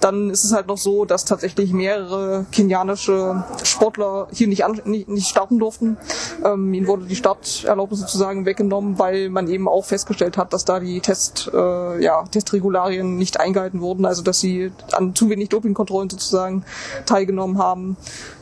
Dann 0.00 0.23
ist 0.30 0.44
es 0.44 0.52
halt 0.52 0.66
noch 0.66 0.78
so, 0.78 1.04
dass 1.04 1.24
tatsächlich 1.24 1.72
mehrere 1.72 2.46
kenianische 2.52 3.44
Sportler 3.62 4.28
hier 4.32 4.48
nicht, 4.48 4.64
an, 4.64 4.80
nicht, 4.84 5.08
nicht 5.08 5.28
starten 5.28 5.58
durften. 5.58 5.96
Ähm, 6.44 6.72
ihnen 6.74 6.86
wurde 6.86 7.06
die 7.06 7.16
Starterlaubnis 7.16 8.00
sozusagen 8.00 8.46
weggenommen, 8.46 8.98
weil 8.98 9.30
man 9.30 9.48
eben 9.48 9.68
auch 9.68 9.84
festgestellt 9.84 10.36
hat, 10.36 10.52
dass 10.52 10.64
da 10.64 10.80
die 10.80 11.00
Test, 11.00 11.50
äh, 11.52 12.02
ja, 12.02 12.24
Testregularien 12.24 13.16
nicht 13.16 13.40
eingehalten 13.40 13.80
wurden, 13.80 14.04
also 14.04 14.22
dass 14.22 14.40
sie 14.40 14.72
an 14.92 15.14
zu 15.14 15.30
wenig 15.30 15.48
Dopingkontrollen 15.48 16.10
sozusagen 16.10 16.64
teilgenommen 17.06 17.58
haben. 17.58 17.96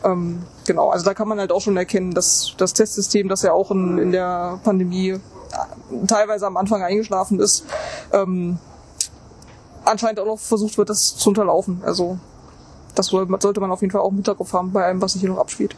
Ähm, 0.04 0.42
genau, 0.66 0.90
also 0.90 1.04
da 1.04 1.14
kann 1.14 1.28
man 1.28 1.38
halt 1.38 1.52
auch 1.52 1.60
schon 1.60 1.76
erkennen, 1.76 2.12
dass 2.14 2.54
das 2.56 2.72
Testsystem, 2.72 3.28
das 3.28 3.42
ja 3.42 3.52
auch 3.52 3.70
in, 3.70 3.98
in 3.98 4.12
der 4.12 4.60
Pandemie 4.64 5.18
teilweise 6.06 6.46
am 6.46 6.56
Anfang 6.56 6.82
eingeschlafen 6.82 7.40
ist, 7.40 7.64
ähm, 8.12 8.58
anscheinend 9.84 10.20
auch 10.20 10.26
noch 10.26 10.38
versucht 10.38 10.78
wird, 10.78 10.90
das 10.90 11.16
zu 11.16 11.30
unterlaufen. 11.30 11.82
Also 11.84 12.18
das 12.94 13.06
sollte 13.06 13.60
man 13.60 13.70
auf 13.70 13.80
jeden 13.80 13.92
Fall 13.92 14.00
auch 14.00 14.10
im 14.10 14.16
Hinterkopf 14.16 14.52
haben 14.52 14.72
bei 14.72 14.84
allem, 14.84 15.00
was 15.00 15.12
sich 15.12 15.20
hier 15.20 15.30
noch 15.30 15.38
abspielt. 15.38 15.76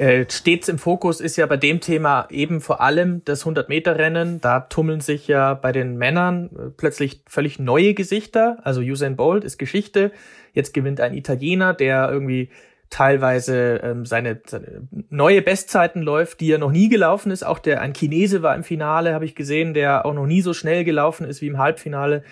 Äh, 0.00 0.24
stets 0.30 0.68
im 0.68 0.78
Fokus 0.78 1.20
ist 1.20 1.36
ja 1.36 1.44
bei 1.44 1.58
dem 1.58 1.80
Thema 1.80 2.26
eben 2.30 2.62
vor 2.62 2.80
allem 2.80 3.22
das 3.26 3.44
100-Meter-Rennen. 3.44 4.40
Da 4.40 4.60
tummeln 4.60 5.00
sich 5.00 5.28
ja 5.28 5.52
bei 5.52 5.72
den 5.72 5.98
Männern 5.98 6.48
äh, 6.56 6.70
plötzlich 6.74 7.22
völlig 7.26 7.58
neue 7.58 7.92
Gesichter. 7.92 8.58
Also 8.62 8.80
Usain 8.80 9.16
Bolt 9.16 9.44
ist 9.44 9.58
Geschichte. 9.58 10.10
Jetzt 10.54 10.72
gewinnt 10.72 11.02
ein 11.02 11.12
Italiener, 11.12 11.74
der 11.74 12.10
irgendwie 12.10 12.48
teilweise 12.88 13.80
ähm, 13.84 14.06
seine, 14.06 14.40
seine 14.46 14.88
neue 15.10 15.42
Bestzeiten 15.42 16.00
läuft, 16.00 16.40
die 16.40 16.50
er 16.50 16.58
noch 16.58 16.72
nie 16.72 16.88
gelaufen 16.88 17.30
ist. 17.30 17.44
Auch 17.44 17.58
der 17.58 17.82
ein 17.82 17.92
Chinese 17.92 18.42
war 18.42 18.56
im 18.56 18.64
Finale, 18.64 19.12
habe 19.12 19.26
ich 19.26 19.34
gesehen, 19.34 19.74
der 19.74 20.06
auch 20.06 20.14
noch 20.14 20.26
nie 20.26 20.40
so 20.40 20.54
schnell 20.54 20.84
gelaufen 20.84 21.26
ist 21.26 21.42
wie 21.42 21.46
im 21.46 21.58
Halbfinale. 21.58 22.24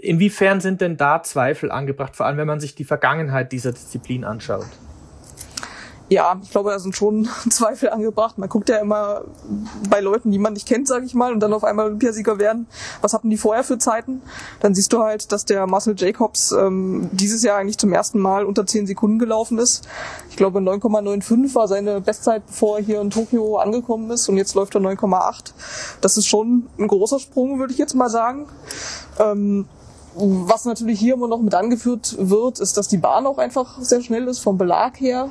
Inwiefern 0.00 0.60
sind 0.60 0.80
denn 0.80 0.96
da 0.96 1.22
Zweifel 1.22 1.70
angebracht, 1.72 2.14
vor 2.14 2.26
allem 2.26 2.36
wenn 2.36 2.46
man 2.46 2.60
sich 2.60 2.74
die 2.74 2.84
Vergangenheit 2.84 3.50
dieser 3.52 3.72
Disziplin 3.72 4.24
anschaut? 4.24 4.66
Ja, 6.12 6.38
ich 6.42 6.50
glaube, 6.50 6.70
da 6.70 6.78
sind 6.78 6.94
schon 6.94 7.26
Zweifel 7.50 7.88
angebracht. 7.88 8.36
Man 8.36 8.48
guckt 8.48 8.68
ja 8.68 8.76
immer 8.76 9.22
bei 9.88 10.00
Leuten, 10.00 10.30
die 10.30 10.38
man 10.38 10.52
nicht 10.52 10.68
kennt, 10.68 10.86
sage 10.86 11.06
ich 11.06 11.14
mal, 11.14 11.32
und 11.32 11.40
dann 11.40 11.54
auf 11.54 11.64
einmal 11.64 11.86
Olympiasieger 11.86 12.38
werden. 12.38 12.66
Was 13.00 13.14
hatten 13.14 13.30
die 13.30 13.38
vorher 13.38 13.64
für 13.64 13.78
Zeiten? 13.78 14.20
Dann 14.60 14.74
siehst 14.74 14.92
du 14.92 15.02
halt, 15.02 15.32
dass 15.32 15.46
der 15.46 15.66
Marcel 15.66 15.94
Jacobs 15.96 16.52
ähm, 16.52 17.08
dieses 17.12 17.42
Jahr 17.42 17.56
eigentlich 17.56 17.78
zum 17.78 17.92
ersten 17.92 18.18
Mal 18.18 18.44
unter 18.44 18.66
10 18.66 18.86
Sekunden 18.86 19.18
gelaufen 19.18 19.58
ist. 19.58 19.88
Ich 20.28 20.36
glaube, 20.36 20.58
9,95 20.58 21.54
war 21.54 21.66
seine 21.66 22.02
Bestzeit, 22.02 22.46
bevor 22.46 22.78
er 22.78 22.84
hier 22.84 23.00
in 23.00 23.10
Tokio 23.10 23.56
angekommen 23.56 24.10
ist, 24.10 24.28
und 24.28 24.36
jetzt 24.36 24.54
läuft 24.54 24.74
er 24.74 24.82
9,8. 24.82 25.52
Das 26.02 26.18
ist 26.18 26.26
schon 26.26 26.66
ein 26.78 26.88
großer 26.88 27.20
Sprung, 27.20 27.58
würde 27.58 27.72
ich 27.72 27.78
jetzt 27.78 27.94
mal 27.94 28.10
sagen. 28.10 28.46
Ähm, 29.18 29.66
was 30.14 30.64
natürlich 30.64 31.00
hier 31.00 31.14
immer 31.14 31.28
noch 31.28 31.40
mit 31.40 31.54
angeführt 31.54 32.16
wird, 32.18 32.60
ist, 32.60 32.76
dass 32.76 32.88
die 32.88 32.98
Bahn 32.98 33.26
auch 33.26 33.38
einfach 33.38 33.80
sehr 33.80 34.02
schnell 34.02 34.28
ist 34.28 34.40
vom 34.40 34.58
Belag 34.58 35.00
her. 35.00 35.30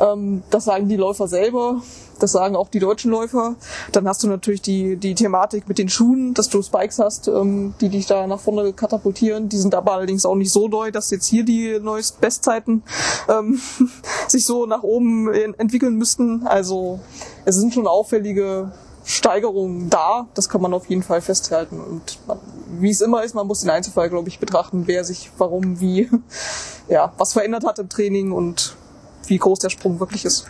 Ähm, 0.00 0.42
das 0.50 0.64
sagen 0.64 0.88
die 0.88 0.96
Läufer 0.96 1.28
selber, 1.28 1.82
das 2.18 2.32
sagen 2.32 2.56
auch 2.56 2.68
die 2.68 2.78
deutschen 2.78 3.10
Läufer. 3.10 3.56
Dann 3.92 4.06
hast 4.08 4.22
du 4.22 4.28
natürlich 4.28 4.62
die, 4.62 4.96
die 4.96 5.14
Thematik 5.14 5.68
mit 5.68 5.78
den 5.78 5.88
Schuhen, 5.88 6.34
dass 6.34 6.48
du 6.48 6.62
Spikes 6.62 6.98
hast, 6.98 7.28
ähm, 7.28 7.74
die 7.80 7.88
dich 7.88 8.06
da 8.06 8.26
nach 8.26 8.40
vorne 8.40 8.72
katapultieren. 8.72 9.48
Die 9.48 9.58
sind 9.58 9.74
aber 9.74 9.92
allerdings 9.92 10.26
auch 10.26 10.34
nicht 10.34 10.52
so 10.52 10.68
neu, 10.68 10.90
dass 10.90 11.10
jetzt 11.10 11.26
hier 11.26 11.44
die 11.44 11.78
neuesten 11.80 12.20
Bestzeiten 12.20 12.82
ähm, 13.28 13.60
sich 14.28 14.44
so 14.44 14.66
nach 14.66 14.82
oben 14.82 15.32
entwickeln 15.32 15.96
müssten. 15.96 16.46
Also 16.46 17.00
es 17.44 17.56
sind 17.56 17.72
schon 17.72 17.86
auffällige 17.86 18.72
Steigerungen 19.08 19.88
da. 19.88 20.28
Das 20.34 20.50
kann 20.50 20.60
man 20.60 20.74
auf 20.74 20.86
jeden 20.86 21.02
Fall 21.02 21.22
festhalten. 21.22 21.80
Und 21.80 22.18
man, 22.26 22.38
wie 22.78 22.90
es 22.90 23.00
immer 23.00 23.24
ist, 23.24 23.34
man 23.34 23.46
muss 23.46 23.62
den 23.62 23.70
Einzelfall, 23.70 24.10
glaube 24.10 24.28
ich, 24.28 24.38
betrachten, 24.38 24.86
wer 24.86 25.02
sich 25.02 25.30
warum, 25.38 25.80
wie, 25.80 26.10
ja, 26.88 27.12
was 27.16 27.32
verändert 27.32 27.64
hat 27.64 27.78
im 27.78 27.88
Training 27.88 28.32
und 28.32 28.76
wie 29.26 29.38
groß 29.38 29.60
der 29.60 29.70
Sprung 29.70 29.98
wirklich 29.98 30.26
ist. 30.26 30.46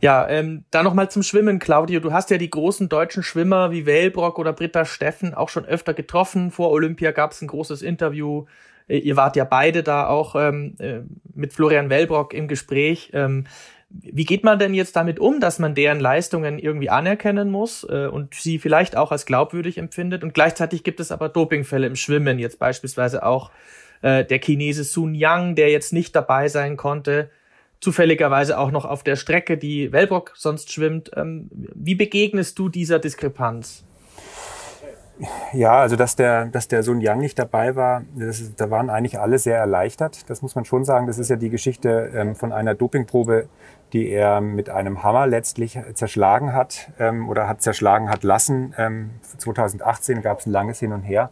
Ja, 0.00 0.28
ähm, 0.28 0.64
da 0.70 0.84
nochmal 0.84 1.10
zum 1.10 1.24
Schwimmen, 1.24 1.58
Claudio. 1.58 1.98
Du 1.98 2.12
hast 2.12 2.30
ja 2.30 2.38
die 2.38 2.50
großen 2.50 2.88
deutschen 2.88 3.24
Schwimmer 3.24 3.72
wie 3.72 3.84
Wellbrock 3.84 4.38
oder 4.38 4.52
Britta 4.52 4.84
Steffen 4.84 5.34
auch 5.34 5.48
schon 5.48 5.64
öfter 5.64 5.92
getroffen. 5.92 6.52
Vor 6.52 6.70
Olympia 6.70 7.10
gab 7.10 7.32
es 7.32 7.42
ein 7.42 7.48
großes 7.48 7.82
Interview. 7.82 8.44
Äh, 8.86 8.98
ihr 8.98 9.16
wart 9.16 9.34
ja 9.34 9.44
beide 9.44 9.82
da 9.82 10.06
auch 10.06 10.36
ähm, 10.36 10.76
äh, 10.78 11.00
mit 11.34 11.52
Florian 11.52 11.90
Wellbrock 11.90 12.32
im 12.32 12.46
Gespräch. 12.46 13.10
Ähm, 13.12 13.46
wie 13.88 14.24
geht 14.24 14.44
man 14.44 14.58
denn 14.58 14.74
jetzt 14.74 14.96
damit 14.96 15.20
um, 15.20 15.40
dass 15.40 15.58
man 15.58 15.74
deren 15.74 16.00
Leistungen 16.00 16.58
irgendwie 16.58 16.90
anerkennen 16.90 17.50
muss 17.50 17.84
äh, 17.88 18.06
und 18.06 18.34
sie 18.34 18.58
vielleicht 18.58 18.96
auch 18.96 19.12
als 19.12 19.26
glaubwürdig 19.26 19.78
empfindet? 19.78 20.24
Und 20.24 20.34
gleichzeitig 20.34 20.82
gibt 20.82 21.00
es 21.00 21.12
aber 21.12 21.28
Dopingfälle 21.28 21.86
im 21.86 21.96
Schwimmen, 21.96 22.38
jetzt 22.38 22.58
beispielsweise 22.58 23.24
auch 23.24 23.50
äh, 24.02 24.24
der 24.24 24.40
Chinese 24.40 24.84
Sun 24.84 25.14
Yang, 25.14 25.54
der 25.54 25.70
jetzt 25.70 25.92
nicht 25.92 26.16
dabei 26.16 26.48
sein 26.48 26.76
konnte, 26.76 27.30
zufälligerweise 27.80 28.58
auch 28.58 28.70
noch 28.70 28.84
auf 28.84 29.04
der 29.04 29.16
Strecke, 29.16 29.56
die 29.56 29.92
Wellbrock 29.92 30.32
sonst 30.34 30.72
schwimmt. 30.72 31.10
Ähm, 31.14 31.48
wie 31.52 31.94
begegnest 31.94 32.58
du 32.58 32.68
dieser 32.68 32.98
Diskrepanz? 32.98 33.84
Ja, 35.52 35.80
also 35.80 35.96
dass 35.96 36.14
der, 36.14 36.46
dass 36.46 36.68
der 36.68 36.82
Sun 36.82 37.00
Yang 37.00 37.20
nicht 37.20 37.38
dabei 37.38 37.74
war, 37.74 38.04
das, 38.14 38.54
da 38.54 38.70
waren 38.70 38.90
eigentlich 38.90 39.18
alle 39.18 39.38
sehr 39.38 39.56
erleichtert. 39.56 40.28
Das 40.28 40.42
muss 40.42 40.54
man 40.54 40.64
schon 40.64 40.84
sagen. 40.84 41.06
Das 41.06 41.18
ist 41.18 41.30
ja 41.30 41.36
die 41.36 41.48
Geschichte 41.48 42.10
ähm, 42.14 42.34
von 42.34 42.52
einer 42.52 42.74
Dopingprobe, 42.74 43.48
die 43.92 44.08
er 44.08 44.40
mit 44.40 44.70
einem 44.70 45.02
Hammer 45.02 45.26
letztlich 45.26 45.78
zerschlagen 45.94 46.52
hat 46.52 46.90
ähm, 46.98 47.28
oder 47.28 47.48
hat 47.48 47.62
zerschlagen 47.62 48.10
hat 48.10 48.24
lassen. 48.24 48.74
Ähm, 48.78 49.10
2018 49.38 50.22
gab 50.22 50.40
es 50.40 50.46
ein 50.46 50.52
langes 50.52 50.80
Hin 50.80 50.92
und 50.92 51.02
Her. 51.02 51.30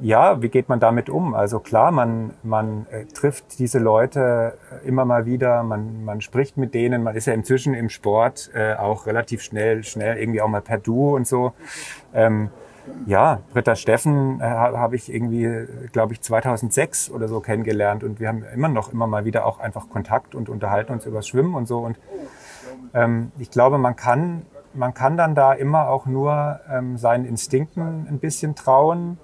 Ja, 0.00 0.40
wie 0.40 0.48
geht 0.48 0.68
man 0.68 0.78
damit 0.78 1.10
um? 1.10 1.34
Also 1.34 1.58
klar, 1.58 1.90
man, 1.90 2.34
man 2.44 2.86
äh, 2.90 3.04
trifft 3.06 3.58
diese 3.58 3.80
Leute 3.80 4.56
immer 4.84 5.04
mal 5.04 5.26
wieder, 5.26 5.64
man, 5.64 6.04
man 6.04 6.20
spricht 6.20 6.56
mit 6.56 6.72
denen, 6.72 7.02
man 7.02 7.16
ist 7.16 7.26
ja 7.26 7.32
inzwischen 7.32 7.74
im 7.74 7.88
Sport 7.88 8.50
äh, 8.54 8.74
auch 8.74 9.06
relativ 9.06 9.42
schnell, 9.42 9.82
schnell 9.82 10.16
irgendwie 10.18 10.40
auch 10.40 10.48
mal 10.48 10.60
per 10.60 10.78
Du 10.78 11.16
und 11.16 11.26
so. 11.26 11.52
Ähm, 12.14 12.50
ja, 13.06 13.40
Britta 13.52 13.74
Steffen 13.74 14.40
äh, 14.40 14.44
habe 14.44 14.96
ich 14.96 15.12
irgendwie, 15.12 15.66
glaube 15.92 16.12
ich, 16.12 16.20
2006 16.20 17.10
oder 17.10 17.28
so 17.28 17.40
kennengelernt 17.40 18.04
und 18.04 18.20
wir 18.20 18.28
haben 18.28 18.44
immer 18.54 18.68
noch 18.68 18.92
immer 18.92 19.06
mal 19.06 19.24
wieder 19.24 19.46
auch 19.46 19.58
einfach 19.60 19.88
Kontakt 19.88 20.34
und 20.34 20.48
unterhalten 20.48 20.92
uns 20.92 21.06
über 21.06 21.22
Schwimmen 21.22 21.54
und 21.54 21.66
so. 21.66 21.78
Und 21.78 21.98
ähm, 22.94 23.32
ich 23.38 23.50
glaube, 23.50 23.78
man 23.78 23.96
kann, 23.96 24.46
man 24.74 24.94
kann 24.94 25.16
dann 25.16 25.34
da 25.34 25.52
immer 25.52 25.88
auch 25.88 26.06
nur 26.06 26.60
ähm, 26.70 26.96
seinen 26.98 27.24
Instinkten 27.24 28.06
ein 28.08 28.18
bisschen 28.18 28.54
trauen. 28.54 29.18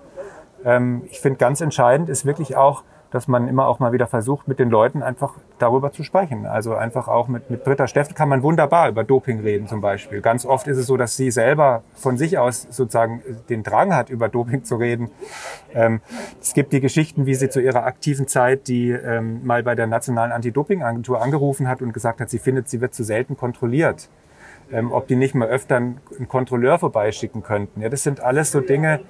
Ähm, 0.64 1.02
ich 1.10 1.20
finde 1.20 1.38
ganz 1.38 1.60
entscheidend 1.60 2.08
ist 2.08 2.24
wirklich 2.24 2.56
auch, 2.56 2.84
dass 3.14 3.28
man 3.28 3.46
immer 3.46 3.68
auch 3.68 3.78
mal 3.78 3.92
wieder 3.92 4.08
versucht, 4.08 4.48
mit 4.48 4.58
den 4.58 4.70
Leuten 4.70 5.00
einfach 5.00 5.34
darüber 5.60 5.92
zu 5.92 6.02
sprechen. 6.02 6.46
Also 6.46 6.74
einfach 6.74 7.06
auch 7.06 7.28
mit, 7.28 7.48
mit 7.48 7.62
Britta 7.62 7.86
Steffen 7.86 8.16
kann 8.16 8.28
man 8.28 8.42
wunderbar 8.42 8.88
über 8.88 9.04
Doping 9.04 9.38
reden 9.38 9.68
zum 9.68 9.80
Beispiel. 9.80 10.20
Ganz 10.20 10.44
oft 10.44 10.66
ist 10.66 10.78
es 10.78 10.88
so, 10.88 10.96
dass 10.96 11.16
sie 11.16 11.30
selber 11.30 11.84
von 11.94 12.16
sich 12.16 12.38
aus 12.38 12.66
sozusagen 12.70 13.22
den 13.48 13.62
Drang 13.62 13.94
hat, 13.94 14.10
über 14.10 14.28
Doping 14.28 14.64
zu 14.64 14.74
reden. 14.74 15.12
Ähm, 15.72 16.00
es 16.40 16.54
gibt 16.54 16.72
die 16.72 16.80
Geschichten, 16.80 17.24
wie 17.24 17.36
sie 17.36 17.48
zu 17.48 17.60
ihrer 17.60 17.84
aktiven 17.84 18.26
Zeit, 18.26 18.66
die 18.66 18.90
ähm, 18.90 19.46
mal 19.46 19.62
bei 19.62 19.76
der 19.76 19.86
Nationalen 19.86 20.32
Anti-Doping-Agentur 20.32 21.22
angerufen 21.22 21.68
hat 21.68 21.82
und 21.82 21.92
gesagt 21.92 22.20
hat, 22.20 22.30
sie 22.30 22.40
findet, 22.40 22.68
sie 22.68 22.80
wird 22.80 22.94
zu 22.94 23.04
selten 23.04 23.36
kontrolliert. 23.36 24.08
Ähm, 24.72 24.90
ob 24.90 25.06
die 25.06 25.14
nicht 25.14 25.36
mal 25.36 25.46
öfter 25.46 25.76
einen, 25.76 26.00
einen 26.16 26.26
Kontrolleur 26.26 26.80
vorbeischicken 26.80 27.44
könnten. 27.44 27.80
Ja, 27.80 27.90
das 27.90 28.02
sind 28.02 28.20
alles 28.20 28.50
so 28.50 28.60
Dinge, 28.60 29.00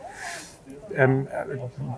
ähm, 0.97 1.29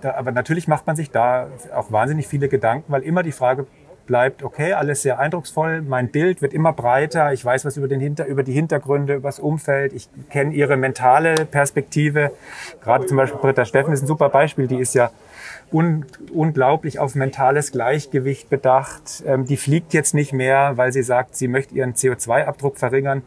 da, 0.03 0.15
aber 0.15 0.33
natürlich 0.33 0.69
macht 0.69 0.87
man 0.87 0.97
sich 0.97 1.11
da 1.11 1.49
auch 1.75 1.93
wahnsinnig 1.93 2.27
viele 2.27 2.49
Gedanken, 2.49 2.93
weil 2.93 3.03
immer 3.03 3.23
die 3.23 3.33
Frage 3.33 3.67
bleibt, 4.07 4.43
okay, 4.43 4.73
alles 4.73 5.03
sehr 5.03 5.19
eindrucksvoll, 5.19 5.83
mein 5.83 6.09
Bild 6.09 6.41
wird 6.41 6.55
immer 6.55 6.73
breiter, 6.73 7.33
ich 7.33 7.45
weiß 7.45 7.65
was 7.65 7.77
über, 7.77 7.89
den 7.89 8.01
Hinter, 8.01 8.27
über 8.27 8.43
die 8.43 8.53
Hintergründe, 8.53 9.15
über 9.15 9.29
das 9.29 9.39
Umfeld, 9.39 9.93
ich 9.93 10.09
kenne 10.31 10.55
ihre 10.55 10.77
mentale 10.77 11.35
Perspektive. 11.45 12.31
Gerade 12.83 13.07
zum 13.07 13.17
Beispiel 13.17 13.41
Britta 13.41 13.65
Steffen 13.65 13.93
ist 13.93 14.03
ein 14.03 14.07
super 14.07 14.29
Beispiel, 14.29 14.69
die 14.69 14.79
ist 14.79 14.95
ja 14.95 15.11
un, 15.73 16.07
unglaublich 16.33 16.99
auf 16.99 17.15
mentales 17.15 17.73
Gleichgewicht 17.73 18.49
bedacht. 18.49 19.25
Ähm, 19.27 19.45
die 19.45 19.57
fliegt 19.57 19.93
jetzt 19.93 20.15
nicht 20.15 20.33
mehr, 20.33 20.77
weil 20.77 20.93
sie 20.93 21.03
sagt, 21.03 21.37
sie 21.37 21.49
möchte 21.49 21.75
ihren 21.75 21.95
CO2-Abdruck 21.95 22.79
verringern. 22.79 23.23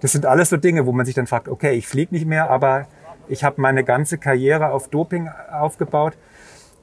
Das 0.00 0.12
sind 0.12 0.26
alles 0.26 0.50
so 0.50 0.56
Dinge, 0.56 0.86
wo 0.86 0.92
man 0.92 1.06
sich 1.06 1.14
dann 1.14 1.26
fragt, 1.26 1.48
okay, 1.48 1.74
ich 1.74 1.86
fliege 1.86 2.14
nicht 2.14 2.26
mehr, 2.26 2.50
aber 2.50 2.86
ich 3.28 3.44
habe 3.44 3.60
meine 3.60 3.84
ganze 3.84 4.18
Karriere 4.18 4.70
auf 4.70 4.88
Doping 4.88 5.28
aufgebaut. 5.50 6.14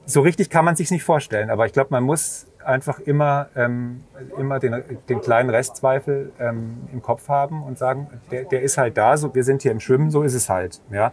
So 0.06 0.20
richtig 0.20 0.50
kann 0.50 0.64
man 0.64 0.76
sich 0.76 0.90
nicht 0.90 1.02
vorstellen, 1.02 1.50
aber 1.50 1.66
ich 1.66 1.72
glaube, 1.72 1.88
man 1.90 2.02
muss 2.02 2.46
einfach 2.62 2.98
immer, 3.00 3.48
ähm, 3.56 4.04
immer 4.38 4.58
den, 4.58 4.82
den 5.08 5.20
kleinen 5.20 5.50
Restzweifel 5.50 6.32
ähm, 6.38 6.88
im 6.92 7.02
Kopf 7.02 7.28
haben 7.28 7.62
und 7.62 7.78
sagen, 7.78 8.08
der, 8.30 8.44
der 8.44 8.62
ist 8.62 8.76
halt 8.76 8.96
da, 8.96 9.16
so, 9.16 9.34
wir 9.34 9.44
sind 9.44 9.62
hier 9.62 9.72
im 9.72 9.80
Schwimmen, 9.80 10.10
so 10.10 10.22
ist 10.22 10.34
es 10.34 10.48
halt. 10.48 10.80
Ja? 10.90 11.12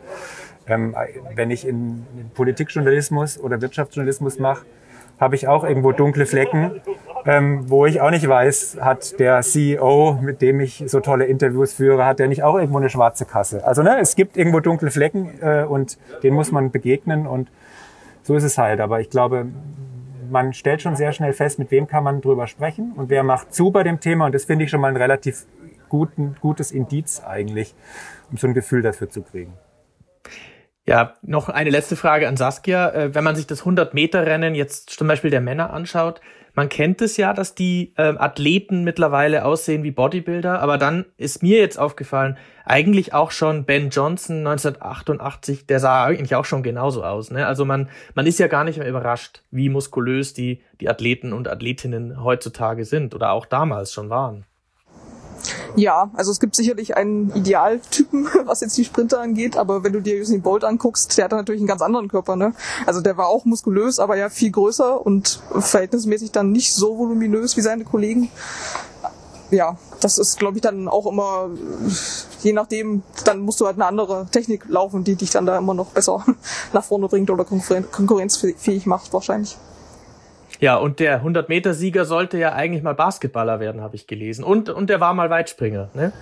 Ähm, 0.67 0.95
wenn 1.35 1.51
ich 1.51 1.65
in, 1.65 2.05
in 2.17 2.29
Politikjournalismus 2.33 3.39
oder 3.39 3.61
Wirtschaftsjournalismus 3.61 4.39
mache, 4.39 4.65
habe 5.21 5.35
ich 5.35 5.47
auch 5.47 5.63
irgendwo 5.63 5.91
dunkle 5.91 6.25
Flecken, 6.25 6.81
ähm, 7.25 7.69
wo 7.69 7.85
ich 7.85 8.01
auch 8.01 8.09
nicht 8.09 8.27
weiß, 8.27 8.79
hat 8.81 9.19
der 9.19 9.41
CEO, 9.41 10.17
mit 10.19 10.41
dem 10.41 10.59
ich 10.59 10.83
so 10.87 10.99
tolle 10.99 11.25
Interviews 11.25 11.73
führe, 11.73 12.05
hat 12.05 12.17
der 12.17 12.27
nicht 12.27 12.43
auch 12.43 12.55
irgendwo 12.55 12.79
eine 12.79 12.89
schwarze 12.89 13.25
Kasse? 13.25 13.63
Also 13.63 13.83
ne, 13.83 13.99
es 13.99 14.15
gibt 14.15 14.35
irgendwo 14.35 14.59
dunkle 14.59 14.89
Flecken 14.89 15.39
äh, 15.41 15.63
und 15.63 15.99
denen 16.23 16.35
muss 16.35 16.51
man 16.51 16.71
begegnen 16.71 17.27
und 17.27 17.51
so 18.23 18.35
ist 18.35 18.43
es 18.43 18.57
halt. 18.57 18.81
Aber 18.81 18.99
ich 18.99 19.11
glaube, 19.11 19.45
man 20.31 20.53
stellt 20.53 20.81
schon 20.81 20.95
sehr 20.95 21.11
schnell 21.11 21.33
fest, 21.33 21.59
mit 21.59 21.69
wem 21.69 21.87
kann 21.87 22.03
man 22.03 22.21
drüber 22.21 22.47
sprechen 22.47 22.93
und 22.95 23.09
wer 23.11 23.21
macht 23.21 23.53
zu 23.53 23.69
bei 23.69 23.83
dem 23.83 23.99
Thema 23.99 24.25
und 24.25 24.33
das 24.33 24.45
finde 24.45 24.65
ich 24.65 24.71
schon 24.71 24.81
mal 24.81 24.87
ein 24.87 24.97
relativ 24.97 25.45
guten, 25.87 26.35
gutes 26.41 26.71
Indiz 26.71 27.21
eigentlich, 27.23 27.75
um 28.31 28.37
so 28.37 28.47
ein 28.47 28.55
Gefühl 28.55 28.81
dafür 28.81 29.09
zu 29.09 29.21
kriegen. 29.21 29.53
Ja, 30.85 31.13
noch 31.21 31.49
eine 31.49 31.69
letzte 31.69 31.95
Frage 31.95 32.27
an 32.27 32.37
Saskia. 32.37 32.89
Äh, 32.89 33.15
wenn 33.15 33.23
man 33.23 33.35
sich 33.35 33.47
das 33.47 33.63
100-Meter-Rennen 33.63 34.55
jetzt 34.55 34.89
zum 34.89 35.07
Beispiel 35.07 35.29
der 35.29 35.41
Männer 35.41 35.71
anschaut, 35.71 36.21
man 36.53 36.67
kennt 36.67 37.01
es 37.01 37.15
ja, 37.15 37.33
dass 37.33 37.55
die 37.55 37.93
ähm, 37.97 38.17
Athleten 38.19 38.83
mittlerweile 38.83 39.45
aussehen 39.45 39.83
wie 39.83 39.91
Bodybuilder, 39.91 40.59
aber 40.59 40.77
dann 40.77 41.05
ist 41.15 41.41
mir 41.41 41.59
jetzt 41.59 41.79
aufgefallen, 41.79 42.37
eigentlich 42.65 43.13
auch 43.13 43.31
schon 43.31 43.63
Ben 43.65 43.89
Johnson 43.89 44.39
1988, 44.39 45.65
der 45.65 45.79
sah 45.79 46.03
eigentlich 46.03 46.35
auch 46.35 46.45
schon 46.45 46.61
genauso 46.61 47.03
aus. 47.03 47.31
Ne? 47.31 47.47
Also 47.47 47.63
man, 47.63 47.89
man 48.15 48.27
ist 48.27 48.39
ja 48.39 48.47
gar 48.47 48.65
nicht 48.65 48.79
mehr 48.79 48.89
überrascht, 48.89 49.43
wie 49.49 49.69
muskulös 49.69 50.33
die, 50.33 50.61
die 50.81 50.89
Athleten 50.89 51.31
und 51.31 51.47
Athletinnen 51.47 52.21
heutzutage 52.21 52.83
sind 52.83 53.15
oder 53.15 53.31
auch 53.31 53.45
damals 53.45 53.93
schon 53.93 54.09
waren. 54.09 54.45
Ja, 55.75 56.11
also 56.13 56.31
es 56.31 56.39
gibt 56.39 56.55
sicherlich 56.55 56.97
einen 56.97 57.33
Idealtypen, 57.33 58.27
was 58.45 58.61
jetzt 58.61 58.77
die 58.77 58.85
Sprinter 58.85 59.21
angeht, 59.21 59.57
aber 59.57 59.83
wenn 59.83 59.93
du 59.93 60.01
dir 60.01 60.19
Usain 60.21 60.41
Bolt 60.41 60.63
anguckst, 60.63 61.17
der 61.17 61.25
hat 61.25 61.31
natürlich 61.31 61.61
einen 61.61 61.67
ganz 61.67 61.81
anderen 61.81 62.07
Körper, 62.07 62.35
ne? 62.35 62.53
Also 62.85 63.01
der 63.01 63.17
war 63.17 63.27
auch 63.27 63.45
muskulös, 63.45 63.99
aber 63.99 64.17
ja 64.17 64.29
viel 64.29 64.51
größer 64.51 65.05
und 65.05 65.41
verhältnismäßig 65.57 66.31
dann 66.31 66.51
nicht 66.51 66.73
so 66.73 66.97
voluminös 66.97 67.55
wie 67.57 67.61
seine 67.61 67.85
Kollegen. 67.85 68.29
Ja, 69.49 69.77
das 69.99 70.17
ist, 70.17 70.39
glaube 70.39 70.57
ich, 70.57 70.61
dann 70.61 70.87
auch 70.87 71.05
immer, 71.05 71.49
je 72.41 72.53
nachdem, 72.53 73.03
dann 73.25 73.41
musst 73.41 73.59
du 73.59 73.65
halt 73.65 73.75
eine 73.75 73.85
andere 73.85 74.27
Technik 74.31 74.65
laufen, 74.69 75.03
die 75.03 75.15
dich 75.15 75.31
dann 75.31 75.45
da 75.45 75.57
immer 75.57 75.73
noch 75.73 75.87
besser 75.87 76.25
nach 76.73 76.83
vorne 76.83 77.07
bringt 77.07 77.29
oder 77.29 77.43
konkurrenzfähig 77.45 78.85
macht 78.85 79.11
wahrscheinlich. 79.13 79.57
Ja, 80.61 80.77
und 80.77 80.99
der 80.99 81.23
100-Meter-Sieger 81.23 82.05
sollte 82.05 82.37
ja 82.37 82.53
eigentlich 82.53 82.83
mal 82.83 82.93
Basketballer 82.93 83.59
werden, 83.59 83.81
habe 83.81 83.95
ich 83.95 84.05
gelesen. 84.05 84.43
Und, 84.43 84.69
und 84.69 84.91
der 84.91 84.99
war 84.99 85.15
mal 85.15 85.31
Weitspringer, 85.31 85.89
ne? 85.95 86.13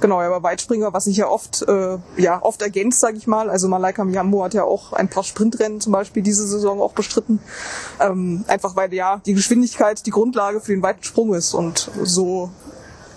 Genau, 0.00 0.18
er 0.20 0.30
war 0.30 0.42
Weitspringer, 0.42 0.94
was 0.94 1.04
sich 1.04 1.18
ja 1.18 1.28
oft, 1.28 1.62
äh, 1.68 1.98
ja, 2.16 2.42
oft 2.42 2.62
ergänzt, 2.62 3.00
sage 3.00 3.18
ich 3.18 3.26
mal. 3.26 3.50
Also 3.50 3.68
Malaika 3.68 4.02
Miyambo 4.02 4.42
hat 4.44 4.54
ja 4.54 4.64
auch 4.64 4.94
ein 4.94 5.08
paar 5.08 5.24
Sprintrennen 5.24 5.82
zum 5.82 5.92
Beispiel 5.92 6.22
diese 6.22 6.46
Saison 6.46 6.80
auch 6.80 6.94
bestritten. 6.94 7.38
Ähm, 8.00 8.46
einfach 8.48 8.76
weil 8.76 8.92
ja 8.94 9.20
die 9.26 9.34
Geschwindigkeit 9.34 10.04
die 10.06 10.10
Grundlage 10.10 10.60
für 10.60 10.72
den 10.72 10.82
weiten 10.82 11.04
Sprung 11.04 11.34
ist. 11.34 11.52
Und 11.52 11.90
so 12.02 12.50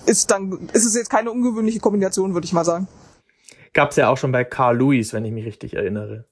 ist 0.06 0.30
dann, 0.30 0.70
ist 0.74 0.86
es 0.86 0.94
jetzt 0.94 1.10
keine 1.10 1.32
ungewöhnliche 1.32 1.80
Kombination, 1.80 2.34
würde 2.34 2.46
ich 2.46 2.54
mal 2.54 2.66
sagen. 2.66 2.90
Gab's 3.74 3.96
ja 3.96 4.10
auch 4.10 4.18
schon 4.18 4.34
bei 4.34 4.44
Carl 4.44 4.78
Lewis, 4.78 5.14
wenn 5.14 5.24
ich 5.24 5.32
mich 5.32 5.46
richtig 5.46 5.74
erinnere. 5.74 6.26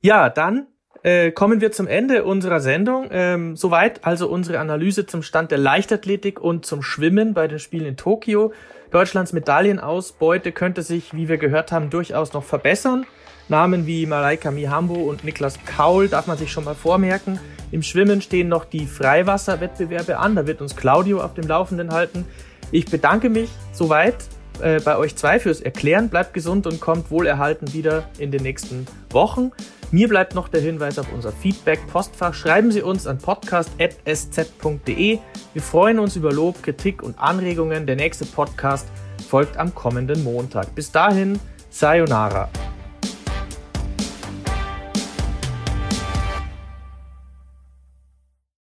Ja, 0.00 0.28
dann 0.28 0.66
äh, 1.02 1.32
kommen 1.32 1.60
wir 1.60 1.72
zum 1.72 1.86
Ende 1.86 2.24
unserer 2.24 2.60
Sendung. 2.60 3.08
Ähm, 3.10 3.56
soweit 3.56 4.04
also 4.04 4.28
unsere 4.28 4.58
Analyse 4.58 5.06
zum 5.06 5.22
Stand 5.22 5.50
der 5.50 5.58
Leichtathletik 5.58 6.40
und 6.40 6.64
zum 6.66 6.82
Schwimmen 6.82 7.34
bei 7.34 7.48
den 7.48 7.58
Spielen 7.58 7.86
in 7.86 7.96
Tokio. 7.96 8.52
Deutschlands 8.90 9.32
Medaillenausbeute 9.32 10.52
könnte 10.52 10.82
sich, 10.82 11.14
wie 11.14 11.28
wir 11.28 11.38
gehört 11.38 11.72
haben, 11.72 11.90
durchaus 11.90 12.32
noch 12.32 12.44
verbessern. 12.44 13.06
Namen 13.48 13.86
wie 13.86 14.06
Malaika 14.06 14.50
Mihambo 14.50 14.94
und 14.94 15.24
Niklas 15.24 15.58
Kaul 15.64 16.08
darf 16.08 16.26
man 16.26 16.38
sich 16.38 16.52
schon 16.52 16.64
mal 16.64 16.74
vormerken. 16.74 17.40
Im 17.70 17.82
Schwimmen 17.82 18.22
stehen 18.22 18.48
noch 18.48 18.64
die 18.64 18.86
Freiwasserwettbewerbe 18.86 20.18
an. 20.18 20.36
Da 20.36 20.46
wird 20.46 20.60
uns 20.60 20.76
Claudio 20.76 21.20
auf 21.20 21.34
dem 21.34 21.48
Laufenden 21.48 21.92
halten. 21.92 22.24
Ich 22.70 22.86
bedanke 22.86 23.28
mich 23.28 23.50
soweit 23.72 24.16
äh, 24.60 24.80
bei 24.80 24.96
euch 24.96 25.16
zwei 25.16 25.40
fürs 25.40 25.60
Erklären. 25.60 26.08
Bleibt 26.08 26.34
gesund 26.34 26.66
und 26.66 26.80
kommt 26.80 27.10
wohlerhalten 27.10 27.72
wieder 27.72 28.04
in 28.18 28.30
den 28.30 28.42
nächsten 28.42 28.86
Wochen. 29.10 29.50
Mir 29.92 30.08
bleibt 30.08 30.34
noch 30.34 30.48
der 30.48 30.60
Hinweis 30.62 30.98
auf 30.98 31.12
unser 31.12 31.30
Feedback-Postfach. 31.32 32.32
Schreiben 32.32 32.72
Sie 32.72 32.80
uns 32.80 33.06
an 33.06 33.18
podcast.sz.de. 33.18 35.18
Wir 35.52 35.62
freuen 35.62 35.98
uns 35.98 36.16
über 36.16 36.32
Lob, 36.32 36.62
Kritik 36.62 37.02
und 37.02 37.18
Anregungen. 37.18 37.84
Der 37.84 37.96
nächste 37.96 38.24
Podcast 38.24 38.88
folgt 39.28 39.58
am 39.58 39.74
kommenden 39.74 40.24
Montag. 40.24 40.74
Bis 40.74 40.90
dahin, 40.90 41.38
Sayonara. 41.68 42.48